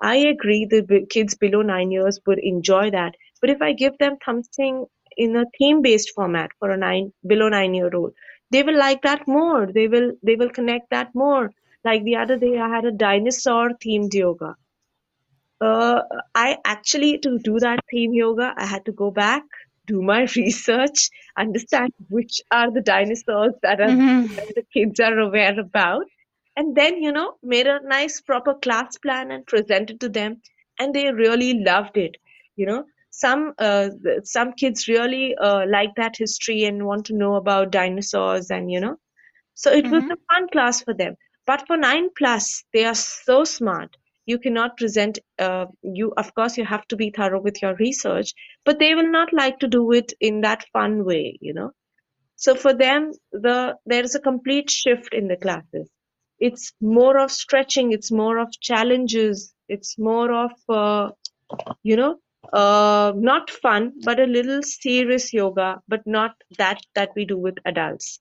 I 0.00 0.16
agree 0.16 0.66
the 0.66 1.06
kids 1.10 1.36
below 1.36 1.62
nine 1.62 1.90
years 1.90 2.20
would 2.26 2.40
enjoy 2.40 2.90
that, 2.92 3.14
but 3.40 3.50
if 3.50 3.62
I 3.62 3.72
give 3.72 3.98
them 3.98 4.16
something 4.24 4.86
in 5.16 5.36
a 5.36 5.44
theme 5.58 5.82
based 5.82 6.12
format 6.14 6.50
for 6.58 6.70
a 6.70 6.76
nine 6.76 7.12
below 7.26 7.48
nine 7.48 7.74
year 7.74 7.90
old 7.94 8.12
they 8.50 8.62
will 8.62 8.78
like 8.78 9.02
that 9.02 9.26
more. 9.26 9.66
They 9.72 9.88
will 9.88 10.12
they 10.22 10.36
will 10.36 10.50
connect 10.50 10.90
that 10.90 11.14
more. 11.14 11.52
Like 11.84 12.04
the 12.04 12.16
other 12.16 12.36
day 12.38 12.58
i 12.58 12.68
had 12.68 12.84
a 12.84 12.92
dinosaur 12.92 13.70
themed 13.84 14.14
yoga. 14.14 14.56
Uh, 15.60 16.02
i 16.34 16.58
actually 16.64 17.18
to 17.18 17.38
do 17.38 17.58
that 17.60 17.78
theme 17.90 18.12
yoga 18.14 18.52
i 18.56 18.66
had 18.66 18.84
to 18.84 18.92
go 18.92 19.10
back 19.10 19.42
do 19.86 20.00
my 20.02 20.20
research 20.36 21.08
understand 21.44 21.92
which 22.08 22.40
are 22.50 22.70
the 22.72 22.80
dinosaurs 22.90 23.54
that 23.62 23.80
are 23.80 23.94
Mm-hmm. 23.94 24.26
that 24.36 24.52
the 24.56 24.62
kids 24.74 25.00
are 25.00 25.18
aware 25.18 25.58
about. 25.60 26.04
And 26.56 26.74
then 26.76 27.02
you 27.02 27.12
know 27.12 27.36
made 27.42 27.66
a 27.66 27.80
nice 27.86 28.20
proper 28.20 28.54
class 28.54 28.96
plan 28.98 29.30
and 29.30 29.46
presented 29.46 30.00
to 30.00 30.08
them 30.08 30.40
and 30.78 30.94
they 30.94 31.10
really 31.12 31.52
loved 31.70 31.96
it 31.96 32.16
you 32.56 32.66
know 32.66 32.84
some 33.12 33.54
uh, 33.58 33.90
some 34.24 34.52
kids 34.54 34.88
really 34.88 35.36
uh, 35.36 35.64
like 35.68 35.94
that 35.96 36.16
history 36.18 36.64
and 36.64 36.86
want 36.86 37.06
to 37.06 37.16
know 37.16 37.36
about 37.36 37.72
dinosaurs 37.72 38.50
and 38.50 38.70
you 38.72 38.80
know 38.80 38.96
so 39.54 39.70
it 39.72 39.90
was 39.90 40.04
Mm-hmm. 40.04 40.12
a 40.12 40.16
fun 40.32 40.48
class 40.52 40.82
for 40.82 40.94
them 40.94 41.16
but 41.46 41.66
for 41.66 41.76
9 41.76 42.08
plus 42.18 42.64
they 42.74 42.84
are 42.84 42.94
so 42.94 43.44
smart 43.44 43.96
you 44.26 44.38
cannot 44.38 44.76
present 44.76 45.18
uh, 45.38 45.66
you 45.82 46.12
of 46.16 46.34
course 46.34 46.58
you 46.58 46.64
have 46.64 46.86
to 46.88 46.96
be 46.96 47.10
thorough 47.10 47.40
with 47.42 47.62
your 47.62 47.74
research 47.76 48.32
but 48.64 48.78
they 48.80 48.94
will 48.94 49.10
not 49.10 49.32
like 49.32 49.58
to 49.60 49.68
do 49.68 49.92
it 49.92 50.12
in 50.20 50.40
that 50.42 50.64
fun 50.72 51.04
way 51.04 51.38
you 51.40 51.54
know 51.54 51.72
so 52.36 52.54
for 52.54 52.74
them, 52.74 53.12
the 53.32 53.76
there 53.86 54.02
is 54.04 54.14
a 54.14 54.20
complete 54.20 54.70
shift 54.70 55.14
in 55.14 55.28
the 55.28 55.36
classes. 55.36 55.90
It's 56.38 56.72
more 56.80 57.18
of 57.18 57.30
stretching. 57.30 57.92
It's 57.92 58.10
more 58.10 58.38
of 58.38 58.48
challenges. 58.60 59.54
It's 59.68 59.98
more 59.98 60.32
of 60.32 60.52
uh, 60.68 61.10
you 61.82 61.96
know 61.96 62.18
uh, 62.52 63.12
not 63.14 63.50
fun, 63.50 63.92
but 64.04 64.20
a 64.20 64.24
little 64.24 64.62
serious 64.62 65.32
yoga, 65.32 65.80
but 65.88 66.06
not 66.06 66.34
that 66.58 66.80
that 66.94 67.10
we 67.14 67.24
do 67.24 67.38
with 67.38 67.56
adults. 67.64 68.20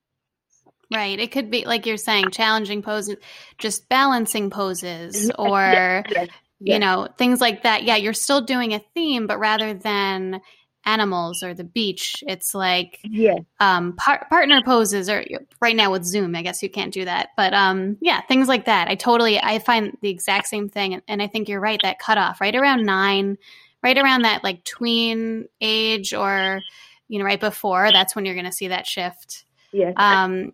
Right. 0.93 1.19
It 1.19 1.31
could 1.31 1.49
be 1.49 1.65
like 1.65 1.85
you're 1.85 1.95
saying, 1.95 2.31
challenging 2.31 2.81
poses, 2.81 3.15
just 3.57 3.87
balancing 3.87 4.49
poses, 4.49 5.31
or 5.39 5.57
yes, 5.59 6.03
yes, 6.13 6.29
you 6.59 6.79
know 6.79 7.07
things 7.17 7.39
like 7.39 7.63
that. 7.63 7.83
Yeah, 7.83 7.95
you're 7.95 8.13
still 8.13 8.41
doing 8.41 8.73
a 8.73 8.79
theme, 8.93 9.25
but 9.25 9.39
rather 9.39 9.73
than 9.73 10.41
animals 10.85 11.43
or 11.43 11.53
the 11.53 11.63
beach, 11.63 12.23
it's 12.27 12.53
like 12.53 12.99
yes, 13.03 13.39
um, 13.61 13.93
par- 13.95 14.27
partner 14.29 14.61
poses. 14.65 15.09
Or 15.09 15.23
right 15.61 15.75
now 15.75 15.91
with 15.91 16.03
Zoom, 16.03 16.35
I 16.35 16.41
guess 16.41 16.61
you 16.61 16.69
can't 16.69 16.93
do 16.93 17.05
that. 17.05 17.29
But 17.37 17.53
um, 17.53 17.95
yeah, 18.01 18.19
things 18.21 18.49
like 18.49 18.65
that. 18.65 18.89
I 18.89 18.95
totally 18.95 19.39
I 19.39 19.59
find 19.59 19.97
the 20.01 20.09
exact 20.09 20.47
same 20.47 20.67
thing, 20.67 20.93
and, 20.95 21.03
and 21.07 21.21
I 21.21 21.27
think 21.27 21.47
you're 21.47 21.61
right. 21.61 21.79
That 21.83 21.99
cutoff 21.99 22.41
right 22.41 22.55
around 22.55 22.85
nine, 22.85 23.37
right 23.83 23.97
around 23.97 24.23
that 24.23 24.43
like 24.43 24.63
tween 24.63 25.47
age, 25.59 26.13
or 26.13 26.61
you 27.07 27.19
know 27.19 27.25
right 27.25 27.39
before. 27.39 27.91
That's 27.91 28.15
when 28.15 28.25
you're 28.25 28.35
going 28.35 28.45
to 28.45 28.51
see 28.51 28.69
that 28.69 28.87
shift. 28.87 29.45
yes. 29.71 29.93
Um, 29.97 30.53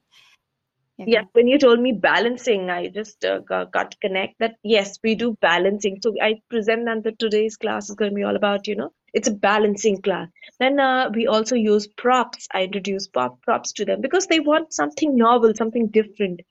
yeah, 1.00 1.24
when 1.34 1.48
you 1.48 1.60
told 1.60 1.80
me 1.80 1.92
balancing, 1.92 2.72
I 2.72 2.88
just 2.88 3.24
uh, 3.24 3.40
got, 3.40 3.72
got 3.72 4.00
connect 4.02 4.40
that 4.40 4.56
yes, 4.64 4.98
we 5.04 5.14
do 5.14 5.38
balancing. 5.42 6.00
So 6.02 6.16
I 6.20 6.42
present 6.50 6.86
that 7.04 7.20
today's 7.20 7.56
class 7.56 7.90
is 7.90 7.96
going 7.96 8.12
to 8.12 8.16
be 8.16 8.24
all 8.24 8.36
about, 8.36 8.66
you 8.68 8.76
know, 8.76 8.92
it's 9.14 9.28
a 9.28 9.34
balancing 9.34 10.02
class. 10.02 10.28
Then 10.60 10.80
uh, 10.80 11.12
we 11.14 11.28
also 11.28 11.56
use 11.56 11.88
props. 11.88 12.48
I 12.52 12.64
introduce 12.64 13.08
pop 13.08 13.42
props 13.44 13.74
to 13.74 13.86
them 13.86 14.02
because 14.02 14.26
they 14.26 14.40
want 14.40 14.74
something 14.74 15.16
novel, 15.16 15.54
something 15.56 15.88
different. 15.88 16.42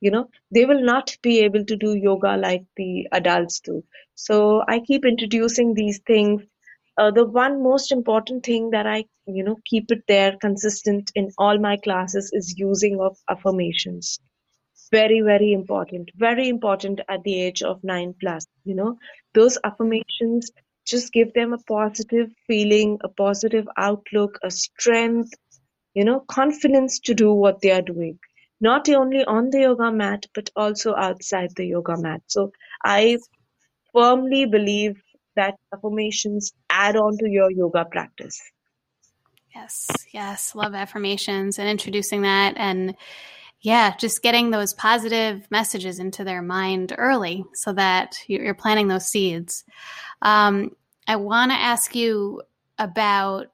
You 0.00 0.10
know, 0.10 0.28
they 0.50 0.64
will 0.66 0.82
not 0.82 1.16
be 1.22 1.40
able 1.40 1.64
to 1.64 1.76
do 1.76 1.94
yoga 1.94 2.36
like 2.36 2.64
the 2.76 3.06
adults 3.12 3.60
do. 3.60 3.84
So 4.14 4.62
I 4.68 4.80
keep 4.80 5.04
introducing 5.04 5.74
these 5.74 6.00
things. 6.06 6.42
Uh, 6.98 7.10
the 7.10 7.24
one 7.26 7.62
most 7.62 7.92
important 7.92 8.44
thing 8.44 8.70
that 8.70 8.86
I, 8.86 9.04
you 9.26 9.44
know, 9.44 9.56
keep 9.66 9.90
it 9.90 10.02
there 10.08 10.36
consistent 10.40 11.10
in 11.14 11.30
all 11.38 11.58
my 11.58 11.76
classes 11.78 12.30
is 12.32 12.58
using 12.58 13.00
of 13.00 13.16
affirmations 13.30 14.18
very 14.92 15.20
very 15.20 15.52
important 15.52 16.10
very 16.16 16.48
important 16.48 17.00
at 17.08 17.22
the 17.24 17.40
age 17.42 17.62
of 17.62 17.82
9 17.84 18.14
plus 18.20 18.46
you 18.64 18.74
know 18.74 18.98
those 19.34 19.58
affirmations 19.64 20.50
just 20.86 21.12
give 21.12 21.32
them 21.34 21.52
a 21.52 21.58
positive 21.70 22.30
feeling 22.46 22.98
a 23.04 23.08
positive 23.08 23.66
outlook 23.76 24.38
a 24.42 24.50
strength 24.50 25.32
you 25.94 26.04
know 26.04 26.20
confidence 26.28 26.98
to 27.00 27.14
do 27.14 27.32
what 27.32 27.60
they 27.62 27.70
are 27.70 27.82
doing 27.94 28.18
not 28.60 28.88
only 28.88 29.24
on 29.24 29.50
the 29.50 29.60
yoga 29.60 29.90
mat 29.90 30.24
but 30.34 30.50
also 30.56 30.94
outside 30.94 31.50
the 31.56 31.66
yoga 31.66 31.96
mat 31.96 32.22
so 32.26 32.50
i 32.84 33.18
firmly 33.92 34.46
believe 34.46 35.02
that 35.36 35.54
affirmations 35.74 36.52
add 36.70 36.96
on 36.96 37.16
to 37.18 37.28
your 37.28 37.50
yoga 37.50 37.84
practice 37.84 38.40
Yes, 39.54 39.88
yes, 40.12 40.54
love 40.54 40.74
affirmations 40.74 41.58
and 41.58 41.68
introducing 41.68 42.22
that 42.22 42.54
and 42.56 42.94
yeah, 43.62 43.94
just 43.96 44.22
getting 44.22 44.50
those 44.50 44.72
positive 44.74 45.46
messages 45.50 45.98
into 45.98 46.24
their 46.24 46.40
mind 46.40 46.94
early 46.96 47.44
so 47.52 47.72
that 47.74 48.16
you're 48.26 48.54
planting 48.54 48.88
those 48.88 49.06
seeds. 49.06 49.64
Um, 50.22 50.70
I 51.06 51.16
want 51.16 51.50
to 51.50 51.56
ask 51.56 51.94
you 51.94 52.42
about 52.78 53.48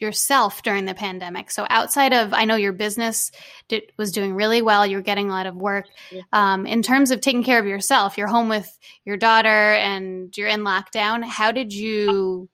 yourself 0.00 0.62
during 0.62 0.84
the 0.84 0.94
pandemic. 0.94 1.50
So 1.50 1.66
outside 1.68 2.12
of, 2.12 2.32
I 2.32 2.44
know 2.44 2.56
your 2.56 2.72
business 2.72 3.32
did, 3.68 3.92
was 3.96 4.12
doing 4.12 4.34
really 4.34 4.62
well. 4.62 4.86
You're 4.86 5.02
getting 5.02 5.28
a 5.28 5.32
lot 5.32 5.46
of 5.46 5.56
work. 5.56 5.86
Um, 6.32 6.66
in 6.66 6.82
terms 6.82 7.10
of 7.10 7.20
taking 7.20 7.42
care 7.42 7.58
of 7.58 7.66
yourself, 7.66 8.16
you're 8.16 8.28
home 8.28 8.48
with 8.48 8.78
your 9.04 9.16
daughter 9.16 9.48
and 9.48 10.36
you're 10.36 10.48
in 10.48 10.60
lockdown. 10.60 11.24
How 11.24 11.52
did 11.52 11.72
you 11.72 12.48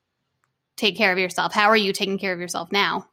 take 0.76 0.96
care 0.96 1.12
of 1.12 1.18
yourself? 1.18 1.52
How 1.52 1.68
are 1.68 1.76
you 1.76 1.92
taking 1.92 2.18
care 2.18 2.32
of 2.32 2.40
yourself 2.40 2.72
now? 2.72 3.08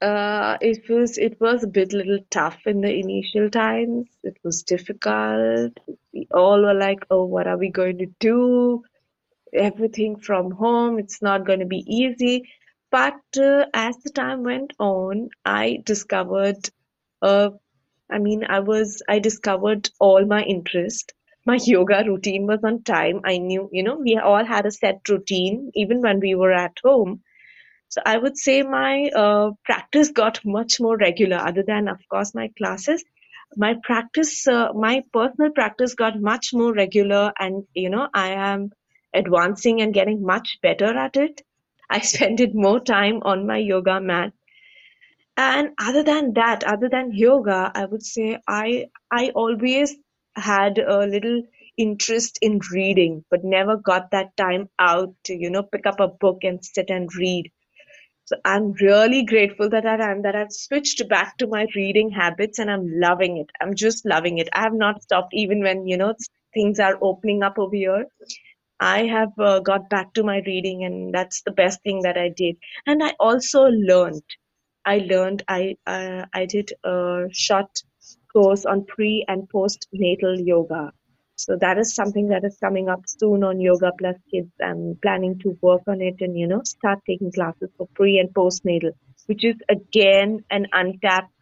Uh, 0.00 0.58
it 0.60 0.86
was 0.90 1.16
it 1.16 1.40
was 1.40 1.64
a 1.64 1.66
bit 1.66 1.94
little 1.94 2.18
tough 2.30 2.58
in 2.66 2.82
the 2.82 2.92
initial 2.92 3.48
times. 3.48 4.06
It 4.22 4.36
was 4.44 4.62
difficult. 4.62 5.72
We 6.12 6.28
all 6.30 6.60
were 6.60 6.74
like, 6.74 7.06
"Oh, 7.10 7.24
what 7.24 7.46
are 7.46 7.56
we 7.56 7.70
going 7.70 7.96
to 7.98 8.06
do? 8.20 8.84
Everything 9.54 10.18
from 10.18 10.50
home. 10.50 10.98
It's 10.98 11.22
not 11.22 11.46
going 11.46 11.60
to 11.60 11.66
be 11.66 11.82
easy." 11.86 12.46
But 12.90 13.20
uh, 13.38 13.66
as 13.72 13.96
the 13.98 14.10
time 14.10 14.42
went 14.42 14.72
on, 14.80 15.30
I 15.44 15.78
discovered, 15.84 16.68
uh, 17.22 17.50
I 18.10 18.18
mean, 18.18 18.44
I 18.48 18.60
was 18.60 19.02
I 19.08 19.20
discovered 19.20 19.90
all 20.00 20.24
my 20.26 20.42
interest. 20.42 21.12
My 21.46 21.56
yoga 21.64 22.04
routine 22.06 22.46
was 22.46 22.64
on 22.64 22.82
time. 22.82 23.20
I 23.24 23.38
knew, 23.38 23.68
you 23.72 23.84
know, 23.84 23.96
we 23.98 24.16
all 24.16 24.44
had 24.44 24.66
a 24.66 24.72
set 24.72 25.08
routine, 25.08 25.70
even 25.74 26.00
when 26.02 26.20
we 26.20 26.34
were 26.34 26.52
at 26.52 26.78
home. 26.84 27.22
So 27.88 28.00
I 28.04 28.18
would 28.18 28.36
say 28.36 28.62
my 28.62 29.10
uh, 29.14 29.50
practice 29.64 30.10
got 30.10 30.44
much 30.44 30.80
more 30.80 30.96
regular, 30.96 31.38
other 31.38 31.62
than, 31.66 31.88
of 31.88 32.00
course, 32.08 32.34
my 32.34 32.50
classes. 32.58 33.04
My 33.56 33.74
practice, 33.82 34.46
uh, 34.46 34.72
my 34.74 35.02
personal 35.12 35.50
practice 35.52 35.94
got 35.94 36.20
much 36.20 36.52
more 36.52 36.72
regular, 36.72 37.32
and 37.38 37.64
you 37.74 37.90
know, 37.90 38.08
I 38.14 38.28
am 38.32 38.70
advancing 39.14 39.80
and 39.82 39.94
getting 39.94 40.22
much 40.22 40.58
better 40.62 40.96
at 40.98 41.16
it. 41.16 41.42
I 41.90 42.00
spended 42.12 42.54
more 42.54 42.80
time 42.80 43.20
on 43.22 43.46
my 43.46 43.58
yoga 43.58 44.00
mat. 44.00 44.32
And 45.38 45.70
other 45.78 46.02
than 46.02 46.34
that, 46.34 46.62
other 46.64 46.88
than 46.90 47.12
yoga, 47.12 47.72
I 47.74 47.86
would 47.86 48.02
say 48.04 48.38
I 48.46 48.88
I 49.10 49.30
always 49.30 49.96
had 50.36 50.78
a 50.78 51.06
little 51.06 51.42
interest 51.78 52.38
in 52.42 52.60
reading, 52.72 53.24
but 53.30 53.42
never 53.44 53.76
got 53.78 54.10
that 54.10 54.36
time 54.36 54.68
out 54.78 55.14
to, 55.24 55.34
you 55.34 55.50
know, 55.50 55.62
pick 55.62 55.86
up 55.86 56.00
a 56.00 56.08
book 56.08 56.40
and 56.44 56.62
sit 56.64 56.90
and 56.90 57.08
read. 57.16 57.50
So 58.26 58.36
I'm 58.44 58.72
really 58.74 59.24
grateful 59.24 59.68
that 59.70 59.86
I 59.86 60.10
am 60.12 60.22
that 60.22 60.36
I've 60.36 60.52
switched 60.52 61.08
back 61.08 61.38
to 61.38 61.46
my 61.48 61.66
reading 61.76 62.10
habits 62.10 62.58
and 62.58 62.70
I'm 62.70 62.86
loving 63.00 63.38
it. 63.38 63.50
I'm 63.60 63.74
just 63.74 64.06
loving 64.06 64.38
it. 64.38 64.48
I 64.54 64.62
have 64.62 64.74
not 64.74 65.02
stopped 65.02 65.34
even 65.34 65.62
when, 65.62 65.86
you 65.88 65.96
know, 65.98 66.14
things 66.54 66.80
are 66.80 66.98
opening 67.02 67.42
up 67.42 67.58
over 67.58 67.76
here. 67.76 68.06
I 68.80 69.06
have 69.06 69.32
uh, 69.38 69.60
got 69.60 69.88
back 69.88 70.12
to 70.14 70.22
my 70.22 70.42
reading 70.46 70.84
and 70.84 71.12
that's 71.14 71.42
the 71.42 71.50
best 71.52 71.82
thing 71.82 72.02
that 72.02 72.18
I 72.18 72.28
did. 72.28 72.56
And 72.86 73.02
I 73.02 73.14
also 73.18 73.64
learned. 73.64 74.22
I 74.84 74.98
learned 74.98 75.42
I 75.48 75.76
uh, 75.86 76.26
I 76.32 76.46
did 76.46 76.72
a 76.84 77.26
short 77.32 77.82
course 78.32 78.64
on 78.64 78.84
pre 78.84 79.24
and 79.26 79.48
postnatal 79.48 80.36
yoga. 80.46 80.92
So 81.36 81.56
that 81.60 81.78
is 81.78 81.94
something 81.94 82.28
that 82.28 82.44
is 82.44 82.56
coming 82.58 82.88
up 82.88 83.02
soon 83.06 83.44
on 83.44 83.60
Yoga 83.60 83.90
Plus 83.98 84.16
Kids. 84.30 84.50
I'm 84.62 84.98
planning 85.02 85.38
to 85.40 85.58
work 85.60 85.82
on 85.86 86.00
it 86.00 86.16
and 86.20 86.38
you 86.38 86.46
know 86.46 86.62
start 86.64 87.00
taking 87.06 87.32
classes 87.32 87.70
for 87.76 87.88
pre 87.94 88.18
and 88.18 88.32
postnatal, 88.32 88.92
which 89.26 89.44
is 89.44 89.56
again 89.68 90.44
an 90.50 90.66
untapped, 90.72 91.34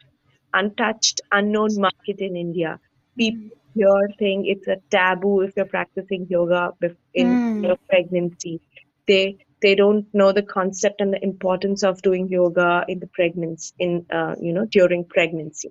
untouched, 0.52 1.20
unknown 1.30 1.78
market 1.78 2.18
in 2.18 2.36
India. 2.36 2.80
People 3.16 3.56
here 3.74 4.08
thing 4.18 4.44
it's 4.46 4.66
a 4.68 4.76
taboo 4.90 5.42
if 5.42 5.52
you're 5.56 5.66
practicing 5.66 6.26
yoga 6.30 6.70
in 7.14 7.38
Mm. 7.42 7.62
your 7.62 7.76
pregnancy. 7.88 8.60
They 9.06 9.38
they 9.62 9.74
don't 9.74 10.06
know 10.14 10.32
the 10.32 10.42
concept 10.42 11.00
and 11.00 11.12
the 11.12 11.22
importance 11.24 11.82
of 11.84 12.02
doing 12.02 12.28
yoga 12.28 12.84
in 12.88 13.00
the 13.00 13.08
pregnancy 13.08 13.72
in 13.78 14.06
uh, 14.12 14.34
you 14.40 14.52
know 14.52 14.66
during 14.70 15.04
pregnancy. 15.04 15.70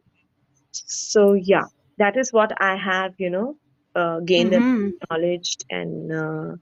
So 0.72 1.34
yeah, 1.34 1.66
that 1.97 2.18
is 2.18 2.32
what 2.34 2.51
I 2.62 2.76
have 2.76 3.14
you 3.18 3.30
know 3.30 3.56
uh, 3.95 4.20
gained 4.20 4.54
and 4.54 4.66
hmm 4.66 4.89
acknowledged, 5.01 5.66
and 5.70 6.12
uh, 6.12 6.56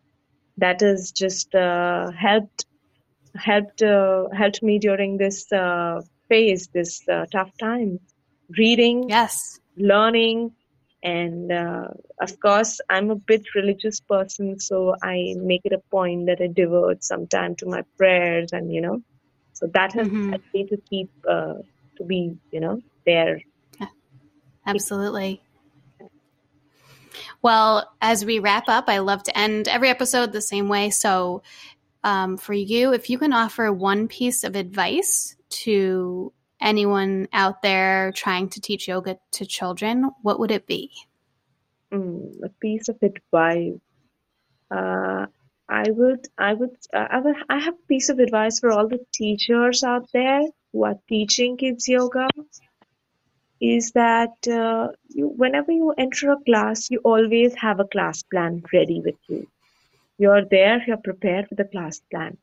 that 0.58 0.82
has 0.82 1.12
just 1.12 1.54
uh, 1.56 2.12
helped 2.12 2.66
helped 3.36 3.82
uh, 3.82 4.28
helped 4.38 4.62
me 4.64 4.80
during 4.80 5.18
this 5.18 5.52
uh, 5.52 6.02
phase, 6.30 6.70
this 6.74 7.02
uh, 7.10 7.26
tough 7.32 7.52
time. 7.60 8.00
Reading, 8.58 9.14
yes, 9.14 9.60
learning, 9.78 10.52
and 11.04 11.52
uh, 11.52 11.88
of 12.22 12.40
course, 12.40 12.80
I'm 12.90 13.12
a 13.12 13.16
bit 13.16 13.44
religious 13.56 14.00
person, 14.02 14.60
so 14.60 14.96
I 15.02 15.36
make 15.38 15.62
it 15.66 15.74
a 15.74 15.82
point 15.92 16.28
that 16.28 16.42
I 16.42 16.48
devote 16.48 17.04
some 17.04 17.28
time 17.28 17.56
to 17.58 17.66
my 17.66 17.84
prayers, 17.98 18.52
and 18.54 18.72
you 18.74 18.82
know, 18.82 19.02
so 19.54 19.68
that 19.74 19.94
has 19.94 20.08
Mhm. 20.08 20.30
helped 20.32 20.54
me 20.54 20.66
to 20.68 20.78
keep 20.90 21.10
uh, 21.28 21.56
to 21.98 22.04
be, 22.04 22.38
you 22.52 22.60
know, 22.60 22.82
there. 23.06 23.42
absolutely. 24.66 25.42
Well, 27.42 27.90
as 28.02 28.26
we 28.26 28.40
wrap 28.40 28.68
up, 28.68 28.86
I 28.88 29.00
love 29.00 29.24
to 29.24 29.38
end 29.38 29.68
every 29.68 29.90
episode 29.90 30.32
the 30.32 30.42
same 30.42 30.68
way. 30.68 30.90
So, 30.90 31.42
um, 32.04 32.38
for 32.38 32.54
you, 32.54 32.94
if 32.94 33.10
you 33.10 33.18
can 33.18 33.34
offer 33.34 33.72
one 33.72 34.08
piece 34.08 34.44
of 34.44 34.56
advice 34.56 35.36
to 35.50 36.34
anyone 36.62 37.28
out 37.34 37.62
there 37.62 38.12
trying 38.14 38.50
to 38.50 38.62
teach 38.62 38.88
yoga 38.88 39.18
to 39.32 39.46
children, 39.46 40.12
what 40.22 40.40
would 40.40 40.52
it 40.52 40.68
be? 40.68 40.92
Mm, 41.92 42.44
a 42.44 42.50
piece 42.50 42.88
of 42.90 42.98
advice. 43.02 43.80
Uh, 44.70 45.26
I 45.68 45.90
would, 45.90 46.28
I 46.38 46.54
would, 46.54 46.76
uh, 46.94 47.08
I 47.10 47.20
would, 47.20 47.36
I 47.50 47.60
have 47.60 47.76
a 47.76 47.88
piece 47.88 48.10
of 48.10 48.20
advice 48.20 48.60
for 48.60 48.72
all 48.72 48.88
the 48.88 49.00
teachers 49.14 49.84
out 49.84 50.10
there 50.14 50.42
who 50.72 50.84
are 50.86 50.96
teaching 51.08 51.58
kids 51.58 51.88
yoga. 51.88 52.28
Is 53.60 53.92
that 53.92 54.48
uh, 54.48 54.88
you, 55.10 55.28
whenever 55.28 55.72
you 55.72 55.92
enter 55.92 56.32
a 56.32 56.44
class, 56.44 56.90
you 56.90 57.00
always 57.04 57.54
have 57.56 57.80
a 57.80 57.86
class 57.86 58.24
plan 58.24 58.64
ready 58.74 59.02
with 59.02 59.16
you. 59.28 59.48
You're 60.18 60.46
there, 60.46 60.84
you're 60.86 60.98
prepared 60.98 61.48
with 61.50 61.60
a 61.60 61.66
class 61.66 62.02
plan, 62.10 62.38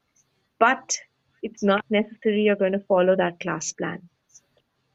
but 0.58 0.98
it's 1.42 1.62
not 1.62 1.84
necessary 1.90 2.42
you're 2.42 2.56
going 2.56 2.72
to 2.72 2.84
follow 2.92 3.16
that 3.16 3.40
class 3.40 3.72
plan 3.72 4.00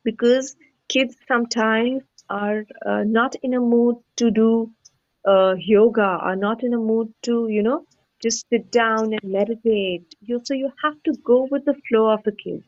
because 0.04 0.56
kids 0.89 1.16
sometimes 1.28 2.04
are 2.30 2.66
uh, 2.86 3.04
not 3.06 3.36
in 3.44 3.54
a 3.54 3.60
mood 3.60 3.98
to 4.18 4.32
do 4.32 4.72
uh, 5.26 5.56
yoga, 5.58 6.02
are 6.02 6.36
not 6.36 6.64
in 6.64 6.74
a 6.74 6.78
mood 6.78 7.14
to, 7.24 7.48
you 7.50 7.64
know, 7.64 7.86
just 8.22 8.46
sit 8.50 8.72
down 8.72 9.14
and 9.14 9.24
meditate. 9.24 10.16
You, 10.22 10.41
so 10.44 10.54
you 10.54 10.72
have 10.84 11.02
to 11.04 11.14
go 11.24 11.48
with 11.50 11.66
the 11.66 11.76
flow 11.88 12.10
of 12.10 12.24
the 12.24 12.32
kids. 12.32 12.66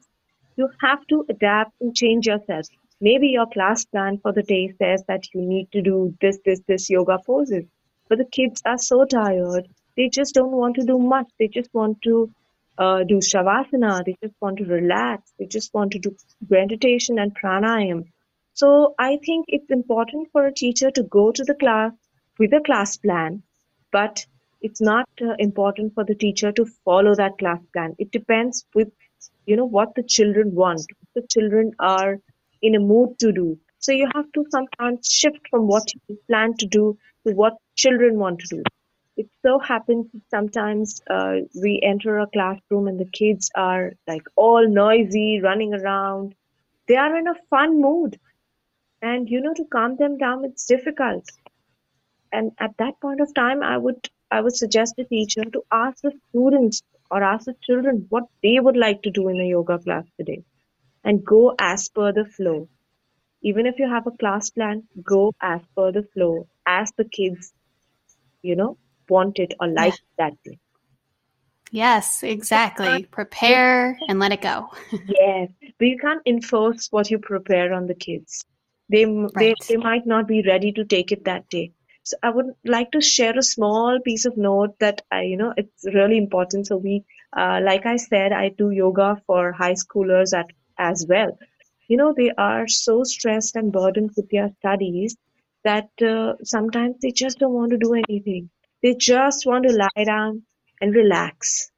You 0.56 0.70
have 0.82 1.06
to 1.08 1.26
adapt 1.30 1.74
and 1.82 1.96
change 1.96 2.28
yourself. 2.28 2.66
Maybe 3.02 3.28
your 3.28 3.46
class 3.48 3.86
plan 3.86 4.20
for 4.22 4.32
the 4.32 4.44
day 4.44 4.74
says 4.78 5.04
that 5.08 5.24
you 5.34 5.42
need 5.42 5.72
to 5.74 5.82
do 5.82 6.16
this, 6.22 6.40
this, 6.46 6.62
this 6.68 6.90
yoga 6.90 7.20
poses, 7.26 7.66
but 8.08 8.18
the 8.18 8.26
kids 8.26 8.62
are 8.66 8.78
so 8.78 9.04
tired. 9.06 9.68
They 9.98 10.10
just 10.10 10.34
don't 10.34 10.52
want 10.52 10.76
to 10.76 10.86
do 10.86 10.98
much. 10.98 11.28
They 11.40 11.48
just 11.48 11.74
want 11.74 12.02
to 12.04 12.32
uh, 12.78 13.04
do 13.04 13.18
shavasana. 13.20 14.04
They 14.06 14.16
just 14.24 14.36
want 14.42 14.58
to 14.58 14.66
relax. 14.66 15.32
They 15.40 15.46
just 15.46 15.74
want 15.74 15.92
to 15.92 16.00
do 16.00 16.16
meditation 16.50 17.20
and 17.20 17.36
pranayam. 17.36 18.06
So 18.54 18.96
I 18.98 19.18
think 19.26 19.46
it's 19.50 19.70
important 19.70 20.30
for 20.32 20.46
a 20.46 20.54
teacher 20.54 20.92
to 20.92 21.04
go 21.04 21.32
to 21.32 21.44
the 21.44 21.56
class 21.56 21.92
with 22.40 22.54
a 22.54 22.62
class 22.62 22.98
plan, 22.98 23.44
but 23.92 24.26
it's 24.62 24.82
not 24.82 25.08
uh, 25.22 25.36
important 25.40 25.94
for 25.94 26.04
the 26.04 26.16
teacher 26.16 26.52
to 26.54 26.66
follow 26.86 27.16
that 27.16 27.38
class 27.38 27.60
plan. 27.74 27.96
It 28.00 28.12
depends 28.12 28.66
with 28.74 28.90
you 29.46 29.56
know 29.56 29.66
what 29.66 29.96
the 29.96 30.04
children 30.04 30.56
want, 30.56 30.82
the 31.16 31.26
children 31.30 31.72
are 31.80 32.20
in 32.62 32.76
a 32.76 32.80
mood 32.80 33.20
to 33.20 33.32
do. 33.32 33.60
So 33.80 33.92
you 33.92 34.10
have 34.16 34.32
to 34.34 34.46
sometimes 34.50 35.08
shift 35.08 35.48
from 35.50 35.68
what 35.68 35.84
you 36.08 36.18
plan 36.28 36.56
to 36.60 36.66
do 36.66 36.98
to 37.28 37.34
what 37.34 37.54
children 37.76 38.18
want 38.18 38.40
to 38.40 38.48
do 38.58 38.64
it 39.18 39.30
so 39.42 39.60
happens 39.60 40.08
that 40.14 40.22
sometimes 40.30 41.02
uh, 41.10 41.36
we 41.62 41.80
enter 41.84 42.20
a 42.20 42.28
classroom 42.28 42.88
and 42.88 43.00
the 43.00 43.06
kids 43.06 43.50
are 43.56 43.94
like 44.08 44.24
all 44.36 44.68
noisy, 44.68 45.40
running 45.42 45.74
around. 45.74 46.36
They 46.88 46.96
are 46.98 47.16
in 47.18 47.28
a 47.28 47.36
fun 47.50 47.82
mood. 47.82 48.20
And 49.02 49.30
you 49.30 49.42
know, 49.42 49.54
to 49.54 49.66
calm 49.66 49.96
them 49.98 50.18
down, 50.18 50.46
it's 50.46 50.66
difficult. 50.66 51.26
And 52.32 52.52
at 52.60 52.78
that 52.78 53.00
point 53.02 53.22
of 53.22 53.34
time, 53.34 53.64
I 53.64 53.78
would 53.78 54.10
I 54.32 54.42
would 54.42 54.56
suggest 54.56 54.96
the 54.98 55.06
teacher 55.06 55.44
to 55.44 55.64
ask 55.72 56.02
the 56.02 56.12
students 56.30 56.82
or 57.10 57.24
ask 57.24 57.46
the 57.46 57.56
children 57.62 58.06
what 58.10 58.26
they 58.44 58.60
would 58.60 58.78
like 58.78 59.02
to 59.04 59.12
do 59.12 59.28
in 59.30 59.40
a 59.40 59.46
yoga 59.48 59.80
class 59.80 60.06
today 60.18 60.44
and 61.04 61.26
go 61.26 61.56
as 61.60 61.90
per 61.90 62.12
the 62.12 62.26
flow. 62.26 62.68
Even 63.42 63.66
if 63.68 63.80
you 63.80 63.90
have 63.90 64.08
a 64.08 64.12
class 64.12 64.50
plan, 64.50 64.88
go 65.04 65.34
as 65.42 65.62
per 65.76 65.92
the 65.92 66.04
flow. 66.14 66.48
Ask 66.66 66.96
the 66.96 67.06
kids, 67.06 67.54
you 68.42 68.56
know, 68.56 68.78
want 69.10 69.40
it 69.40 69.54
or 69.60 69.68
like 69.68 69.94
it 69.94 70.00
that 70.18 70.34
way. 70.46 70.60
Yes, 71.72 72.24
exactly. 72.24 73.08
Prepare 73.12 73.98
and 74.08 74.20
let 74.20 74.32
it 74.32 74.42
go. 74.42 74.70
Yes, 75.08 75.50
but 75.78 75.88
you 75.88 75.98
can't 75.98 76.22
enforce 76.26 76.88
what 76.92 77.10
you 77.10 77.18
prepare 77.20 77.74
on 77.74 77.88
the 77.88 77.94
kids. 77.96 78.46
They 78.90 79.04
m- 79.04 79.30
they 79.36 79.56
they 79.68 79.78
might 79.78 80.06
not 80.06 80.28
be 80.28 80.42
ready 80.44 80.72
to 80.74 80.86
take 80.86 81.12
it 81.12 81.26
that 81.26 81.50
day. 81.50 81.72
So 82.04 82.18
I 82.24 82.30
would 82.30 82.54
like 82.66 82.92
to 82.92 83.02
share 83.02 83.38
a 83.38 83.44
small 83.44 84.00
piece 84.00 84.26
of 84.26 84.38
note 84.38 84.76
that 84.80 85.02
I, 85.12 85.22
you 85.24 85.38
know, 85.38 85.54
it's 85.58 85.86
really 85.94 86.18
important. 86.18 86.68
So 86.68 86.78
we, 86.78 87.04
uh, 87.36 87.60
like 87.64 87.86
I 87.86 87.98
said, 87.98 88.32
I 88.32 88.50
do 88.50 88.70
yoga 88.72 89.22
for 89.28 89.52
high 89.52 89.74
schoolers 89.84 90.34
at 90.38 90.48
as 90.78 91.06
well. 91.10 91.38
You 91.88 91.98
know, 91.98 92.14
they 92.16 92.32
are 92.38 92.68
so 92.68 93.04
stressed 93.04 93.56
and 93.56 93.72
burdened 93.72 94.12
with 94.16 94.30
their 94.30 94.50
studies 94.60 95.18
that 95.64 95.90
uh, 96.02 96.34
sometimes 96.44 96.96
they 97.02 97.12
just 97.12 97.40
don't 97.40 97.54
want 97.54 97.72
to 97.72 97.78
do 97.78 97.94
anything. 97.94 98.50
They 98.86 98.94
just 98.94 99.48
want 99.48 99.66
to 99.66 99.74
lie 99.74 100.04
down 100.04 100.44
and 100.80 100.94
relax. 100.94 101.72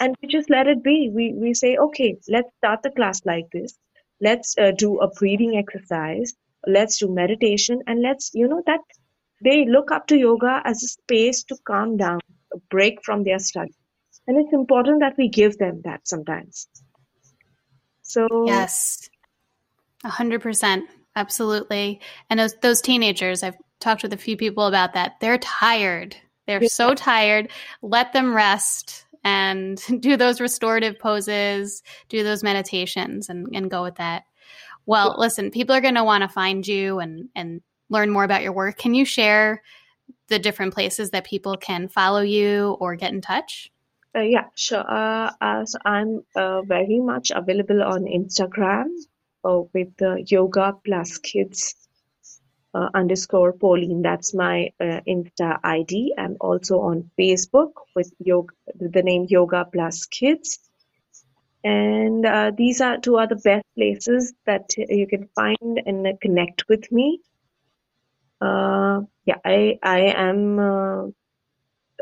And 0.00 0.16
we 0.22 0.28
just 0.28 0.48
let 0.48 0.66
it 0.66 0.82
be. 0.82 1.10
We 1.12 1.34
we 1.34 1.52
say 1.52 1.76
okay 1.76 2.16
let's 2.26 2.48
start 2.56 2.82
the 2.82 2.90
class 2.90 3.20
like 3.26 3.50
this. 3.52 3.74
Let's 4.18 4.56
uh, 4.56 4.70
do 4.70 4.98
a 5.00 5.08
breathing 5.08 5.58
exercise. 5.58 6.32
Let's 6.66 6.96
do 7.00 7.12
meditation. 7.12 7.82
And 7.86 8.00
let's 8.00 8.30
you 8.32 8.48
know 8.48 8.62
that 8.64 8.80
they 9.42 9.66
look 9.66 9.92
up 9.92 10.06
to 10.06 10.16
yoga 10.16 10.62
as 10.64 10.82
a 10.82 10.88
space 10.88 11.44
to 11.50 11.56
calm 11.66 11.98
down 11.98 12.20
a 12.54 12.56
break 12.70 13.04
from 13.04 13.24
their 13.24 13.40
study. 13.40 13.74
And 14.26 14.38
it's 14.38 14.54
important 14.54 15.00
that 15.00 15.18
we 15.18 15.28
give 15.28 15.58
them 15.58 15.82
that 15.84 16.08
sometimes. 16.08 16.66
So 18.00 18.26
Yes, 18.46 19.10
a 20.02 20.08
hundred 20.08 20.40
percent, 20.40 20.88
absolutely. 21.14 22.00
And 22.30 22.40
those 22.40 22.54
those 22.62 22.80
teenagers, 22.80 23.42
I've 23.42 23.58
talked 23.80 24.02
with 24.02 24.14
a 24.14 24.24
few 24.28 24.38
people 24.38 24.66
about 24.66 24.94
that. 24.94 25.20
They're 25.20 25.36
tired. 25.36 26.16
They're 26.46 26.62
Yeah. 26.62 26.68
so 26.70 26.94
tired. 26.94 27.50
Let 27.82 28.12
them 28.12 28.34
rest 28.34 29.06
and 29.24 29.82
do 30.00 30.16
those 30.16 30.40
restorative 30.40 30.98
poses, 30.98 31.82
do 32.08 32.22
those 32.22 32.42
meditations, 32.42 33.28
and 33.28 33.48
and 33.54 33.70
go 33.70 33.82
with 33.82 33.96
that. 33.96 34.24
Well, 34.86 35.14
listen, 35.18 35.50
people 35.50 35.74
are 35.74 35.80
going 35.80 35.94
to 35.94 36.04
want 36.04 36.22
to 36.22 36.28
find 36.28 36.66
you 36.66 36.98
and 36.98 37.28
and 37.34 37.62
learn 37.90 38.10
more 38.10 38.24
about 38.24 38.42
your 38.42 38.52
work. 38.52 38.76
Can 38.78 38.94
you 38.94 39.04
share 39.04 39.62
the 40.28 40.38
different 40.38 40.74
places 40.74 41.10
that 41.10 41.24
people 41.24 41.56
can 41.56 41.88
follow 41.88 42.20
you 42.20 42.76
or 42.80 42.96
get 42.96 43.12
in 43.12 43.20
touch? 43.20 43.70
Uh, 44.16 44.20
yeah, 44.20 44.44
sure. 44.54 44.84
Uh, 44.88 45.30
uh, 45.40 45.64
so 45.64 45.78
I'm 45.84 46.22
uh, 46.36 46.62
very 46.62 47.00
much 47.00 47.30
available 47.34 47.82
on 47.82 48.04
Instagram 48.04 48.86
uh, 49.44 49.62
with 49.72 50.00
uh, 50.00 50.16
yoga 50.26 50.74
plus 50.84 51.18
kids 51.18 51.74
uh, 52.74 52.88
underscore 52.94 53.52
Poleen. 53.52 54.02
That's 54.02 54.34
my 54.34 54.70
uh, 54.80 55.00
Insta 55.06 55.58
ID. 55.62 56.14
I'm 56.18 56.36
also 56.40 56.80
on 56.80 57.10
Facebook 57.18 57.72
with 57.94 58.12
yoga, 58.18 58.54
the 58.74 59.02
name 59.02 59.26
Yoga 59.28 59.64
Plus 59.72 60.06
Kids. 60.06 60.58
And 61.62 62.26
uh, 62.26 62.52
these 62.56 62.80
are 62.80 62.98
two 62.98 63.16
are 63.16 63.26
the 63.26 63.36
best 63.36 63.64
places 63.74 64.34
that 64.44 64.76
you 64.76 65.06
can 65.06 65.28
find 65.34 65.80
and 65.86 66.20
connect 66.20 66.64
with 66.68 66.90
me. 66.92 67.20
Uh, 68.40 69.02
yeah, 69.24 69.38
I 69.44 69.78
I 69.82 70.00
am 70.00 70.58
uh, 70.58 71.06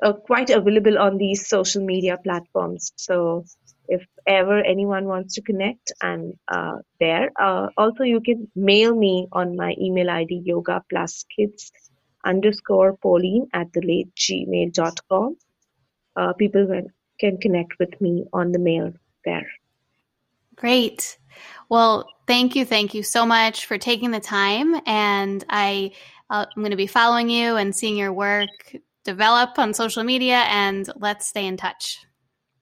uh, 0.02 0.12
quite 0.14 0.50
available 0.50 0.98
on 0.98 1.18
these 1.18 1.46
social 1.48 1.84
media 1.84 2.18
platforms. 2.22 2.92
So 2.96 3.44
if 3.92 4.02
ever 4.26 4.58
anyone 4.74 5.04
wants 5.04 5.34
to 5.34 5.42
connect, 5.42 5.92
I'm 6.00 6.32
uh, 6.48 6.78
there. 6.98 7.30
Uh, 7.38 7.68
also, 7.76 8.04
you 8.04 8.20
can 8.20 8.50
mail 8.56 8.94
me 8.96 9.28
on 9.32 9.54
my 9.54 9.74
email 9.78 10.08
ID 10.08 10.42
yoga 10.44 10.82
plus 10.88 11.24
kids 11.36 11.70
underscore 12.24 12.96
Poleen 12.96 13.48
at 13.52 13.72
the 13.74 13.82
late 13.82 14.14
gmail.com. 14.14 15.36
Uh, 16.16 16.32
people 16.34 16.66
can, 16.66 16.86
can 17.20 17.38
connect 17.38 17.78
with 17.78 18.00
me 18.00 18.24
on 18.32 18.52
the 18.52 18.58
mail 18.58 18.92
there. 19.26 19.46
Great. 20.56 21.18
Well, 21.68 22.08
thank 22.26 22.56
you, 22.56 22.64
thank 22.64 22.94
you 22.94 23.02
so 23.02 23.26
much 23.26 23.66
for 23.66 23.76
taking 23.76 24.10
the 24.10 24.20
time, 24.20 24.80
and 24.86 25.44
I 25.48 25.92
uh, 26.30 26.46
I'm 26.54 26.62
going 26.62 26.70
to 26.70 26.76
be 26.76 26.86
following 26.86 27.28
you 27.28 27.56
and 27.56 27.76
seeing 27.76 27.96
your 27.96 28.12
work 28.12 28.48
develop 29.04 29.58
on 29.58 29.74
social 29.74 30.04
media, 30.04 30.44
and 30.48 30.88
let's 30.96 31.26
stay 31.26 31.46
in 31.46 31.56
touch. 31.56 31.98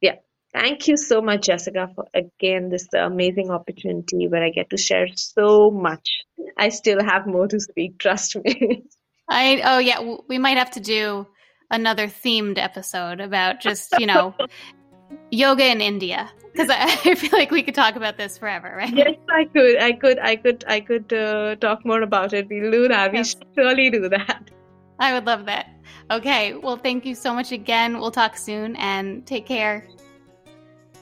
Yeah. 0.01 0.16
Thank 0.53 0.88
you 0.88 0.96
so 0.96 1.22
much, 1.22 1.46
Jessica, 1.46 1.90
for 1.94 2.07
again 2.12 2.70
this 2.70 2.88
amazing 2.92 3.51
opportunity 3.51 4.26
where 4.26 4.42
I 4.42 4.51
get 4.51 4.70
to 4.70 4.76
share 4.76 5.07
so 5.14 5.70
much. 5.70 6.24
I 6.59 6.70
still 6.70 7.03
have 7.03 7.26
more 7.26 7.46
to 7.46 7.61
speak, 7.61 7.98
trust 7.98 8.36
me. 8.36 8.82
I 9.28 9.62
oh 9.64 9.78
yeah, 9.78 10.16
we 10.28 10.38
might 10.38 10.57
have 10.57 10.72
to 10.72 10.80
do 10.80 11.26
another 11.70 12.09
themed 12.09 12.59
episode 12.59 13.20
about 13.20 13.61
just 13.61 13.94
you 14.01 14.07
know 14.07 14.34
yoga 15.30 15.66
in 15.66 15.80
India 15.80 16.28
because 16.53 16.68
I, 17.07 17.14
feel 17.14 17.30
like 17.32 17.53
we 17.53 17.62
could 17.62 17.76
talk 17.76 17.94
about 17.94 18.16
this 18.16 18.38
forever, 18.38 18.74
right? 18.76 18.92
Yes, 18.92 19.16
I 19.28 19.44
could. 19.44 19.80
I 19.80 19.92
could. 19.92 20.18
I 20.18 20.36
could. 20.36 20.64
I 20.66 20.80
could 20.80 21.12
uh, 21.12 21.57
talk 21.57 21.84
more 21.84 22.03
about 22.03 22.32
it. 22.32 22.48
We'll 22.48 22.70
do 22.70 22.88
that. 22.88 23.14
Yes. 23.14 23.36
We 23.36 23.40
should 23.40 23.48
surely 23.57 23.90
do 23.90 24.09
that. 24.09 24.51
I 24.98 25.14
would 25.14 25.26
love 25.26 25.46
that. 25.46 25.68
Okay. 26.11 26.55
Well, 26.55 26.76
thank 26.76 27.07
you 27.07 27.14
so 27.14 27.32
much 27.32 27.53
again. 27.53 27.98
We'll 27.98 28.11
talk 28.11 28.36
soon 28.36 28.76
and 28.76 29.26
take 29.26 29.46
care. 29.46 29.86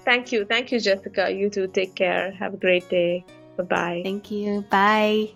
Thank 0.08 0.32
you. 0.32 0.46
Thank 0.46 0.72
you, 0.72 0.80
Jessica. 0.80 1.30
You 1.30 1.50
too. 1.50 1.66
Take 1.66 1.94
care. 1.94 2.30
Have 2.32 2.54
a 2.54 2.56
great 2.56 2.88
day. 2.88 3.26
Bye 3.58 3.64
bye. 3.64 4.00
Thank 4.02 4.30
you. 4.30 4.64
Bye. 4.70 5.32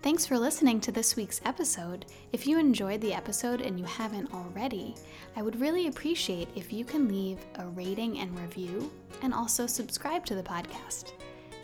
Thanks 0.00 0.24
for 0.24 0.38
listening 0.38 0.80
to 0.80 0.90
this 0.90 1.14
week's 1.14 1.42
episode. 1.44 2.06
If 2.32 2.46
you 2.46 2.58
enjoyed 2.58 3.02
the 3.02 3.12
episode 3.12 3.60
and 3.60 3.78
you 3.78 3.84
haven't 3.84 4.32
already, 4.32 4.94
I 5.36 5.42
would 5.42 5.60
really 5.60 5.88
appreciate 5.88 6.48
if 6.56 6.72
you 6.72 6.86
can 6.86 7.06
leave 7.06 7.36
a 7.56 7.66
rating 7.66 8.20
and 8.20 8.38
review 8.40 8.90
and 9.20 9.34
also 9.34 9.66
subscribe 9.66 10.24
to 10.24 10.34
the 10.34 10.42
podcast. 10.42 11.12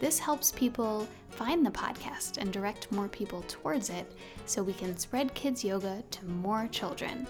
This 0.02 0.18
helps 0.18 0.52
people 0.52 1.08
find 1.30 1.64
the 1.64 1.70
podcast 1.70 2.36
and 2.36 2.52
direct 2.52 2.92
more 2.92 3.08
people 3.08 3.42
towards 3.48 3.88
it 3.88 4.12
so 4.44 4.62
we 4.62 4.74
can 4.74 4.98
spread 4.98 5.32
kids 5.32 5.64
yoga 5.64 6.02
to 6.10 6.26
more 6.26 6.68
children. 6.70 7.26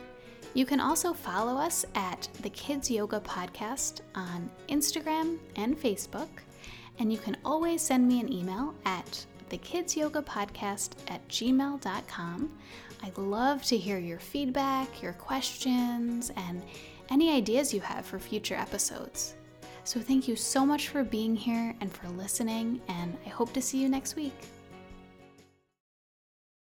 You 0.52 0.66
can 0.66 0.80
also 0.80 1.12
follow 1.12 1.56
us 1.56 1.84
at 1.94 2.28
the 2.42 2.50
Kids 2.50 2.90
Yoga 2.90 3.20
Podcast 3.20 4.00
on 4.16 4.50
Instagram 4.68 5.38
and 5.54 5.80
Facebook, 5.80 6.28
and 6.98 7.12
you 7.12 7.18
can 7.18 7.36
always 7.44 7.80
send 7.80 8.08
me 8.08 8.18
an 8.18 8.32
email 8.32 8.74
at 8.84 9.24
thekidsyogapodcast 9.48 10.90
at 11.08 11.26
gmail.com. 11.28 12.58
I'd 13.02 13.18
love 13.18 13.62
to 13.64 13.76
hear 13.78 13.98
your 13.98 14.18
feedback, 14.18 15.00
your 15.00 15.12
questions, 15.12 16.32
and 16.36 16.62
any 17.10 17.30
ideas 17.30 17.72
you 17.72 17.80
have 17.80 18.04
for 18.04 18.18
future 18.18 18.56
episodes. 18.56 19.34
So, 19.84 20.00
thank 20.00 20.28
you 20.28 20.36
so 20.36 20.66
much 20.66 20.88
for 20.88 21.04
being 21.04 21.34
here 21.34 21.74
and 21.80 21.92
for 21.92 22.08
listening, 22.08 22.80
and 22.88 23.16
I 23.24 23.28
hope 23.28 23.52
to 23.54 23.62
see 23.62 23.78
you 23.78 23.88
next 23.88 24.14
week. 24.16 24.34